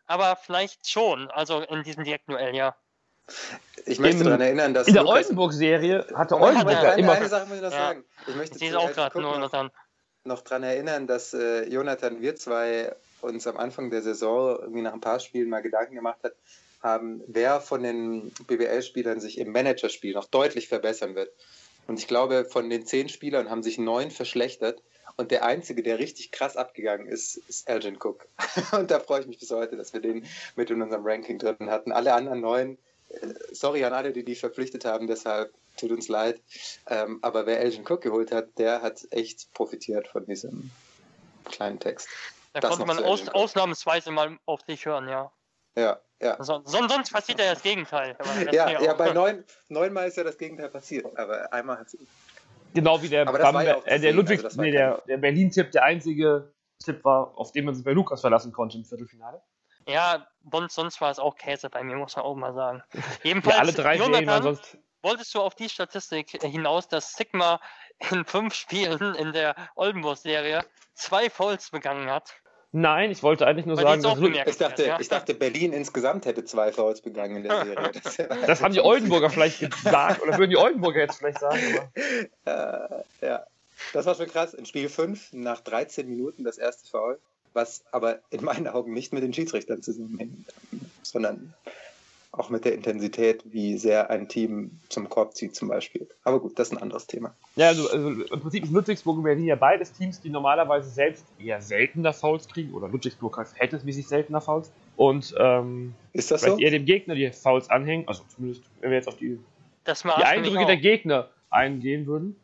[0.06, 2.74] aber vielleicht schon, also in diesem Direktduell, ja.
[3.84, 4.88] Ich möchte daran erinnern, dass.
[4.88, 7.12] In der Oldenburg-Serie hatte Oldenburg ja, immer.
[7.12, 8.04] Eine Sache muss ich noch sagen.
[8.26, 9.70] Ich möchte auch gerade nur noch dann
[10.28, 14.92] noch daran erinnern, dass äh, Jonathan, wir zwei uns am Anfang der Saison irgendwie nach
[14.92, 16.34] ein paar Spielen mal Gedanken gemacht hat,
[16.82, 21.32] haben, wer von den BWL-Spielern sich im Managerspiel noch deutlich verbessern wird.
[21.88, 24.82] Und ich glaube, von den zehn Spielern haben sich neun verschlechtert.
[25.16, 28.28] Und der einzige, der richtig krass abgegangen ist, ist Elgin Cook.
[28.72, 30.24] und da freue ich mich bis heute, dass wir den
[30.54, 31.90] mit in unserem Ranking drin hatten.
[31.90, 32.78] Alle anderen neun,
[33.08, 36.42] äh, sorry an alle, die die verpflichtet haben, deshalb tut uns leid.
[36.86, 40.70] Ähm, aber wer Elgin Cook geholt hat, der hat echt profitiert von diesem
[41.44, 42.08] kleinen Text.
[42.52, 45.32] Da das konnte man aus, ausnahmsweise mal auf dich hören, ja.
[45.76, 46.42] Ja, ja.
[46.42, 48.16] So, sonst passiert ja das Gegenteil.
[48.50, 51.96] ja, ja, bei neun, neunmal ist ja das Gegenteil passiert, aber einmal hat es.
[52.74, 56.52] Genau wie der, Bam, ja äh, der Ludwig, also nee, der, der Berlin-Tipp der einzige
[56.84, 59.40] Tipp war, auf den man sich bei Lukas verlassen konnte im Viertelfinale.
[59.86, 62.82] Ja, sonst, sonst war es auch Käse bei mir, muss man auch mal sagen.
[63.22, 64.76] Jedenfalls, ja, alle drei Jonathan, sonst
[65.08, 67.60] wolltest du auf die Statistik hinaus, dass Sigma
[68.10, 70.64] in fünf Spielen in der Oldenburg-Serie
[70.94, 72.34] zwei Fouls begangen hat?
[72.70, 75.00] Nein, ich wollte eigentlich nur Weil sagen, dass ich dachte, ja?
[75.00, 77.90] ich dachte, Berlin insgesamt hätte zwei Fouls begangen in der Serie.
[78.02, 78.16] Das,
[78.46, 81.60] das haben die Oldenburger vielleicht gesagt, oder würden die Oldenburger jetzt vielleicht sagen.
[81.78, 81.92] Aber.
[83.20, 83.46] Äh, ja,
[83.92, 84.54] das war schon krass.
[84.54, 87.18] In Spiel 5 nach 13 Minuten das erste Foul,
[87.54, 90.46] was aber in meinen Augen nicht mit den Schiedsrichtern zusammenhängt,
[91.02, 91.54] sondern
[92.30, 96.08] auch mit der Intensität, wie sehr ein Team zum Korb zieht zum Beispiel.
[96.24, 97.34] Aber gut, das ist ein anderes Thema.
[97.56, 101.24] Ja, also, also im Prinzip ist Ludwigsburg und Berlin ja beides Teams, die normalerweise selbst
[101.38, 104.70] eher seltener Fouls kriegen, oder Ludwigsburg hat verhältnismäßig seltener Fouls.
[104.96, 106.58] Und ähm, ist das so?
[106.58, 109.38] eher dem Gegner die Fouls anhängen, also zumindest, wenn wir jetzt auf die,
[109.86, 112.36] die Eindrücke der Gegner eingehen würden.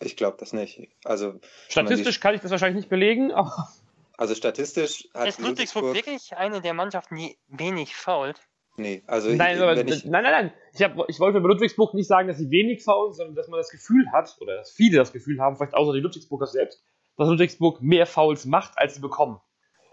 [0.00, 0.88] Ich glaube das nicht.
[1.04, 3.68] Also Statistisch kann ich das wahrscheinlich nicht belegen, aber...
[4.18, 8.38] Also statistisch hat Ist Ludwigsburg, Ludwigsburg wirklich eine der Mannschaften, die wenig fault?
[8.76, 9.28] Nee, also.
[9.30, 10.52] Nein, ich, aber, ich, nein, nein, nein.
[10.72, 13.58] Ich, hab, ich wollte bei Ludwigsburg nicht sagen, dass sie wenig faulen, sondern dass man
[13.58, 16.82] das Gefühl hat, oder dass viele das Gefühl haben, vielleicht außer die Ludwigsburger selbst,
[17.18, 19.40] dass Ludwigsburg mehr Fouls macht, als sie bekommen.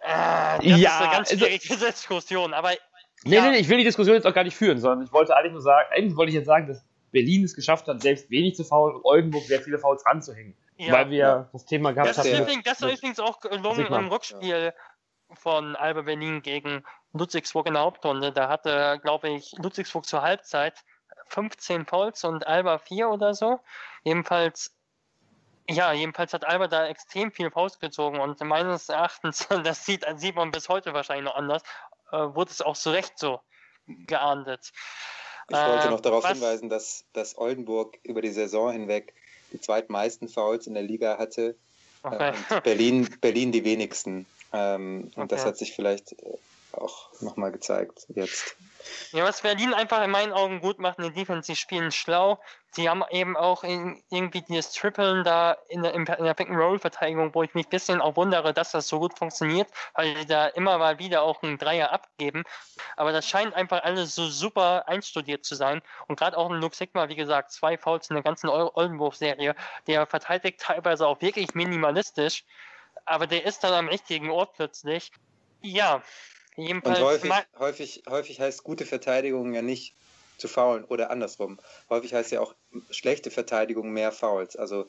[0.01, 2.71] Äh, das ja, ist eine ganz also schwierige also, Diskussion, aber.
[3.25, 3.43] Nee, ja.
[3.43, 5.51] nee, nee, ich will die Diskussion jetzt auch gar nicht führen, sondern ich wollte eigentlich
[5.51, 8.63] nur sagen, eigentlich wollte ich jetzt sagen, dass Berlin es geschafft hat, selbst wenig zu
[8.63, 10.55] faulen und Oldenburg sehr viele Fouls ranzuhängen.
[10.77, 11.49] Ja, weil wir ja.
[11.51, 12.63] das Thema gehabt haben.
[12.63, 14.73] Das, ist übrigens auch gelungen im Rückspiel
[15.33, 16.83] von Alba Berlin gegen
[17.13, 18.31] Ludwigsburg in der Hauptrunde.
[18.31, 20.83] Da hatte, glaube ich, Ludwigsburg zur Halbzeit
[21.27, 23.59] 15 Fouls und Alba 4 oder so.
[24.03, 24.75] Jedenfalls,
[25.69, 30.35] ja, jedenfalls hat Alba da extrem viel Fouls gezogen und meines Erachtens, das sieht, sieht
[30.35, 31.63] man bis heute wahrscheinlich noch anders,
[32.11, 33.39] äh, wurde es auch zu Recht so
[33.87, 34.71] geahndet.
[35.49, 39.15] Ich wollte äh, noch darauf was, hinweisen, dass, dass Oldenburg über die Saison hinweg
[39.51, 41.55] die zweitmeisten Fouls in der Liga hatte
[42.03, 42.29] okay.
[42.29, 44.25] äh, und Berlin, Berlin die wenigsten.
[44.53, 45.27] Ähm, und okay.
[45.27, 46.37] das hat sich vielleicht äh,
[46.73, 48.55] auch nochmal gezeigt jetzt.
[49.11, 52.39] Ja, was Berlin einfach in meinen Augen gut macht in der Defense, sie spielen schlau.
[52.71, 57.41] Sie haben eben auch in, irgendwie dieses Trippeln da in der, in der Pick-and-Roll-Verteidigung, wo
[57.41, 60.77] ich mich ein bisschen auch wundere, dass das so gut funktioniert, weil sie da immer
[60.77, 62.43] mal wieder auch einen Dreier abgeben.
[62.95, 65.81] Aber das scheint einfach alles so super einstudiert zu sein.
[66.07, 69.55] Und gerade auch ein Luke Sigma, wie gesagt, zwei Fouls in der ganzen Oldenburg-Serie,
[69.87, 72.45] der verteidigt teilweise auch wirklich minimalistisch
[73.09, 75.11] aber der ist dann am richtigen Ort plötzlich.
[75.61, 76.03] Ja,
[76.55, 76.99] jedenfalls.
[76.99, 79.95] Und häufig, häufig, häufig heißt gute Verteidigung ja nicht
[80.37, 81.59] zu faulen oder andersrum.
[81.89, 82.55] Häufig heißt ja auch
[82.91, 84.55] schlechte Verteidigung mehr Fouls.
[84.55, 84.85] Also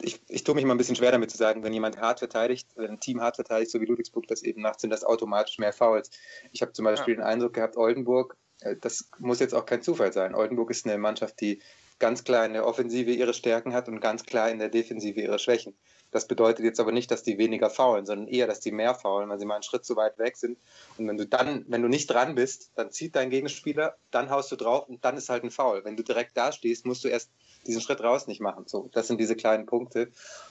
[0.00, 2.68] ich, ich tue mich mal ein bisschen schwer damit zu sagen, wenn jemand hart verteidigt,
[2.74, 5.72] wenn ein Team hart verteidigt, so wie Ludwigsburg das eben macht, sind das automatisch mehr
[5.72, 6.10] Fouls.
[6.52, 7.20] Ich habe zum Beispiel ja.
[7.20, 10.34] den Eindruck gehabt, Oldenburg, äh, das muss jetzt auch kein Zufall sein.
[10.34, 11.62] Oldenburg ist eine Mannschaft, die
[11.98, 15.38] ganz klar in der Offensive ihre Stärken hat und ganz klar in der Defensive ihre
[15.38, 15.76] Schwächen.
[16.10, 19.28] Das bedeutet jetzt aber nicht, dass die weniger faulen, sondern eher, dass die mehr faulen,
[19.28, 20.58] weil sie mal einen Schritt zu weit weg sind.
[20.96, 24.50] Und wenn du dann, wenn du nicht dran bist, dann zieht dein Gegenspieler, dann haust
[24.50, 25.84] du drauf und dann ist halt ein Foul.
[25.84, 27.30] Wenn du direkt da stehst, musst du erst
[27.66, 28.64] diesen Schritt raus nicht machen.
[28.66, 30.10] So, das sind diese kleinen Punkte.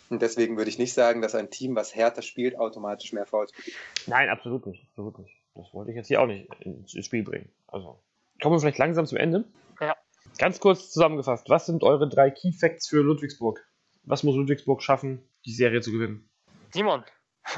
[0.09, 3.51] Und deswegen würde ich nicht sagen, dass ein Team, was härter spielt, automatisch mehr Fouls
[3.51, 3.77] begibt.
[4.05, 4.85] Nein, absolut nicht.
[4.89, 5.33] Absolut nicht.
[5.55, 7.49] Das wollte ich jetzt hier auch nicht ins Spiel bringen.
[7.67, 7.99] Also,
[8.41, 9.45] kommen wir vielleicht langsam zum Ende.
[9.81, 9.95] Ja.
[10.37, 13.65] Ganz kurz zusammengefasst, was sind eure drei Key Facts für Ludwigsburg?
[14.07, 16.29] Was muss Ludwigsburg schaffen, die Serie zu gewinnen?
[16.73, 17.03] Simon,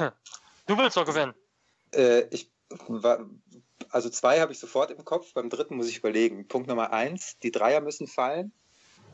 [0.66, 1.32] du willst doch gewinnen.
[1.94, 2.50] Äh, ich
[2.88, 3.24] war,
[3.90, 6.48] also zwei habe ich sofort im Kopf, beim dritten muss ich überlegen.
[6.48, 8.52] Punkt Nummer eins, die Dreier müssen fallen.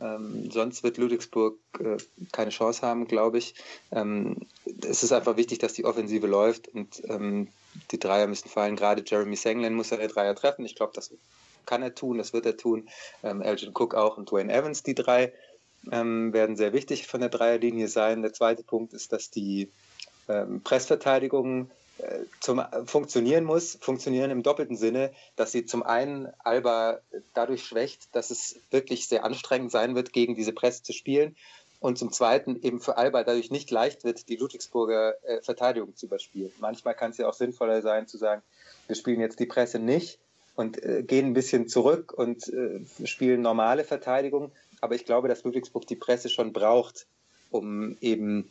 [0.01, 1.99] Ähm, sonst wird Ludwigsburg äh,
[2.33, 3.55] keine Chance haben, glaube ich.
[3.93, 4.47] Ähm,
[4.83, 7.49] es ist einfach wichtig, dass die Offensive läuft und ähm,
[7.91, 8.77] die Dreier müssen fallen.
[8.77, 10.65] Gerade Jeremy Senglen muss seine Dreier treffen.
[10.65, 11.15] Ich glaube, das
[11.67, 12.89] kann er tun, das wird er tun.
[13.23, 15.33] Ähm, Elgin Cook auch und Dwayne Evans, die drei,
[15.91, 18.23] ähm, werden sehr wichtig von der Dreierlinie sein.
[18.23, 19.71] Der zweite Punkt ist, dass die
[20.29, 27.01] ähm, Pressverteidigung äh, zum funktionieren muss, funktionieren im doppelten Sinne, dass sie zum einen Alba
[27.35, 31.37] dadurch schwächt, dass es wirklich sehr anstrengend sein wird, gegen diese Presse zu spielen
[31.81, 36.07] und zum Zweiten eben für Alba dadurch nicht leicht wird, die Ludwigsburger äh, Verteidigung zu
[36.07, 36.53] überspielen.
[36.59, 38.43] Manchmal kann es ja auch sinnvoller sein zu sagen,
[38.87, 40.19] wir spielen jetzt die Presse nicht
[40.55, 44.53] und äh, gehen ein bisschen zurück und äh, spielen normale Verteidigung.
[44.81, 47.07] Aber ich glaube, dass Ludwigsburg die Presse schon braucht,
[47.51, 48.51] um eben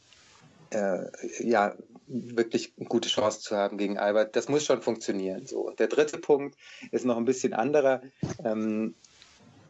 [0.72, 1.06] äh,
[1.39, 1.76] ja,
[2.07, 4.35] wirklich eine gute Chance zu haben gegen Albert.
[4.35, 5.45] Das muss schon funktionieren.
[5.47, 5.68] So.
[5.68, 6.57] Und der dritte Punkt
[6.91, 8.02] ist noch ein bisschen anderer.
[8.43, 8.95] Ähm,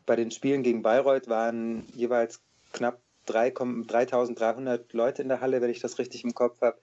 [0.06, 2.42] bei den Spielen gegen Bayreuth waren jeweils
[2.74, 6.78] knapp 3, 3300 Leute in der Halle, wenn ich das richtig im Kopf habe.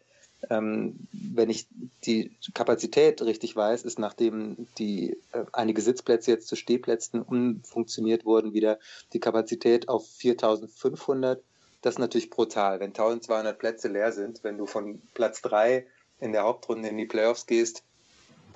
[0.50, 1.66] Ähm, wenn ich
[2.04, 8.52] die Kapazität richtig weiß, ist nachdem die äh, einige Sitzplätze jetzt zu Stehplätzen umfunktioniert wurden,
[8.52, 8.78] wieder
[9.12, 11.42] die Kapazität auf 4500
[11.82, 15.84] das ist natürlich brutal, wenn 1200 Plätze leer sind, wenn du von Platz 3
[16.20, 17.82] in der Hauptrunde in die Playoffs gehst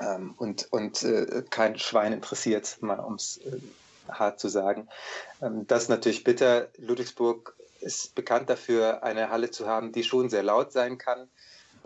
[0.01, 3.59] ähm, und, und äh, kein Schwein interessiert, mal um es äh,
[4.09, 4.89] hart zu sagen.
[5.43, 6.69] Ähm, das ist natürlich bitter.
[6.79, 11.29] Ludwigsburg ist bekannt dafür, eine Halle zu haben, die schon sehr laut sein kann.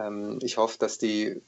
[0.01, 1.41] Ähm, ich hoffe, dass die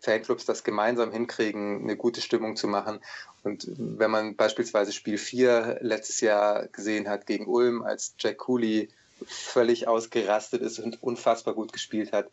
[0.00, 3.00] Fanclubs das gemeinsam hinkriegen, eine gute Stimmung zu machen.
[3.42, 8.88] Und wenn man beispielsweise Spiel 4 letztes Jahr gesehen hat gegen Ulm, als Jack Cooley
[9.26, 12.28] völlig ausgerastet ist und unfassbar gut gespielt hat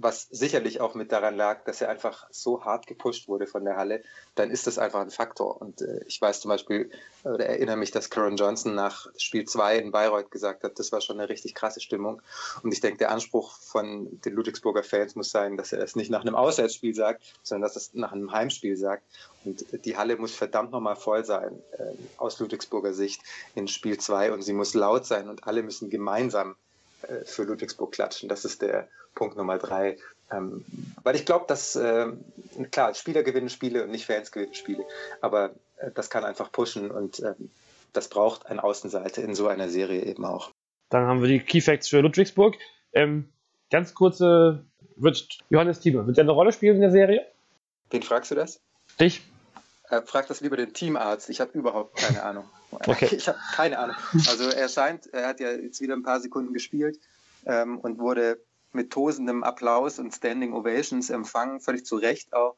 [0.00, 3.76] was sicherlich auch mit daran lag, dass er einfach so hart gepusht wurde von der
[3.76, 4.02] Halle,
[4.34, 5.60] dann ist das einfach ein Faktor.
[5.60, 6.90] Und äh, ich weiß zum Beispiel,
[7.24, 11.00] oder erinnere mich, dass Karen Johnson nach Spiel 2 in Bayreuth gesagt hat, das war
[11.00, 12.20] schon eine richtig krasse Stimmung.
[12.62, 16.10] Und ich denke, der Anspruch von den Ludwigsburger Fans muss sein, dass er es nicht
[16.10, 19.04] nach einem Auswärtsspiel sagt, sondern dass er es nach einem Heimspiel sagt.
[19.44, 23.20] Und die Halle muss verdammt nochmal voll sein, äh, aus Ludwigsburger Sicht
[23.54, 24.32] in Spiel 2.
[24.32, 26.56] Und sie muss laut sein und alle müssen gemeinsam
[27.24, 28.28] für Ludwigsburg klatschen.
[28.28, 29.98] Das ist der Punkt Nummer drei.
[30.30, 30.64] Ähm,
[31.02, 32.06] weil ich glaube, dass, äh,
[32.70, 34.84] klar, Spieler gewinnen Spiele und nicht Fans gewinnen Spiele.
[35.20, 37.34] Aber äh, das kann einfach pushen und äh,
[37.92, 40.50] das braucht eine Außenseite in so einer Serie eben auch.
[40.88, 42.56] Dann haben wir die Key Facts für Ludwigsburg.
[42.92, 43.28] Ähm,
[43.70, 44.64] ganz kurze,
[44.96, 47.26] wird Johannes Thieme, wird er eine Rolle spielen in der Serie?
[47.90, 48.60] Wen fragst du das?
[48.98, 49.22] Dich.
[49.90, 51.28] Äh, frag das lieber den Teamarzt.
[51.28, 52.44] Ich habe überhaupt keine Ahnung.
[52.86, 53.08] Okay.
[53.16, 53.96] Ich habe keine Ahnung.
[54.28, 56.98] Also er scheint, er hat ja jetzt wieder ein paar Sekunden gespielt
[57.46, 58.38] ähm, und wurde
[58.72, 62.56] mit tosendem Applaus und Standing Ovations empfangen, völlig zu Recht auch.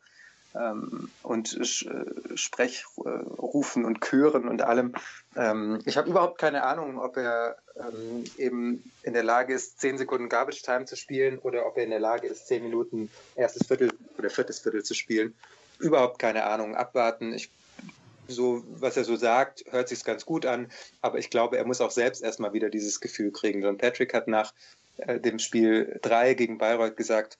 [0.54, 4.94] Ähm, und äh, Sprechrufen und Chören und allem.
[5.36, 9.98] Ähm, ich habe überhaupt keine Ahnung, ob er ähm, eben in der Lage ist, zehn
[9.98, 13.66] Sekunden Garbage Time zu spielen oder ob er in der Lage ist, zehn Minuten erstes
[13.66, 15.34] Viertel oder viertes Viertel zu spielen.
[15.78, 16.74] Überhaupt keine Ahnung.
[16.74, 17.34] Abwarten.
[17.34, 17.50] Ich
[18.28, 20.70] so, was er so sagt, hört sich ganz gut an,
[21.00, 23.62] aber ich glaube, er muss auch selbst erstmal wieder dieses Gefühl kriegen.
[23.62, 24.54] John Patrick hat nach
[24.98, 27.38] äh, dem Spiel 3 gegen Bayreuth gesagt,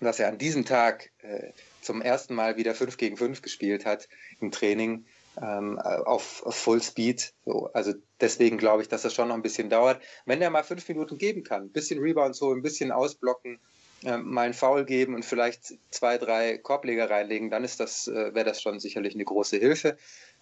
[0.00, 4.08] dass er an diesem Tag äh, zum ersten Mal wieder 5 gegen 5 gespielt hat
[4.40, 5.04] im Training
[5.40, 7.32] ähm, auf, auf Full Speed.
[7.44, 10.00] So, also deswegen glaube ich, dass das schon noch ein bisschen dauert.
[10.26, 13.58] Wenn er mal fünf Minuten geben kann, ein bisschen Rebound so, ein bisschen ausblocken,
[14.04, 18.34] äh, mal einen Foul geben und vielleicht zwei, drei Korbleger reinlegen, dann ist das, äh,
[18.34, 19.96] wäre das schon sicherlich eine große Hilfe.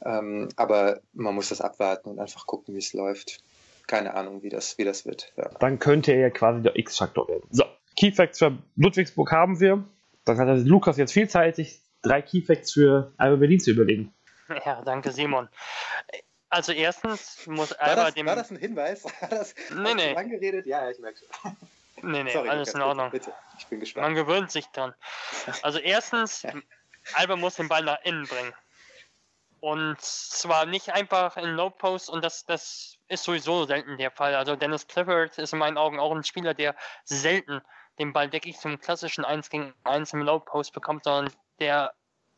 [0.04, 3.42] Ähm, aber man muss das abwarten und einfach gucken, wie es läuft.
[3.86, 5.32] Keine Ahnung, wie das, wie das wird.
[5.36, 5.50] Ja.
[5.60, 7.44] Dann könnte er ja quasi der X-Faktor werden.
[7.50, 7.64] So,
[7.96, 9.84] Key Facts für Ludwigsburg haben wir.
[10.24, 14.12] Dann hat Lukas jetzt viel Zeit, sich drei Key Facts für Alba Berlin zu überlegen.
[14.66, 15.48] Ja, danke Simon.
[16.48, 18.26] Also erstens muss War Alba das, dem...
[18.26, 19.04] war das ein Hinweis?
[19.20, 20.14] War das, Nee, hast du nee.
[20.14, 20.66] angeredet?
[20.66, 21.56] Ja, ich merke schon.
[22.02, 23.10] Nee, nee, Sorry, alles in Ordnung.
[23.10, 23.36] Bitte, bitte.
[23.58, 24.16] Ich bin Man gespannt.
[24.16, 24.94] gewöhnt sich dran.
[25.62, 26.46] Also erstens,
[27.14, 28.54] Alba muss den Ball nach innen bringen.
[29.60, 34.34] Und zwar nicht einfach in Low Post und das, das ist sowieso selten der Fall.
[34.34, 36.74] Also Dennis Clifford ist in meinen Augen auch ein Spieler, der
[37.04, 37.62] selten
[37.98, 41.92] den Ball wirklich zum klassischen 1 gegen 1 im Low Post bekommt, sondern der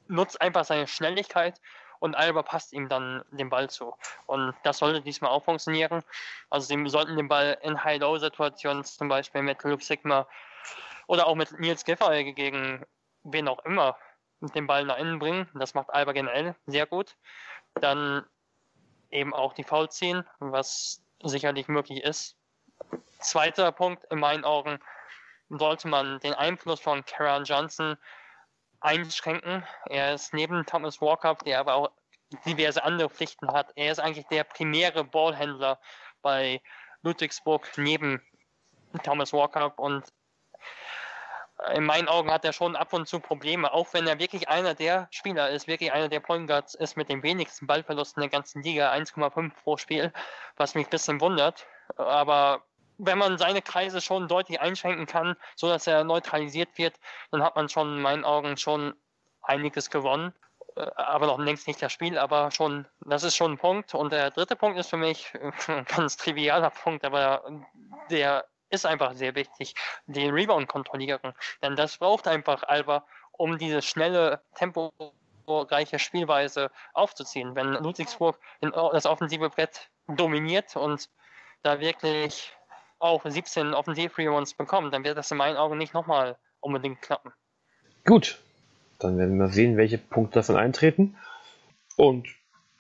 [0.09, 1.59] nutzt einfach seine Schnelligkeit
[2.05, 3.97] und Alba passt ihm dann den Ball zu.
[4.27, 6.05] Und das sollte diesmal auch funktionieren.
[6.51, 10.27] Also sie sollten den Ball in High-Low-Situationen, zum Beispiel mit Luke Sigma
[11.07, 12.85] oder auch mit Nils Giffey gegen
[13.23, 13.97] wen auch immer,
[14.43, 15.49] den Ball nach innen bringen.
[15.55, 17.17] Das macht Alba generell sehr gut.
[17.81, 18.27] Dann
[19.11, 22.37] eben auch die Foul ziehen, was sicherlich möglich ist.
[23.21, 24.79] Zweiter Punkt in meinen Augen
[25.49, 27.97] sollte man den Einfluss von Karen Johnson
[28.85, 29.67] einschränken.
[29.87, 31.91] Er ist neben Thomas Walker, der aber auch
[32.45, 33.73] diverse andere Pflichten hat.
[33.77, 35.81] Er ist eigentlich der primäre Ballhändler
[36.23, 36.61] bei
[37.03, 38.23] Ludwigsburg neben
[39.03, 40.05] Thomas Walker und
[41.73, 44.75] in meinen Augen hat er schon ab und zu Probleme, auch wenn er wirklich einer
[44.75, 48.63] der Spieler ist, wirklich einer der Point Guards ist mit den wenigsten Ballverlusten der ganzen
[48.63, 50.13] Liga, 1,5 pro Spiel,
[50.57, 51.67] was mich ein bisschen wundert.
[51.97, 52.65] Aber
[52.99, 56.95] wenn man seine Kreise schon deutlich einschränken kann, so dass er neutralisiert wird,
[57.31, 58.95] dann hat man schon in meinen Augen schon
[59.43, 60.33] einiges gewonnen.
[60.77, 63.95] Äh, Aber noch längst nicht das Spiel, aber schon, das ist schon ein Punkt.
[63.95, 65.33] Und der dritte Punkt ist für mich
[65.69, 67.43] ein ganz trivialer Punkt, aber
[68.11, 69.75] der ist einfach sehr wichtig,
[70.07, 71.35] den Rebound kontrollieren.
[71.63, 77.55] Denn das braucht einfach Alba, um diese schnelle, temporeiche Spielweise aufzuziehen.
[77.55, 81.09] Wenn Ludwigsburg das offensive Brett dominiert und
[81.63, 82.53] da wirklich
[83.05, 87.33] auch 17 Offensiv-Rebounds bekommt, dann wird das in meinen Augen nicht nochmal unbedingt klappen.
[88.05, 88.41] Gut,
[88.99, 91.17] dann werden wir sehen, welche Punkte davon eintreten.
[91.97, 92.27] Und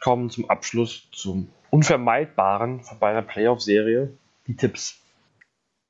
[0.02, 4.16] kommen zum Abschluss zum Unvermeidbaren von bei einer Playoff-Serie.
[4.46, 5.00] Die Tipps.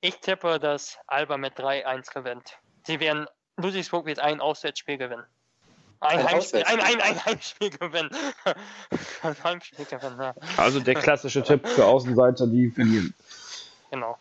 [0.01, 2.59] Ich tippe, dass Alba mit 3-1 gewinnt.
[2.87, 5.25] Sie werden, Ludwigsburg wird ein Auswärtsspiel gewinnen.
[6.01, 8.11] Ein, Ein Heimspiel, ein, ein, ein Heimspiel gewinnen.
[9.23, 10.35] ein Heimspiel gewinnen, ja.
[10.57, 13.15] Also der klassische Tipp für Außenseiter, die verlieren.
[13.91, 14.19] Genau.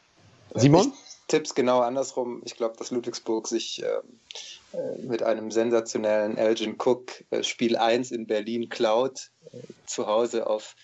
[0.56, 0.94] Simon?
[1.28, 2.42] Tipps genau andersrum.
[2.46, 4.20] Ich glaube, dass Ludwigsburg sich ähm,
[4.74, 10.48] äh, mit einem sensationellen Elgin Cook äh, Spiel 1 in Berlin klaut, äh, zu Hause
[10.48, 10.76] auf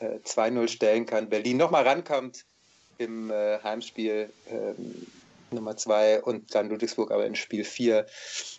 [0.00, 1.28] äh, 2-0 stellen kann.
[1.28, 2.44] Berlin nochmal rankommt
[2.98, 5.06] im äh, Heimspiel ähm,
[5.50, 8.06] Nummer 2 und dann Ludwigsburg aber in Spiel 4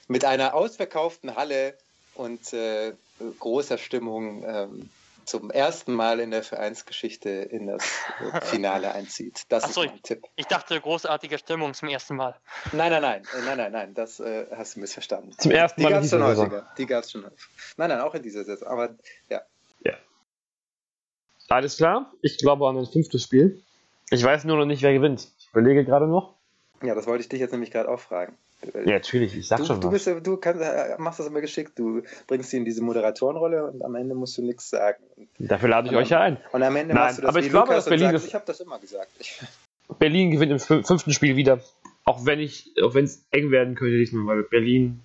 [0.07, 1.77] mit einer ausverkauften Halle
[2.15, 2.93] und äh,
[3.39, 4.89] großer Stimmung ähm,
[5.25, 7.83] zum ersten Mal in der Vereinsgeschichte in das
[8.43, 9.43] Finale einzieht.
[9.49, 10.23] Das Ach so, ist mein Tipp.
[10.35, 12.35] Ich dachte, großartige Stimmung zum ersten Mal.
[12.71, 15.31] Nein, nein, nein, äh, nein, nein, nein, das äh, hast du missverstanden.
[15.37, 16.51] Zum ersten Die Mal in gab es schon dieser Saison.
[16.51, 16.71] häufiger.
[16.77, 17.43] Die gab es schon häufiger.
[17.77, 18.67] Nein, nein, auch in dieser Saison.
[18.67, 18.95] Aber
[19.29, 19.41] ja,
[21.47, 22.11] Alles klar.
[22.21, 23.63] Ich glaube an ein fünftes Spiel.
[24.09, 25.29] Ich weiß nur noch nicht, wer gewinnt.
[25.37, 26.35] Ich überlege gerade noch.
[26.81, 28.35] ja, das wollte ich dich jetzt nämlich gerade auch fragen.
[28.73, 30.05] Ja, natürlich, ich sag Du, schon du, was.
[30.05, 31.77] bist, du kannst, äh, machst das immer geschickt.
[31.77, 35.03] Du bringst sie in diese Moderatorenrolle und am Ende musst du nichts sagen.
[35.39, 36.37] Dafür lade ich euch ja ein.
[36.51, 38.21] Und am Ende Nein, machst du das aber ich glaube, Lukas dass Berlin und das-
[38.23, 39.11] sagst, ich habe das immer gesagt.
[39.99, 41.59] Berlin gewinnt im fün- fünften Spiel wieder.
[42.05, 45.01] Auch wenn ich, auch wenn es eng werden könnte diesmal, weil Berlin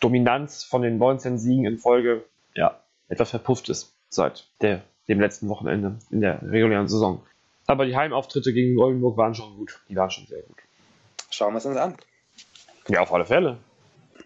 [0.00, 2.24] Dominanz von den 19 Siegen in Folge
[2.54, 7.22] ja etwas verpufft ist seit der, dem letzten Wochenende in der regulären Saison.
[7.66, 9.80] Aber die Heimauftritte gegen Oldenburg waren schon gut.
[9.88, 10.56] Die waren schon sehr gut.
[11.30, 11.94] schauen wir es uns an.
[12.88, 13.58] Ja, auf alle Fälle.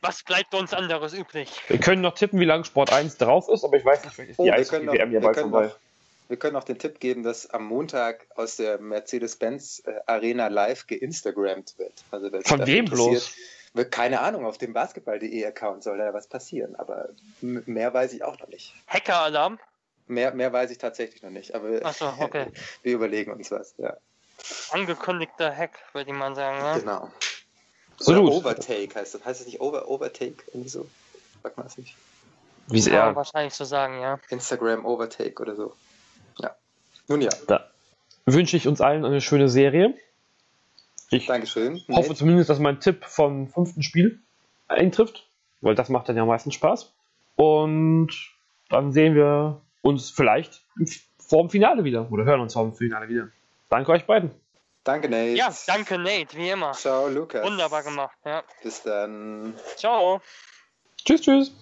[0.00, 1.48] Was bleibt uns anderes übrig?
[1.68, 4.30] Wir können noch tippen, wie lange Sport 1 drauf ist, aber ich weiß nicht, vielleicht
[4.32, 5.66] ist Oh, die wir Eis können noch- WM ja wir bald können vorbei.
[5.66, 5.76] noch-
[6.28, 10.86] Wir können auch den Tipp geben, dass am Montag aus der Mercedes-Benz äh, Arena live
[10.86, 11.92] geinstagrammt wird.
[12.10, 13.32] Also Von wem bloß?
[13.74, 17.08] Wird, keine Ahnung, auf dem basketball.de Account soll da was passieren, aber
[17.40, 18.74] mehr weiß ich auch noch nicht.
[18.88, 19.58] Hacker-Alarm?
[20.08, 22.46] Mehr, mehr weiß ich tatsächlich noch nicht, aber Achso, okay.
[22.82, 23.74] wir überlegen uns was.
[23.78, 23.96] Ja,
[24.70, 26.58] Angekündigter Hack, würde ich mal sagen.
[26.62, 26.80] Ne?
[26.80, 27.10] genau.
[27.98, 28.22] So Oder.
[28.22, 29.24] Overtake heißt das.
[29.24, 30.42] Heißt das nicht Over, Overtake?
[30.48, 30.88] Irgendwie so?
[31.42, 31.94] Sagt man das nicht?
[32.68, 33.14] Wie es eher.
[33.14, 34.18] wahrscheinlich so sagen, ja.
[34.28, 35.74] Instagram Overtake oder so.
[36.38, 36.54] Ja.
[37.08, 37.68] Nun ja, Da
[38.26, 39.94] wünsche ich uns allen eine schöne Serie.
[41.10, 41.82] Ich Dankeschön.
[41.90, 44.20] hoffe zumindest, dass mein Tipp vom fünften Spiel
[44.68, 45.26] eintrifft,
[45.60, 46.92] weil das macht dann ja am meisten Spaß.
[47.36, 48.10] Und
[48.70, 50.86] dann sehen wir uns vielleicht im-
[51.18, 53.28] vor dem Finale wieder oder hören uns vor dem Finale wieder.
[53.68, 54.30] Danke euch beiden.
[54.84, 55.36] Danke, Nate.
[55.36, 56.72] Ja, danke, Nate, wie immer.
[56.72, 57.44] Ciao, Lukas.
[57.44, 58.42] Wunderbar gemacht, ja.
[58.62, 59.58] Bis dann.
[59.76, 60.20] Ciao.
[61.04, 61.52] Tschüss, tschüss.